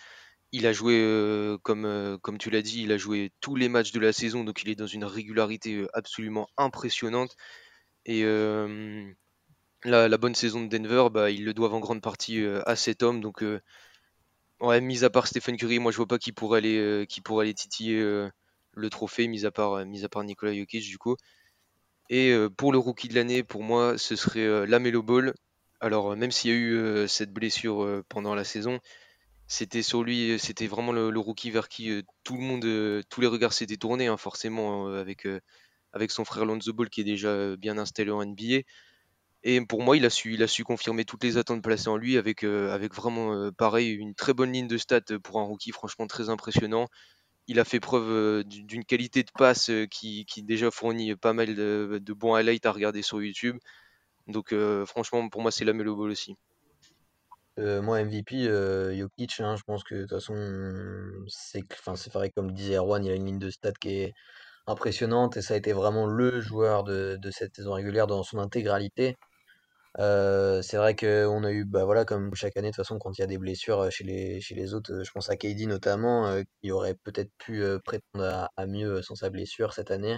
Il 0.52 0.68
a 0.68 0.74
joué, 0.74 1.58
comme, 1.64 2.20
comme 2.22 2.38
tu 2.38 2.50
l'as 2.52 2.62
dit, 2.62 2.84
il 2.84 2.92
a 2.92 2.98
joué 2.98 3.32
tous 3.42 3.56
les 3.56 3.70
matchs 3.70 3.92
de 3.92 4.00
la 4.00 4.14
saison, 4.14 4.44
donc 4.44 4.64
il 4.64 4.70
est 4.70 4.76
dans 4.76 4.88
une 4.88 5.06
régularité 5.06 5.86
absolument 5.94 6.48
impressionnante. 6.58 7.36
Et 8.06 8.24
la, 9.84 10.18
bonne 10.18 10.36
saison 10.36 10.64
de 10.64 10.68
Denver, 10.70 11.08
bah, 11.12 11.32
ils 11.32 11.46
le 11.46 11.54
doivent 11.54 11.74
en 11.74 11.80
grande 11.80 12.02
partie 12.02 12.44
à 12.66 12.76
cet 12.76 13.04
homme. 13.04 13.22
Donc, 13.22 13.44
ouais, 14.62 14.82
mis 14.82 15.04
à 15.04 15.10
part 15.10 15.28
Stephen 15.28 15.58
Curry, 15.58 15.80
moi 15.80 15.92
je 15.92 15.98
vois 15.98 16.08
pas 16.08 16.18
qui 16.18 16.32
pourrait 16.32 16.60
aller, 16.60 17.06
qui 17.08 17.22
pourrait 17.22 17.54
titiller 17.54 18.30
le 18.74 18.90
trophée, 18.90 19.28
mis 19.28 19.46
à 19.46 19.52
part, 19.52 19.86
mis 19.86 20.04
à 20.04 20.10
part 20.10 20.24
Jokic 20.28 20.84
du 20.84 20.98
coup. 20.98 21.16
Et 22.10 22.34
pour 22.58 22.72
le 22.72 22.80
rookie 22.80 23.08
de 23.08 23.16
l'année, 23.16 23.44
pour 23.44 23.64
moi, 23.64 23.98
ce 23.98 24.16
serait 24.16 24.66
Lamelo 24.66 25.04
Ball. 25.04 25.34
Alors, 25.80 26.16
même 26.16 26.32
s'il 26.32 26.52
y 26.52 26.54
a 26.54 26.58
eu 26.58 27.08
cette 27.08 27.32
blessure 27.32 28.04
pendant 28.10 28.36
la 28.36 28.44
saison, 28.44 28.80
c'était 29.48 29.84
sur 29.84 30.04
lui, 30.04 30.38
c'était 30.40 30.68
vraiment 30.68 30.92
le, 30.92 31.20
rookie 31.20 31.52
vers 31.52 31.70
qui 31.70 32.04
tout 32.24 32.36
le 32.36 32.42
monde, 32.42 33.04
tous 33.10 33.22
les 33.22 33.28
regards 33.28 33.54
s'étaient 33.54 33.78
tournés, 33.78 34.08
hein, 34.08 34.18
forcément, 34.18 34.88
avec, 34.88 35.28
avec 35.94 36.12
son 36.12 36.26
frère 36.26 36.46
Lonzo 36.46 36.74
Ball 36.74 36.90
qui 36.90 37.02
est 37.02 37.06
déjà 37.06 37.56
bien 37.56 37.78
installé 37.78 38.12
en 38.12 38.24
NBA. 38.24 38.62
Et 39.44 39.62
pour 39.62 39.82
moi, 39.82 39.96
il 39.98 40.06
a 40.06 40.10
su, 40.10 40.64
confirmer 40.64 41.06
toutes 41.06 41.24
les 41.24 41.38
attentes 41.38 41.64
placées 41.64 41.88
en 41.88 41.98
lui 41.98 42.18
avec, 42.18 42.44
avec 42.44 42.94
vraiment, 42.94 43.52
pareil, 43.58 43.94
une 43.94 44.14
très 44.14 44.34
bonne 44.34 44.52
ligne 44.52 44.68
de 44.68 44.78
stats 44.78 45.20
pour 45.24 45.40
un 45.40 45.44
rookie, 45.44 45.72
franchement 45.72 46.08
très 46.08 46.30
impressionnant 46.30 46.88
il 47.50 47.60
a 47.60 47.66
fait 47.66 47.80
preuve 47.80 48.10
euh, 48.12 48.44
d'une 48.46 48.86
qualité 48.86 49.24
de 49.24 49.32
passe 49.36 49.72
euh, 49.72 49.88
qui, 49.88 50.24
déjà 50.44 50.70
fournit 50.70 51.16
pas 51.16 51.34
mal 51.34 51.56
de, 51.56 52.14
bons 52.14 52.36
highlights 52.36 52.68
à 52.68 52.72
regarder 52.72 53.02
sur 53.02 53.22
YouTube. 53.22 53.58
Donc 54.28 54.54
euh, 54.54 54.86
franchement, 54.86 55.28
pour 55.30 55.42
moi, 55.42 55.52
c'est 55.52 55.66
la 55.66 55.74
Melo 55.74 55.96
Ball 55.96 56.12
aussi. 56.12 56.36
moi, 57.58 58.04
MVP, 58.04 58.44
Jokic, 58.96 59.40
hein, 59.40 59.56
je 59.56 59.64
pense 59.64 59.84
que 59.84 59.96
de 59.96 60.02
toute 60.02 60.12
façon, 60.12 60.36
c'est 61.28 62.14
pareil 62.14 62.32
comme 62.32 62.54
disait 62.54 62.76
Erwan, 62.76 63.04
il 63.04 63.12
a 63.12 63.16
une 63.16 63.26
ligne 63.26 63.40
de 63.40 63.50
stats 63.50 63.72
qui 63.72 63.90
est 64.02 64.14
impressionnante 64.68 65.36
et 65.36 65.42
ça 65.42 65.56
a 65.56 65.58
été 65.58 65.74
vraiment 65.74 66.06
le 66.06 66.40
joueur 66.40 66.84
de 66.84 67.32
cette 67.32 67.56
saison 67.56 67.74
régulière 67.74 68.06
dans 68.06 68.22
son 68.22 68.38
intégralité. 68.38 69.18
Euh, 70.00 70.62
c'est 70.62 70.78
vrai 70.78 70.96
qu'on 70.96 71.44
a 71.44 71.52
eu, 71.52 71.66
bah 71.66 71.84
voilà, 71.84 72.06
comme 72.06 72.34
chaque 72.34 72.56
année, 72.56 72.70
de 72.70 72.76
toute 72.76 72.86
façon, 72.86 73.00
quand 73.00 73.18
il 73.18 73.22
y 73.22 73.24
a 73.24 73.28
des 73.28 73.38
blessures 73.38 73.82
euh, 73.82 73.90
chez 73.90 74.06
les, 74.06 74.40
chez 74.40 74.56
les 74.56 74.74
autres, 74.74 74.94
euh, 74.94 75.04
je 75.04 75.12
pense 75.12 75.30
à 75.30 75.36
KD 75.36 75.68
notamment, 75.68 76.42
qui 76.62 76.72
aurait 76.72 76.96
peut-être 76.96 77.32
pu 77.38 77.64
prétendre 77.84 78.50
à, 78.56 78.66
mieux 78.66 79.02
sans 79.02 79.16
sa 79.16 79.30
blessure 79.30 79.74
cette 79.74 79.92
année. 79.92 80.18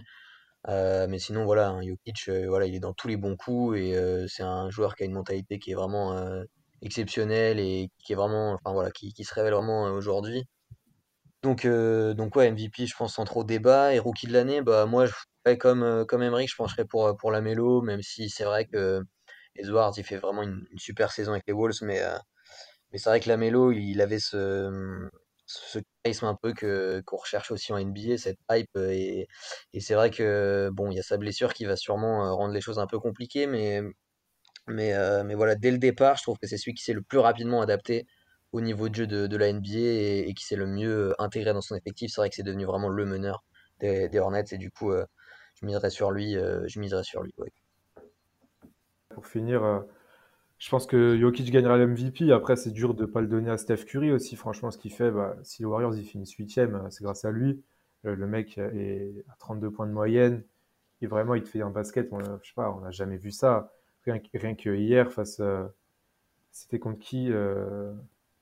mais 0.67 1.19
sinon, 1.19 1.45
voilà, 1.45 1.69
hein, 1.69 1.81
Jokic, 1.81 2.29
voilà, 2.47 2.67
il 2.67 2.75
est 2.75 2.79
dans 2.79 2.93
tous 2.93 3.07
les 3.07 3.17
bons 3.17 3.35
coups 3.35 3.77
et 3.79 3.95
c'est 4.27 4.43
un 4.43 4.69
joueur 4.69 4.95
qui 4.95 5.03
a 5.03 5.05
une 5.07 5.13
mentalité 5.13 5.59
qui 5.59 5.71
est 5.71 5.75
vraiment 5.75 6.43
exceptionnelle 6.81 7.59
et 7.59 7.89
qui 7.99 8.13
est 8.13 8.15
vraiment, 8.15 8.53
enfin 8.53 8.73
voilà, 8.73 8.91
qui, 8.91 9.13
qui 9.13 9.23
se 9.23 9.33
révèle 9.33 9.53
vraiment 9.53 9.83
aujourd'hui. 9.85 10.45
Donc, 11.43 11.65
donc 11.65 12.35
MVP, 12.35 12.85
je 12.87 12.95
pense 12.95 13.15
sans 13.15 13.25
trop 13.25 13.43
débat. 13.43 13.93
Et 13.95 13.99
rookie 13.99 14.27
de 14.27 14.33
l'année, 14.33 14.61
bah 14.61 14.85
moi, 14.85 15.05
je, 15.07 15.13
comme, 15.55 16.05
comme 16.07 16.23
Emery, 16.23 16.47
je 16.47 16.55
pencherais 16.55 16.85
pour, 16.85 17.15
pour 17.17 17.31
la 17.31 17.41
même 17.41 18.01
si 18.03 18.29
c'est 18.29 18.43
vrai 18.43 18.65
que 18.65 19.03
Edwards, 19.55 19.93
il 19.97 20.03
fait 20.03 20.17
vraiment 20.17 20.43
une, 20.43 20.65
super 20.77 21.11
saison 21.11 21.31
avec 21.33 21.45
les 21.47 21.53
Wolves, 21.53 21.81
mais, 21.81 22.01
euh, 22.01 22.17
mais 22.91 22.97
c'est 22.99 23.09
vrai 23.09 23.19
que 23.19 23.29
Lamelo, 23.29 23.71
il, 23.71 24.01
avait 24.01 24.19
ce, 24.19 25.09
ce 25.45 25.79
charisme 26.03 26.25
un 26.25 26.35
peu 26.35 26.53
que 26.53 27.01
qu'on 27.05 27.17
recherche 27.17 27.51
aussi 27.51 27.73
en 27.73 27.79
NBA, 27.79 28.17
cette 28.17 28.39
hype. 28.49 28.69
Euh, 28.77 28.91
et, 28.91 29.27
et 29.73 29.79
c'est 29.81 29.95
vrai 29.95 30.11
que 30.11 30.69
bon, 30.73 30.91
il 30.91 30.95
y 30.97 30.99
a 30.99 31.03
sa 31.03 31.17
blessure 31.17 31.53
qui 31.53 31.65
va 31.65 31.75
sûrement 31.75 32.25
euh, 32.25 32.33
rendre 32.33 32.53
les 32.53 32.61
choses 32.61 32.79
un 32.79 32.87
peu 32.87 32.99
compliquées, 32.99 33.47
mais, 33.47 33.81
mais, 34.67 34.93
mais 35.25 35.35
voilà, 35.35 35.55
dès 35.55 35.71
le 35.71 35.77
départ, 35.79 36.17
je 36.17 36.23
trouve 36.23 36.37
que 36.37 36.47
c'est 36.47 36.57
celui 36.57 36.73
qui 36.73 36.83
s'est 36.83 36.93
le 36.93 37.03
plus 37.03 37.19
rapidement 37.19 37.61
adapté 37.61 38.05
au 38.53 38.61
niveau 38.61 38.89
de 38.89 38.95
jeu 38.95 39.07
de, 39.07 39.37
la 39.37 39.51
NBA 39.53 39.69
et, 40.27 40.33
qui 40.35 40.45
s'est 40.45 40.55
le 40.57 40.67
mieux 40.67 41.15
intégré 41.19 41.53
dans 41.53 41.61
son 41.61 41.75
effectif. 41.75 42.11
C'est 42.13 42.21
vrai 42.21 42.29
que 42.29 42.35
c'est 42.35 42.43
devenu 42.43 42.65
vraiment 42.65 42.89
le 42.89 43.05
meneur 43.05 43.43
des, 43.79 44.09
des 44.09 44.19
Hornets 44.19 44.45
et 44.51 44.57
du 44.57 44.71
coup, 44.71 44.93
je 45.61 45.65
miserais 45.65 45.89
sur 45.89 46.11
lui. 46.11 46.33
je 46.33 46.79
miserais 46.79 47.03
sur 47.03 47.23
lui. 47.23 47.33
Pour 49.13 49.28
finir, 49.28 49.63
euh, 49.63 49.80
je 50.62 50.69
pense 50.69 50.86
que 50.86 51.17
Jokic 51.17 51.50
gagnera 51.52 51.78
l'MVP. 51.78 52.32
Après, 52.32 52.56
c'est 52.56 52.71
dur 52.71 52.93
de 52.93 53.02
ne 53.02 53.08
pas 53.08 53.21
le 53.21 53.28
donner 53.28 53.50
à 53.50 53.58
Steph 53.58 53.86
Curry 53.86 54.12
aussi. 54.12 54.36
Franchement, 54.36 54.69
ce 54.69 54.78
qu'il 54.78 54.93
fait, 54.93 55.10
bah, 55.12 55.36
si 55.43 55.63
les 55.63 55.65
Warriors 55.65 55.95
ils 55.95 56.06
finissent 56.06 56.34
8 56.34 56.58
euh, 56.60 56.80
c'est 56.89 57.04
grâce 57.04 57.26
à 57.26 57.32
lui. 57.32 57.63
Le, 58.04 58.28
mec 58.28 58.58
est 58.58 59.24
à 59.30 59.36
32 59.39 59.71
points 59.71 59.88
de 59.88 59.91
moyenne. 59.91 60.43
Et 61.02 61.08
vraiment, 61.08 61.36
il 61.36 61.43
te 61.43 61.50
fait 61.50 61.62
un 61.62 61.69
basket. 61.69 62.10
On, 62.12 62.19
je 62.19 62.47
sais 62.47 62.54
pas, 62.56 62.71
on 62.71 62.82
n'a 62.82 62.91
jamais 62.91 63.17
vu 63.17 63.32
ça. 63.32 63.71
Rien, 64.06 64.19
que 64.19 64.76
hier, 64.76 65.12
face. 65.12 65.39
Euh, 65.39 65.65
c'était 66.52 66.80
contre 66.80 67.00
qui 67.00 67.32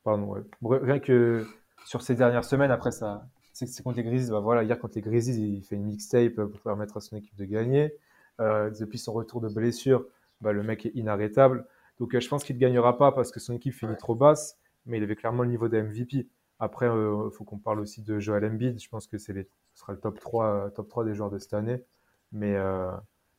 Pardon. 0.04 0.36
Rien 0.62 1.00
que 1.00 1.46
sur 1.86 2.02
ces 2.02 2.16
dernières 2.16 2.46
semaines, 2.46 2.72
après 2.72 2.92
ça. 2.92 3.28
C'est 3.54 3.84
contre 3.84 3.98
les 3.98 4.04
Grizzlies. 4.04 4.32
Bah, 4.32 4.40
voilà, 4.40 4.64
hier 4.64 4.80
contre 4.80 4.96
les 4.96 5.02
Grizzlies, 5.02 5.58
il 5.58 5.64
fait 5.64 5.76
une 5.76 5.86
mixtape 5.86 6.36
pour 6.36 6.60
permettre 6.62 6.98
à 6.98 7.02
son 7.02 7.18
équipe 7.18 7.36
de 7.36 7.46
gagner. 7.46 7.94
depuis 8.40 8.98
son 8.98 9.14
retour 9.14 9.42
de 9.42 9.50
blessure, 9.50 10.06
bah, 10.41 10.54
le 10.54 10.63
mec 10.63 10.86
est 10.86 10.91
inarrêtable. 10.95 11.65
Donc 11.99 12.15
euh, 12.15 12.19
je 12.19 12.28
pense 12.30 12.43
qu'il 12.43 12.56
ne 12.56 12.62
gagnera 12.62 12.97
pas 12.97 13.12
parce 13.12 13.32
que 13.32 13.39
son 13.39 13.54
équipe 13.54 13.73
finit 13.73 13.97
trop 13.97 14.15
basse, 14.15 14.58
mais 14.86 14.97
il 14.97 15.04
avait 15.04 15.15
clairement 15.15 15.43
le 15.43 15.49
niveau 15.49 15.67
des 15.67 15.82
MVP. 15.82 16.28
Après, 16.60 16.88
il 16.88 16.89
euh, 16.89 17.30
faut 17.30 17.43
qu'on 17.43 17.58
parle 17.58 17.80
aussi 17.80 18.02
de 18.02 18.19
Joel 18.19 18.45
Embiid. 18.45 18.80
Je 18.82 18.89
pense 18.89 19.08
que 19.08 19.17
c'est 19.17 19.34
ce 19.34 19.80
sera 19.82 19.93
le 19.93 19.99
top 19.99 20.19
3, 20.19 20.45
euh, 20.45 20.69
top 20.69 20.89
3 20.89 21.06
des 21.06 21.13
joueurs 21.13 21.30
de 21.30 21.39
cette 21.39 21.54
année. 21.54 21.84
Mais, 22.32 22.58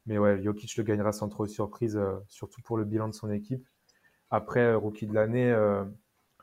mais 0.06 0.18
ouais, 0.18 0.42
Jokic 0.42 0.76
le 0.76 0.82
gagnera 0.82 1.12
sans 1.12 1.28
trop 1.28 1.46
de 1.46 1.50
surprise, 1.50 2.00
surtout 2.26 2.60
pour 2.60 2.76
le 2.76 2.84
bilan 2.84 3.06
de 3.06 3.14
son 3.14 3.30
équipe. 3.30 3.64
Après, 4.30 4.74
rookie 4.74 5.06
de 5.06 5.14
l'année, 5.14 5.52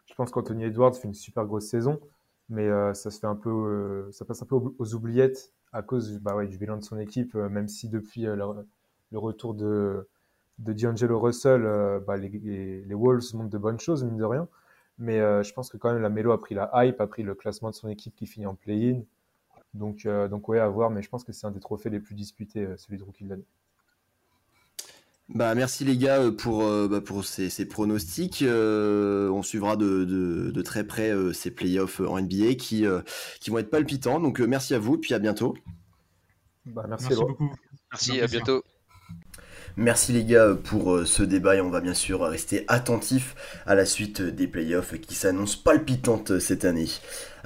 je 0.05 0.13
pense 0.15 0.31
qu'Anthony 0.31 0.63
Edwards 0.63 0.95
fait 0.95 1.09
une 1.09 1.13
super 1.13 1.45
grosse 1.45 1.65
saison, 1.67 1.99
mais 2.47 2.69
ça 2.93 3.11
se 3.11 3.19
fait 3.19 3.27
un 3.27 3.35
peu, 3.35 4.07
ça 4.13 4.23
passe 4.23 4.41
un 4.41 4.45
peu 4.45 4.55
aux, 4.55 4.95
oubliettes 4.95 5.51
à 5.73 5.81
cause 5.81 6.19
bah 6.21 6.37
ouais, 6.37 6.47
du 6.47 6.57
bilan 6.57 6.77
de 6.77 6.83
son 6.83 6.97
équipe, 6.97 7.35
même 7.35 7.67
si 7.67 7.89
depuis 7.89 8.21
le 8.21 9.19
retour 9.19 9.55
de, 9.55 10.07
de 10.59 10.73
D'Angelo 10.73 11.19
Russell, 11.19 11.65
euh, 11.65 11.99
bah, 11.99 12.17
les, 12.17 12.29
les, 12.29 12.95
Wolves 12.95 13.33
montrent 13.33 13.49
de 13.49 13.57
bonnes 13.57 13.79
choses, 13.79 14.03
mine 14.03 14.17
de 14.17 14.23
rien. 14.23 14.47
Mais 14.97 15.19
euh, 15.19 15.43
je 15.43 15.53
pense 15.53 15.69
que 15.69 15.77
quand 15.77 15.93
même 15.93 16.01
la 16.01 16.09
Melo 16.09 16.31
a 16.31 16.39
pris 16.39 16.55
la 16.55 16.71
hype, 16.73 16.99
a 16.99 17.07
pris 17.07 17.23
le 17.23 17.35
classement 17.35 17.69
de 17.69 17.75
son 17.75 17.87
équipe 17.87 18.15
qui 18.15 18.25
finit 18.25 18.47
en 18.47 18.55
play-in. 18.55 19.01
Donc, 19.73 20.05
euh, 20.05 20.27
donc 20.27 20.49
ouais, 20.49 20.59
à 20.59 20.67
voir, 20.67 20.89
mais 20.89 21.03
je 21.03 21.09
pense 21.09 21.23
que 21.23 21.31
c'est 21.31 21.45
un 21.45 21.51
des 21.51 21.59
trophées 21.59 21.91
les 21.91 21.99
plus 21.99 22.15
disputés, 22.15 22.67
celui 22.77 22.97
de 22.97 23.03
rookie 23.03 23.23
de 23.25 23.29
l'année. 23.29 23.45
Bah 25.29 25.53
merci 25.55 25.83
les 25.83 25.97
gars 25.97 26.31
pour, 26.31 26.59
bah, 26.87 27.01
pour 27.01 27.25
ces, 27.25 27.49
ces 27.49 27.67
pronostics. 27.67 28.45
on 28.47 29.43
suivra 29.43 29.75
de, 29.75 30.05
de, 30.05 30.51
de, 30.51 30.61
très 30.61 30.85
près 30.85 31.11
ces 31.33 31.51
playoffs 31.51 31.99
en 31.99 32.21
NBA 32.21 32.55
qui, 32.55 32.85
qui 33.41 33.49
vont 33.49 33.57
être 33.57 33.69
palpitants. 33.69 34.21
Donc 34.21 34.39
merci 34.39 34.73
à 34.73 34.79
vous, 34.79 34.97
puis 34.97 35.13
à 35.13 35.19
bientôt. 35.19 35.53
Bah, 36.65 36.85
merci, 36.87 37.07
merci 37.09 37.23
beaucoup. 37.23 37.51
Merci, 37.91 38.21
à 38.21 38.27
bientôt. 38.27 38.63
Merci 39.79 40.11
les 40.11 40.23
gars 40.23 40.55
pour 40.55 40.95
euh, 40.95 41.05
ce 41.05 41.21
débat 41.21 41.55
et 41.55 41.61
on 41.61 41.69
va 41.69 41.81
bien 41.81 41.93
sûr 41.93 42.21
rester 42.21 42.65
attentif 42.67 43.35
à 43.67 43.75
la 43.75 43.85
suite 43.85 44.23
des 44.23 44.47
playoffs 44.47 44.99
qui 44.99 45.13
s'annoncent 45.13 45.59
palpitantes 45.63 46.39
cette 46.39 46.65
année. 46.65 46.87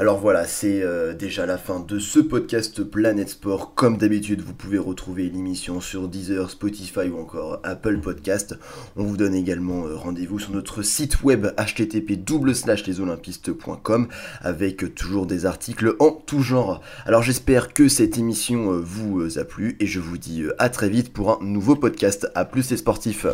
Alors 0.02 0.18
voilà, 0.18 0.48
c'est 0.48 0.82
euh, 0.82 1.14
déjà 1.14 1.46
la 1.46 1.60
fin 1.60 1.80
de 1.80 2.00
ce 2.00 2.20
podcast 2.20 2.84
Planète 2.84 3.30
Sport. 3.30 3.76
Comme 3.76 3.98
d'habitude, 3.98 4.42
vous 4.42 4.56
pouvez 4.56 4.80
retrouver 4.80 5.30
l'émission 5.30 5.80
sur 5.80 6.08
Deezer, 6.08 6.50
Spotify 6.50 7.08
ou 7.08 7.20
encore 7.20 7.60
Apple 7.62 8.00
Podcast. 8.00 8.58
On 8.96 9.04
vous 9.04 9.16
donne 9.16 9.36
également 9.36 9.86
euh, 9.86 9.96
rendez-vous 9.96 10.40
sur 10.40 10.54
notre 10.54 10.82
site 10.82 11.22
web 11.22 11.46
http 11.56 12.18
lesolympistes.com 12.44 14.08
avec 14.42 14.96
toujours 14.96 15.28
des 15.28 15.46
articles 15.46 15.94
en 16.00 16.10
tout 16.10 16.42
genre. 16.42 16.82
Alors 17.06 17.22
j'espère 17.22 17.72
que 17.72 17.88
cette 17.88 18.18
émission 18.18 18.74
euh, 18.74 18.82
vous 18.84 19.38
a 19.38 19.44
plu 19.44 19.78
et 19.80 19.86
je 19.86 20.00
vous 20.00 20.18
dis 20.18 20.46
à 20.58 20.70
très 20.70 20.90
vite 20.90 21.14
pour 21.14 21.30
un 21.30 21.46
nouveau 21.46 21.76
podcast. 21.76 22.28
A 22.34 22.46
plus 22.46 22.72
les 22.72 22.78
sportifs 22.78 23.28